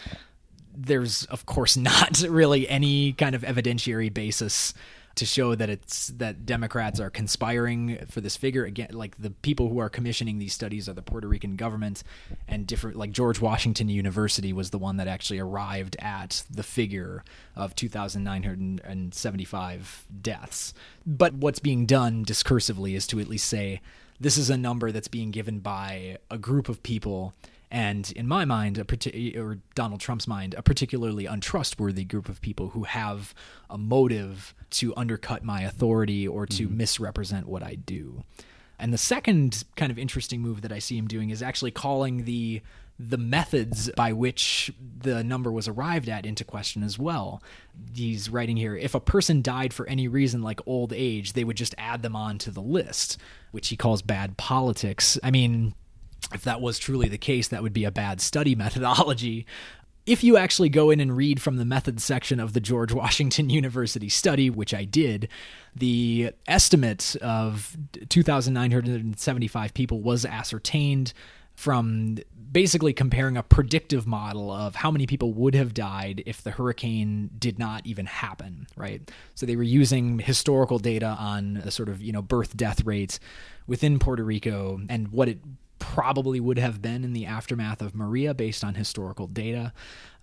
There's, 0.76 1.26
of 1.26 1.46
course, 1.46 1.78
not 1.78 2.22
really 2.28 2.68
any 2.68 3.14
kind 3.14 3.36
of 3.36 3.44
evidentiary 3.44 4.14
basis 4.14 4.74
to 5.16 5.26
show 5.26 5.56
that 5.56 5.70
it's 5.70 6.08
that 6.08 6.46
Democrats 6.46 7.00
are 7.00 7.10
conspiring 7.10 8.06
for 8.10 8.20
this 8.22 8.38
figure. 8.38 8.64
Again 8.66 8.90
like 8.92 9.18
the 9.18 9.32
people 9.32 9.70
who 9.70 9.80
are 9.80 9.90
commissioning 9.90 10.38
these 10.40 10.54
studies 10.54 10.90
are 10.90 10.94
the 10.94 11.02
Puerto 11.02 11.28
Rican 11.28 11.56
government 11.56 12.04
and 12.48 12.68
different 12.68 12.98
like 12.98 13.12
George 13.12 13.42
Washington 13.42 13.90
University 13.90 14.54
was 14.54 14.70
the 14.70 14.78
one 14.78 14.98
that 14.98 15.08
actually 15.08 15.40
arrived 15.40 15.96
at 16.00 16.44
the 16.50 16.64
figure 16.64 17.24
of 17.56 17.76
2975 17.76 20.06
deaths. 20.22 20.74
But 21.06 21.34
what's 21.34 21.60
being 21.60 21.86
done 21.86 22.26
discursively 22.26 22.96
is 22.96 23.06
to 23.08 23.20
at 23.20 23.28
least 23.28 23.48
say 23.48 23.82
this 24.20 24.38
is 24.38 24.50
a 24.50 24.58
number 24.58 24.92
that's 24.92 25.08
being 25.08 25.32
given 25.32 25.60
by 25.60 26.18
a 26.30 26.38
group 26.38 26.68
of 26.70 26.84
people 26.84 27.34
and 27.72 28.12
in 28.12 28.28
my 28.28 28.44
mind, 28.44 28.78
a 28.78 28.84
parti- 28.84 29.38
or 29.38 29.60
Donald 29.76 30.02
Trump's 30.02 30.28
mind, 30.28 30.54
a 30.58 30.62
particularly 30.62 31.26
untrustworthy 31.26 32.04
group 32.04 32.28
of 32.28 32.42
people 32.42 32.70
who 32.70 32.84
have 32.84 33.34
a 33.70 33.78
motive 33.78 34.54
to 34.72 34.94
undercut 34.98 35.44
my 35.44 35.62
authority 35.62 36.28
or 36.28 36.46
to 36.46 36.68
mm-hmm. 36.68 36.78
misrepresent 36.78 37.48
what 37.48 37.64
I 37.64 37.76
do. 37.76 38.24
And 38.78 38.92
the 38.92 38.98
second 38.98 39.64
kind 39.78 39.92
of 39.92 39.98
interesting 39.98 40.42
move 40.42 40.62
that 40.62 40.72
I 40.74 40.80
see 40.80 40.98
him 40.98 41.08
doing 41.08 41.30
is 41.30 41.42
actually 41.42 41.72
calling 41.72 42.26
the 42.26 42.62
the 43.00 43.18
methods 43.18 43.90
by 43.96 44.14
which 44.14 44.72
the 45.00 45.24
number 45.24 45.52
was 45.52 45.68
arrived 45.68 46.08
at 46.08 46.24
into 46.24 46.44
question 46.44 46.84
as 46.84 47.00
well. 47.00 47.42
He's 47.96 48.30
writing 48.30 48.58
here 48.58 48.76
if 48.76 48.94
a 48.94 49.00
person 49.00 49.42
died 49.42 49.74
for 49.74 49.88
any 49.88 50.08
reason 50.08 50.44
like 50.44 50.60
old 50.68 50.94
age, 50.94 51.34
they 51.34 51.44
would 51.44 51.58
just 51.58 51.74
add 51.80 52.04
them 52.04 52.16
on 52.16 52.38
to 52.40 52.52
the 52.52 52.62
list, 52.62 53.18
which 53.52 53.70
he 53.70 53.78
calls 53.78 54.04
bad 54.04 54.38
politics. 54.38 55.18
I 55.24 55.32
mean, 55.32 55.74
if 56.34 56.44
that 56.44 56.62
was 56.62 56.80
truly 56.80 57.08
the 57.08 57.18
case, 57.18 57.48
that 57.50 57.64
would 57.64 57.74
be 57.74 57.86
a 57.86 57.92
bad 57.92 58.22
study 58.22 58.56
methodology. 58.66 59.46
if 60.06 60.24
you 60.24 60.36
actually 60.36 60.70
go 60.70 60.90
in 60.90 61.00
and 61.00 61.16
read 61.16 61.42
from 61.42 61.58
the 61.58 61.66
methods 61.66 62.04
section 62.04 62.40
of 62.40 62.54
the 62.54 62.60
George 62.60 62.92
Washington 62.92 63.50
University 63.62 64.10
study, 64.10 64.50
which 64.50 64.74
I 64.74 64.84
did, 64.84 65.28
the 65.76 66.32
estimate 66.48 67.16
of 67.22 67.78
2,975 68.10 69.74
people 69.74 70.02
was 70.02 70.26
ascertained 70.26 71.14
from 71.56 72.18
basically 72.52 72.92
comparing 72.92 73.38
a 73.38 73.44
predictive 73.44 74.06
model 74.06 74.52
of 74.52 74.76
how 74.76 74.92
many 74.92 75.06
people 75.06 75.32
would 75.34 75.56
have 75.56 75.74
died 75.74 76.22
if 76.26 76.42
the 76.42 76.52
hurricane 76.52 77.30
did 77.38 77.58
not 77.58 77.86
even 77.86 78.06
happen, 78.06 78.68
right? 78.76 79.10
So 79.36 79.46
they 79.46 79.56
were 79.56 79.64
using 79.64 80.20
historical 80.20 80.80
data 80.80 81.16
on 81.20 81.58
a 81.58 81.72
sort 81.72 81.88
of, 81.88 82.02
you 82.02 82.12
know, 82.12 82.22
birth 82.22 82.58
death 82.58 82.84
rates 82.86 83.20
within 83.68 84.00
Puerto 84.00 84.24
Rico 84.24 84.82
and 84.90 85.10
what 85.10 85.30
it 85.30 85.40
probably 85.82 86.40
would 86.40 86.60
have 86.60 86.82
been 86.82 87.04
in 87.04 87.12
the 87.12 87.26
aftermath 87.26 87.82
of 87.82 87.94
Maria 87.96 88.34
based 88.34 88.64
on 88.64 88.76
historical 88.76 89.28
data 89.28 89.74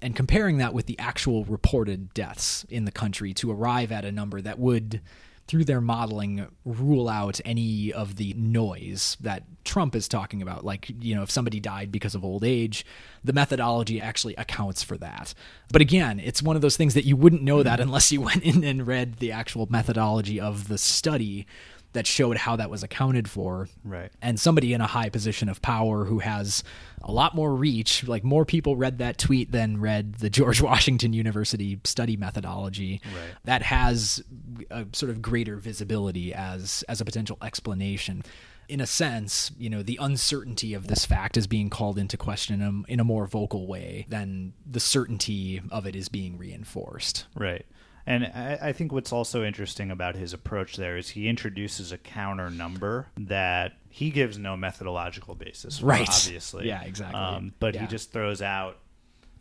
and 0.01 0.17
comparing 0.17 0.57
that 0.59 0.73
with 0.73 0.87
the 0.87 0.99
actual 0.99 1.45
reported 1.45 2.15
deaths 2.15 2.65
in 2.71 2.87
the 2.87 2.93
country 2.93 3.35
to 3.35 3.51
arrive 3.51 3.93
at 3.93 4.05
a 4.05 4.13
number 4.13 4.41
that 4.41 4.59
would 4.59 5.03
through 5.49 5.65
their 5.65 5.81
modeling 5.81 6.47
rule 6.65 7.09
out 7.09 7.41
any 7.45 7.91
of 7.91 8.17
the 8.17 8.35
noise 8.35 9.17
that 9.19 9.45
Trump 9.65 9.97
is 9.97 10.07
talking 10.07 10.43
about. 10.43 10.65
Like 10.65 10.91
you 11.01 11.15
know 11.15 11.23
if 11.23 11.31
somebody 11.31 11.59
died 11.59 11.91
because 11.91 12.15
of 12.15 12.25
old 12.25 12.45
age 12.45 12.87
the 13.25 13.33
methodology 13.33 14.01
actually 14.01 14.37
accounts 14.37 14.83
for 14.83 14.97
that. 14.99 15.35
But 15.73 15.83
again 15.83 16.21
it's 16.21 16.43
one 16.43 16.55
of 16.55 16.63
those 16.63 16.77
things 16.77 16.95
that 16.95 17.05
you 17.05 17.17
wouldn't 17.17 17.43
know 17.43 17.63
that 17.63 17.81
mm-hmm. 17.81 17.89
unless 17.89 18.13
you 18.13 18.21
went 18.21 18.45
in 18.45 18.63
and 18.63 18.87
read 18.87 19.17
the 19.17 19.33
actual 19.33 19.67
methodology 19.69 20.39
of 20.39 20.69
the 20.69 20.79
study 20.79 21.47
that 21.93 22.07
showed 22.07 22.37
how 22.37 22.57
that 22.57 22.71
was 22.71 22.83
accounted 22.83 23.29
for. 23.29 23.69
Right. 23.85 24.11
And 24.21 24.39
somebody 24.39 24.73
in 24.73 24.81
a 24.81 24.87
high 24.87 25.09
position 25.09 25.49
of 25.49 25.63
power 25.63 26.05
who 26.05 26.19
has 26.19 26.63
a 27.03 27.13
lot 27.13 27.35
more 27.35 27.55
reach, 27.55 28.07
like 28.07 28.25
more 28.25 28.45
people 28.45 28.77
read 28.77 28.99
that 28.99 29.19
tweet 29.19 29.53
than 29.53 29.81
read 29.81 30.17
the 30.17 30.31
George 30.39 30.61
Washington 30.61 31.13
University 31.13 31.81
study 31.85 32.17
methodology. 32.17 33.01
Right. 33.05 33.31
That 33.45 33.63
has 33.63 34.23
a 34.71 34.87
sort 34.93 35.11
of 35.11 35.23
greater 35.23 35.57
visibility 35.57 36.35
as 36.35 36.85
as 36.89 37.01
a 37.01 37.05
potential 37.05 37.39
explanation 37.43 38.23
in 38.69 38.81
a 38.81 38.87
sense, 38.87 39.51
you 39.59 39.71
know, 39.71 39.83
the 39.83 39.99
uncertainty 40.01 40.75
of 40.75 40.89
this 40.89 41.07
fact 41.07 41.37
is 41.37 41.47
being 41.47 41.71
called 41.71 41.99
into 41.99 42.17
question 42.17 42.61
in 42.61 42.85
a, 42.87 42.93
in 42.93 43.01
a, 43.01 43.05
more 43.05 43.27
vocal 43.27 43.67
way 43.67 44.05
than 44.11 44.53
the 44.71 44.79
certainty 44.79 45.63
of 45.71 45.87
it 45.87 45.97
is 45.97 46.11
being 46.11 46.37
reinforced. 46.37 47.25
Right. 47.35 47.65
And 48.09 48.25
I, 48.25 48.59
I, 48.63 48.73
think 48.73 48.91
what's 48.91 49.13
also 49.13 49.45
interesting 49.45 49.91
about 49.91 50.17
his 50.17 50.33
approach 50.33 50.77
there 50.77 50.97
is 50.97 51.11
he 51.11 51.29
introduces 51.29 51.93
a 51.93 51.99
counter 51.99 52.49
number 52.49 53.09
that 53.19 53.75
he 53.91 54.09
gives 54.09 54.39
no 54.39 54.57
methodological 54.57 55.35
basis 55.35 55.81
for, 55.81 55.87
right. 55.87 56.09
obviously. 56.09 56.69
Yeah, 56.69 56.83
exactly. 56.85 57.21
Um, 57.21 57.53
but 57.61 57.75
yeah. 57.75 57.83
he 57.83 57.87
just 57.87 58.11
throws 58.11 58.41
out, 58.41 58.79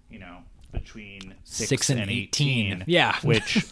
you 0.09 0.20
know, 0.20 0.39
between 0.74 1.34
six, 1.45 1.70
six 1.70 1.89
and, 1.89 2.01
and 2.01 2.11
18. 2.11 2.65
18. 2.74 2.84
Yeah. 2.88 3.18
which, 3.24 3.65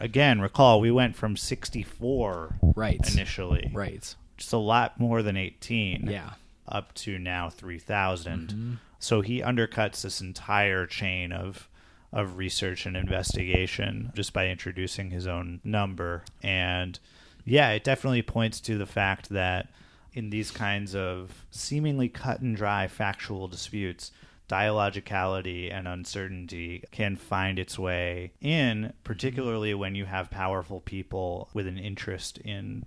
again, 0.00 0.40
recall, 0.40 0.80
we 0.80 0.90
went 0.90 1.14
from 1.14 1.36
64 1.36 2.58
right. 2.74 2.98
initially. 3.14 3.70
Right. 3.72 4.12
Just 4.36 4.52
a 4.52 4.58
lot 4.58 4.98
more 4.98 5.22
than 5.22 5.36
18. 5.36 6.08
Yeah. 6.10 6.30
Up 6.66 6.92
to 6.94 7.20
now 7.20 7.50
3,000. 7.50 8.48
Mm-hmm. 8.48 8.74
So 8.98 9.20
he 9.20 9.42
undercuts 9.42 10.02
this 10.02 10.20
entire 10.20 10.86
chain 10.86 11.30
of 11.30 11.68
of 12.12 12.36
research 12.36 12.86
and 12.86 12.96
investigation 12.96 14.12
just 14.14 14.32
by 14.32 14.48
introducing 14.48 15.10
his 15.10 15.26
own 15.26 15.60
number. 15.62 16.24
And 16.42 16.98
yeah, 17.44 17.70
it 17.70 17.84
definitely 17.84 18.22
points 18.22 18.60
to 18.62 18.76
the 18.78 18.86
fact 18.86 19.28
that 19.30 19.68
in 20.12 20.30
these 20.30 20.50
kinds 20.50 20.94
of 20.94 21.44
seemingly 21.50 22.08
cut 22.08 22.40
and 22.40 22.56
dry 22.56 22.88
factual 22.88 23.48
disputes, 23.48 24.10
dialogicality 24.48 25.72
and 25.72 25.86
uncertainty 25.86 26.82
can 26.90 27.14
find 27.14 27.58
its 27.58 27.78
way 27.78 28.32
in, 28.40 28.92
particularly 29.04 29.72
when 29.74 29.94
you 29.94 30.04
have 30.04 30.30
powerful 30.30 30.80
people 30.80 31.48
with 31.54 31.68
an 31.68 31.78
interest 31.78 32.38
in 32.38 32.84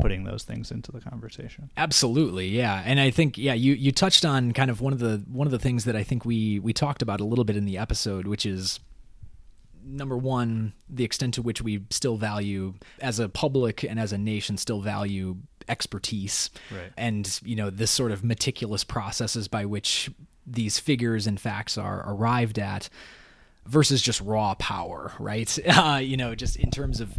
putting 0.00 0.24
those 0.24 0.44
things 0.44 0.70
into 0.70 0.92
the 0.92 1.00
conversation. 1.00 1.70
Absolutely, 1.76 2.48
yeah. 2.48 2.82
And 2.84 3.00
I 3.00 3.10
think 3.10 3.38
yeah, 3.38 3.54
you 3.54 3.74
you 3.74 3.92
touched 3.92 4.24
on 4.24 4.52
kind 4.52 4.70
of 4.70 4.80
one 4.80 4.92
of 4.92 4.98
the 4.98 5.22
one 5.28 5.46
of 5.46 5.50
the 5.50 5.58
things 5.58 5.84
that 5.84 5.96
I 5.96 6.02
think 6.02 6.24
we 6.24 6.58
we 6.58 6.72
talked 6.72 7.02
about 7.02 7.20
a 7.20 7.24
little 7.24 7.44
bit 7.44 7.56
in 7.56 7.64
the 7.64 7.78
episode, 7.78 8.26
which 8.26 8.46
is 8.46 8.80
number 9.84 10.16
one, 10.16 10.72
the 10.88 11.04
extent 11.04 11.34
to 11.34 11.42
which 11.42 11.62
we 11.62 11.84
still 11.90 12.16
value 12.16 12.74
as 13.00 13.18
a 13.18 13.28
public 13.28 13.84
and 13.84 14.00
as 14.00 14.12
a 14.12 14.18
nation 14.18 14.56
still 14.56 14.80
value 14.80 15.36
expertise 15.68 16.50
right. 16.70 16.92
and 16.96 17.40
you 17.44 17.56
know 17.56 17.70
this 17.70 17.90
sort 17.90 18.12
of 18.12 18.22
meticulous 18.22 18.84
processes 18.84 19.48
by 19.48 19.64
which 19.64 20.08
these 20.46 20.78
figures 20.78 21.26
and 21.26 21.40
facts 21.40 21.76
are 21.76 22.04
arrived 22.06 22.58
at 22.58 22.88
versus 23.66 24.00
just 24.02 24.20
raw 24.20 24.54
power, 24.54 25.12
right? 25.18 25.58
Uh, 25.76 25.98
you 25.98 26.16
know, 26.16 26.34
just 26.34 26.56
in 26.56 26.70
terms 26.70 27.00
of 27.00 27.12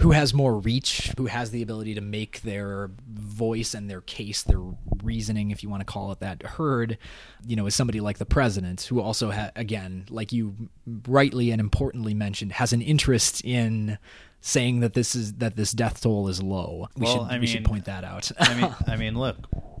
who 0.00 0.10
has 0.10 0.34
more 0.34 0.58
reach, 0.58 1.12
who 1.16 1.26
has 1.26 1.50
the 1.50 1.62
ability 1.62 1.94
to 1.94 2.00
make 2.00 2.42
their 2.42 2.90
voice 3.08 3.72
and 3.74 3.88
their 3.88 4.02
case, 4.02 4.42
their 4.42 4.60
reasoning, 5.02 5.50
if 5.50 5.62
you 5.62 5.70
want 5.70 5.80
to 5.80 5.84
call 5.84 6.12
it 6.12 6.20
that, 6.20 6.42
heard, 6.42 6.98
you 7.46 7.56
know, 7.56 7.66
is 7.66 7.74
somebody 7.74 8.00
like 8.00 8.18
the 8.18 8.26
president, 8.26 8.82
who 8.82 9.00
also, 9.00 9.30
ha- 9.30 9.50
again, 9.56 10.04
like 10.10 10.30
you 10.30 10.68
rightly 11.08 11.50
and 11.50 11.60
importantly 11.60 12.12
mentioned, 12.12 12.52
has 12.52 12.72
an 12.72 12.82
interest 12.82 13.42
in 13.44 13.98
saying 14.42 14.80
that 14.80 14.92
this 14.92 15.14
is 15.14 15.34
that 15.34 15.56
this 15.56 15.72
death 15.72 16.02
toll 16.02 16.28
is 16.28 16.42
low. 16.42 16.88
We 16.96 17.04
well, 17.04 17.12
should 17.12 17.22
I 17.22 17.32
mean, 17.32 17.40
we 17.40 17.46
should 17.46 17.64
point 17.64 17.86
that 17.86 18.04
out. 18.04 18.30
I 18.38 18.60
mean, 18.60 18.74
I 18.86 18.96
mean, 18.96 19.16
look, 19.16 19.36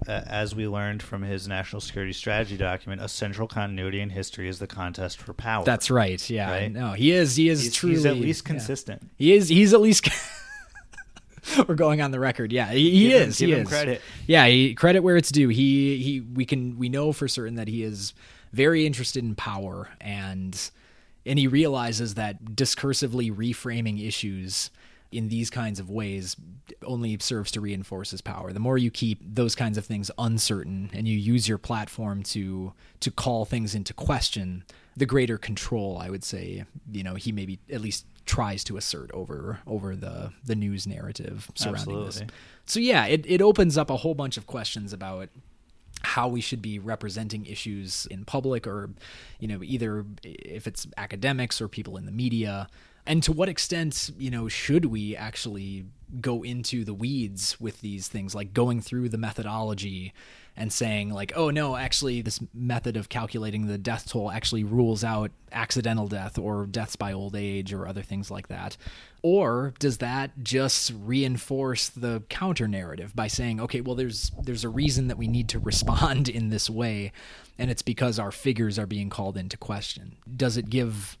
uh, 0.08 0.22
as 0.26 0.54
we 0.54 0.66
learned 0.66 1.02
from 1.02 1.22
his 1.22 1.48
national 1.48 1.80
security 1.80 2.12
strategy 2.12 2.56
document, 2.56 3.02
a 3.02 3.08
central 3.08 3.48
continuity 3.48 4.00
in 4.00 4.10
history 4.10 4.48
is 4.48 4.58
the 4.58 4.66
contest 4.66 5.18
for 5.18 5.32
power. 5.32 5.64
That's 5.64 5.90
right. 5.90 6.28
Yeah. 6.28 6.50
Right? 6.50 6.72
No, 6.72 6.92
he 6.92 7.12
is. 7.12 7.36
He 7.36 7.48
is 7.48 7.62
he's, 7.62 7.74
truly. 7.74 7.96
he's 7.96 8.06
at 8.06 8.16
least 8.16 8.44
yeah. 8.44 8.48
consistent. 8.48 9.10
He 9.16 9.32
is. 9.32 9.48
He's 9.48 9.74
at 9.74 9.80
least. 9.80 10.08
We're 11.68 11.74
going 11.74 12.00
on 12.00 12.12
the 12.12 12.20
record. 12.20 12.52
Yeah, 12.52 12.70
he, 12.70 12.90
he 12.90 13.08
Give 13.08 13.22
him- 13.22 13.28
is. 13.30 13.38
give 13.38 13.48
he 13.48 13.54
him 13.54 13.62
is. 13.62 13.68
credit. 13.68 14.00
Yeah, 14.26 14.46
he, 14.46 14.74
credit 14.74 15.00
where 15.00 15.16
it's 15.16 15.30
due. 15.30 15.48
He 15.48 15.98
he. 15.98 16.20
We 16.20 16.44
can 16.44 16.78
we 16.78 16.88
know 16.88 17.12
for 17.12 17.26
certain 17.26 17.56
that 17.56 17.68
he 17.68 17.82
is 17.82 18.14
very 18.52 18.86
interested 18.86 19.24
in 19.24 19.34
power 19.34 19.88
and 20.00 20.70
and 21.24 21.38
he 21.38 21.46
realizes 21.46 22.14
that 22.14 22.44
discursively 22.44 23.34
reframing 23.34 24.06
issues 24.06 24.70
in 25.12 25.28
these 25.28 25.50
kinds 25.50 25.78
of 25.78 25.90
ways 25.90 26.36
only 26.84 27.16
serves 27.20 27.50
to 27.52 27.60
reinforce 27.60 28.10
his 28.10 28.20
power. 28.20 28.52
The 28.52 28.60
more 28.60 28.78
you 28.78 28.90
keep 28.90 29.20
those 29.22 29.54
kinds 29.54 29.78
of 29.78 29.84
things 29.84 30.10
uncertain 30.18 30.90
and 30.92 31.06
you 31.06 31.16
use 31.16 31.48
your 31.48 31.58
platform 31.58 32.22
to 32.24 32.72
to 33.00 33.10
call 33.10 33.44
things 33.44 33.74
into 33.74 33.92
question, 33.92 34.64
the 34.96 35.06
greater 35.06 35.38
control 35.38 35.98
I 36.00 36.10
would 36.10 36.24
say, 36.24 36.64
you 36.90 37.02
know, 37.02 37.14
he 37.14 37.32
maybe 37.32 37.58
at 37.70 37.80
least 37.80 38.06
tries 38.24 38.62
to 38.64 38.76
assert 38.76 39.10
over 39.12 39.60
over 39.66 39.96
the 39.96 40.32
the 40.44 40.54
news 40.54 40.86
narrative 40.86 41.50
surrounding 41.54 42.04
this. 42.04 42.22
So 42.66 42.80
yeah, 42.80 43.06
it, 43.06 43.24
it 43.26 43.42
opens 43.42 43.76
up 43.76 43.90
a 43.90 43.96
whole 43.96 44.14
bunch 44.14 44.36
of 44.36 44.46
questions 44.46 44.92
about 44.92 45.28
how 46.02 46.26
we 46.28 46.40
should 46.40 46.62
be 46.62 46.78
representing 46.78 47.46
issues 47.46 48.06
in 48.06 48.24
public 48.24 48.66
or 48.66 48.90
you 49.38 49.48
know 49.48 49.62
either 49.62 50.04
if 50.24 50.66
it's 50.66 50.86
academics 50.96 51.60
or 51.60 51.68
people 51.68 51.96
in 51.96 52.06
the 52.06 52.12
media 52.12 52.68
and 53.06 53.22
to 53.22 53.32
what 53.32 53.48
extent 53.48 54.10
you 54.18 54.30
know 54.30 54.48
should 54.48 54.86
we 54.86 55.16
actually 55.16 55.84
go 56.20 56.42
into 56.42 56.84
the 56.84 56.94
weeds 56.94 57.58
with 57.58 57.80
these 57.80 58.08
things 58.08 58.34
like 58.34 58.52
going 58.52 58.80
through 58.80 59.08
the 59.08 59.18
methodology 59.18 60.12
and 60.54 60.70
saying 60.70 61.08
like 61.08 61.32
oh 61.34 61.50
no 61.50 61.76
actually 61.76 62.20
this 62.20 62.38
method 62.52 62.96
of 62.96 63.08
calculating 63.08 63.66
the 63.66 63.78
death 63.78 64.10
toll 64.10 64.30
actually 64.30 64.62
rules 64.62 65.02
out 65.02 65.30
accidental 65.52 66.06
death 66.06 66.38
or 66.38 66.66
deaths 66.66 66.96
by 66.96 67.12
old 67.12 67.34
age 67.34 67.72
or 67.72 67.86
other 67.86 68.02
things 68.02 68.30
like 68.30 68.48
that. 68.48 68.76
Or 69.22 69.72
does 69.78 69.98
that 69.98 70.32
just 70.42 70.92
reinforce 70.94 71.88
the 71.88 72.22
counter 72.28 72.68
narrative 72.68 73.16
by 73.16 73.28
saying 73.28 73.60
okay 73.60 73.80
well 73.80 73.94
there's 73.94 74.30
there's 74.42 74.64
a 74.64 74.68
reason 74.68 75.08
that 75.08 75.18
we 75.18 75.28
need 75.28 75.48
to 75.50 75.58
respond 75.58 76.28
in 76.28 76.50
this 76.50 76.68
way 76.68 77.12
and 77.58 77.70
it's 77.70 77.82
because 77.82 78.18
our 78.18 78.32
figures 78.32 78.78
are 78.78 78.86
being 78.86 79.08
called 79.08 79.38
into 79.38 79.56
question. 79.56 80.16
Does 80.36 80.58
it 80.58 80.68
give 80.68 81.16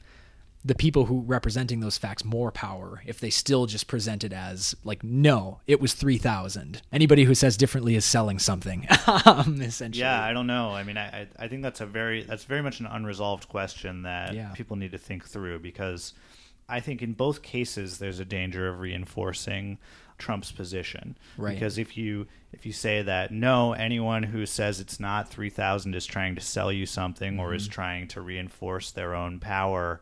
the 0.64 0.74
people 0.76 1.06
who 1.06 1.22
representing 1.22 1.80
those 1.80 1.98
facts 1.98 2.24
more 2.24 2.52
power 2.52 3.02
if 3.06 3.18
they 3.18 3.30
still 3.30 3.66
just 3.66 3.88
present 3.88 4.22
it 4.22 4.32
as 4.32 4.76
like 4.84 5.02
no 5.02 5.60
it 5.66 5.80
was 5.80 5.92
3000 5.94 6.80
anybody 6.92 7.24
who 7.24 7.34
says 7.34 7.56
differently 7.56 7.96
is 7.96 8.04
selling 8.04 8.38
something 8.38 8.86
um, 9.26 9.60
essentially 9.60 10.00
Yeah, 10.02 10.22
I 10.22 10.32
don't 10.32 10.46
know. 10.46 10.70
I 10.70 10.84
mean, 10.84 10.96
I 10.96 11.26
I- 11.38 11.48
think 11.48 11.62
that's 11.62 11.80
a 11.80 11.86
very 11.86 12.22
that's 12.22 12.44
very 12.44 12.62
much 12.62 12.78
an 12.80 12.86
unresolved 12.86 13.48
question 13.48 14.02
that 14.02 14.34
Yeah. 14.34 14.52
people 14.52 14.76
need 14.76 14.92
to 14.92 14.98
think 14.98 15.26
through 15.26 15.58
because 15.58 16.14
I 16.68 16.80
think 16.80 17.02
in 17.02 17.12
both 17.14 17.42
cases 17.42 17.98
there's 17.98 18.20
a 18.20 18.24
danger 18.24 18.68
of 18.68 18.78
reinforcing 18.80 19.78
Trump's 20.18 20.52
position. 20.52 21.18
Right. 21.36 21.54
Because 21.54 21.76
if 21.78 21.96
you 21.96 22.28
if 22.52 22.64
you 22.64 22.72
say 22.72 23.02
that 23.02 23.32
no, 23.32 23.72
anyone 23.72 24.22
who 24.22 24.46
says 24.46 24.78
it's 24.78 25.00
not 25.00 25.28
three 25.28 25.50
thousand 25.50 25.94
is 25.96 26.06
trying 26.06 26.36
to 26.36 26.40
sell 26.40 26.70
you 26.70 26.86
something 26.86 27.40
or 27.40 27.48
Mm-hmm. 27.48 27.56
is 27.56 27.68
trying 27.68 28.08
to 28.08 28.20
reinforce 28.20 28.92
their 28.92 29.14
own 29.16 29.40
power, 29.40 30.00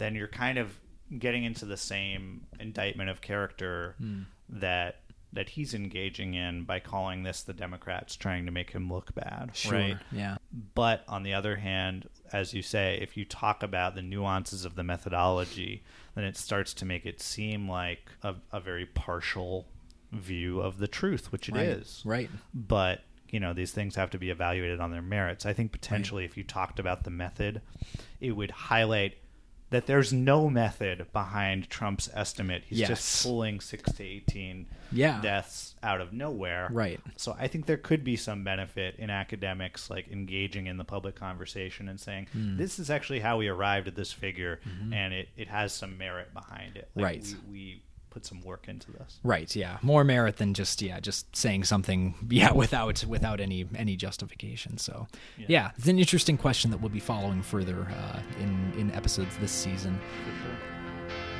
then 0.00 0.14
you're 0.14 0.26
kind 0.28 0.58
of 0.58 0.78
getting 1.18 1.44
into 1.44 1.64
the 1.64 1.76
same 1.76 2.46
indictment 2.58 3.10
of 3.10 3.20
character 3.20 3.94
Hmm. 3.98 4.22
that 4.48 5.02
that 5.32 5.50
he's 5.50 5.74
engaging 5.74 6.34
in 6.34 6.64
by 6.64 6.80
calling 6.80 7.22
this 7.22 7.42
the 7.44 7.52
Democrats 7.52 8.16
trying 8.16 8.46
to 8.46 8.50
make 8.50 8.72
him 8.72 8.92
look 8.92 9.14
bad, 9.14 9.52
Sure. 9.54 9.72
right? 9.74 9.96
Yeah. 10.10 10.38
But 10.74 11.04
on 11.06 11.22
the 11.22 11.34
other 11.34 11.54
hand, 11.54 12.08
as 12.32 12.52
you 12.52 12.62
say, 12.62 12.98
if 13.00 13.16
you 13.16 13.24
talk 13.24 13.62
about 13.62 13.94
the 13.94 14.02
nuances 14.02 14.64
of 14.64 14.74
the 14.74 14.82
methodology, 14.82 15.84
then 16.16 16.24
it 16.24 16.36
starts 16.36 16.74
to 16.74 16.84
make 16.84 17.06
it 17.06 17.20
seem 17.20 17.68
like 17.70 18.10
a, 18.24 18.34
a 18.52 18.58
very 18.58 18.86
partial 18.86 19.68
view 20.10 20.58
of 20.60 20.78
the 20.78 20.88
truth, 20.88 21.30
which 21.30 21.48
it 21.48 21.56
is. 21.56 22.02
Right. 22.04 22.28
Right. 22.28 22.40
But 22.52 23.02
you 23.28 23.38
know 23.38 23.52
these 23.52 23.70
things 23.70 23.94
have 23.94 24.10
to 24.10 24.18
be 24.18 24.30
evaluated 24.30 24.80
on 24.80 24.90
their 24.90 25.00
merits. 25.02 25.46
I 25.46 25.52
think 25.52 25.70
potentially, 25.70 26.24
if 26.24 26.36
you 26.36 26.42
talked 26.42 26.80
about 26.80 27.04
the 27.04 27.10
method, 27.10 27.62
it 28.20 28.32
would 28.32 28.50
highlight 28.50 29.14
that 29.70 29.86
there's 29.86 30.12
no 30.12 30.50
method 30.50 31.06
behind 31.12 31.70
Trump's 31.70 32.08
estimate. 32.12 32.64
He's 32.66 32.80
Yes. 32.80 32.88
just 32.88 33.22
pulling 33.24 33.60
six 33.60 33.90
to 33.92 34.04
eighteen 34.04 34.66
Yeah. 34.92 35.20
deaths 35.22 35.76
out 35.82 36.00
of 36.00 36.12
nowhere. 36.12 36.68
Right. 36.70 37.00
So 37.16 37.36
I 37.38 37.46
think 37.48 37.66
there 37.66 37.76
could 37.76 38.02
be 38.04 38.16
some 38.16 38.42
benefit 38.44 38.96
in 38.98 39.10
academics 39.10 39.88
like 39.88 40.08
engaging 40.08 40.66
in 40.66 40.76
the 40.76 40.84
public 40.84 41.14
conversation 41.14 41.88
and 41.88 41.98
saying 42.00 42.26
Hmm. 42.32 42.56
this 42.56 42.78
is 42.78 42.90
actually 42.90 43.20
how 43.20 43.38
we 43.38 43.48
arrived 43.48 43.86
at 43.88 43.94
this 43.94 44.12
figure, 44.12 44.60
and 44.92 45.14
it, 45.14 45.28
it 45.36 45.48
has 45.48 45.72
some 45.72 45.96
merit 45.96 46.34
behind 46.34 46.76
it. 46.76 46.90
Like, 46.94 47.20
Mm-hmm. 47.22 47.34
Right. 47.34 47.36
We, 47.50 47.52
we 47.52 47.82
put 48.10 48.26
some 48.26 48.42
work 48.42 48.68
into 48.68 48.90
this. 48.92 49.20
Right. 49.22 49.54
Yeah. 49.54 49.78
More 49.82 50.04
merit 50.04 50.36
than 50.36 50.54
just 50.54 50.82
yeah, 50.82 51.00
just 51.00 51.34
saying 51.34 51.64
something 51.64 52.14
yeah 52.30 52.52
without 52.52 53.04
without 53.06 53.40
any 53.40 53.66
any 53.74 53.96
justification. 53.96 54.78
So 54.78 55.06
yeah, 55.36 55.70
it's 55.76 55.88
an 55.88 55.98
interesting 55.98 56.36
question 56.36 56.70
that 56.70 56.80
we'll 56.80 56.90
be 56.90 57.00
following 57.00 57.42
further 57.42 57.86
uh, 57.90 58.20
in 58.40 58.72
in 58.78 58.90
episodes 58.92 59.36
this 59.38 59.52
season. 59.52 59.98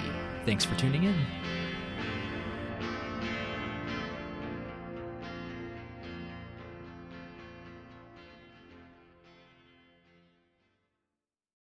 Thanks 0.45 0.63
for 0.63 0.75
tuning 0.75 1.03
in. 1.03 1.15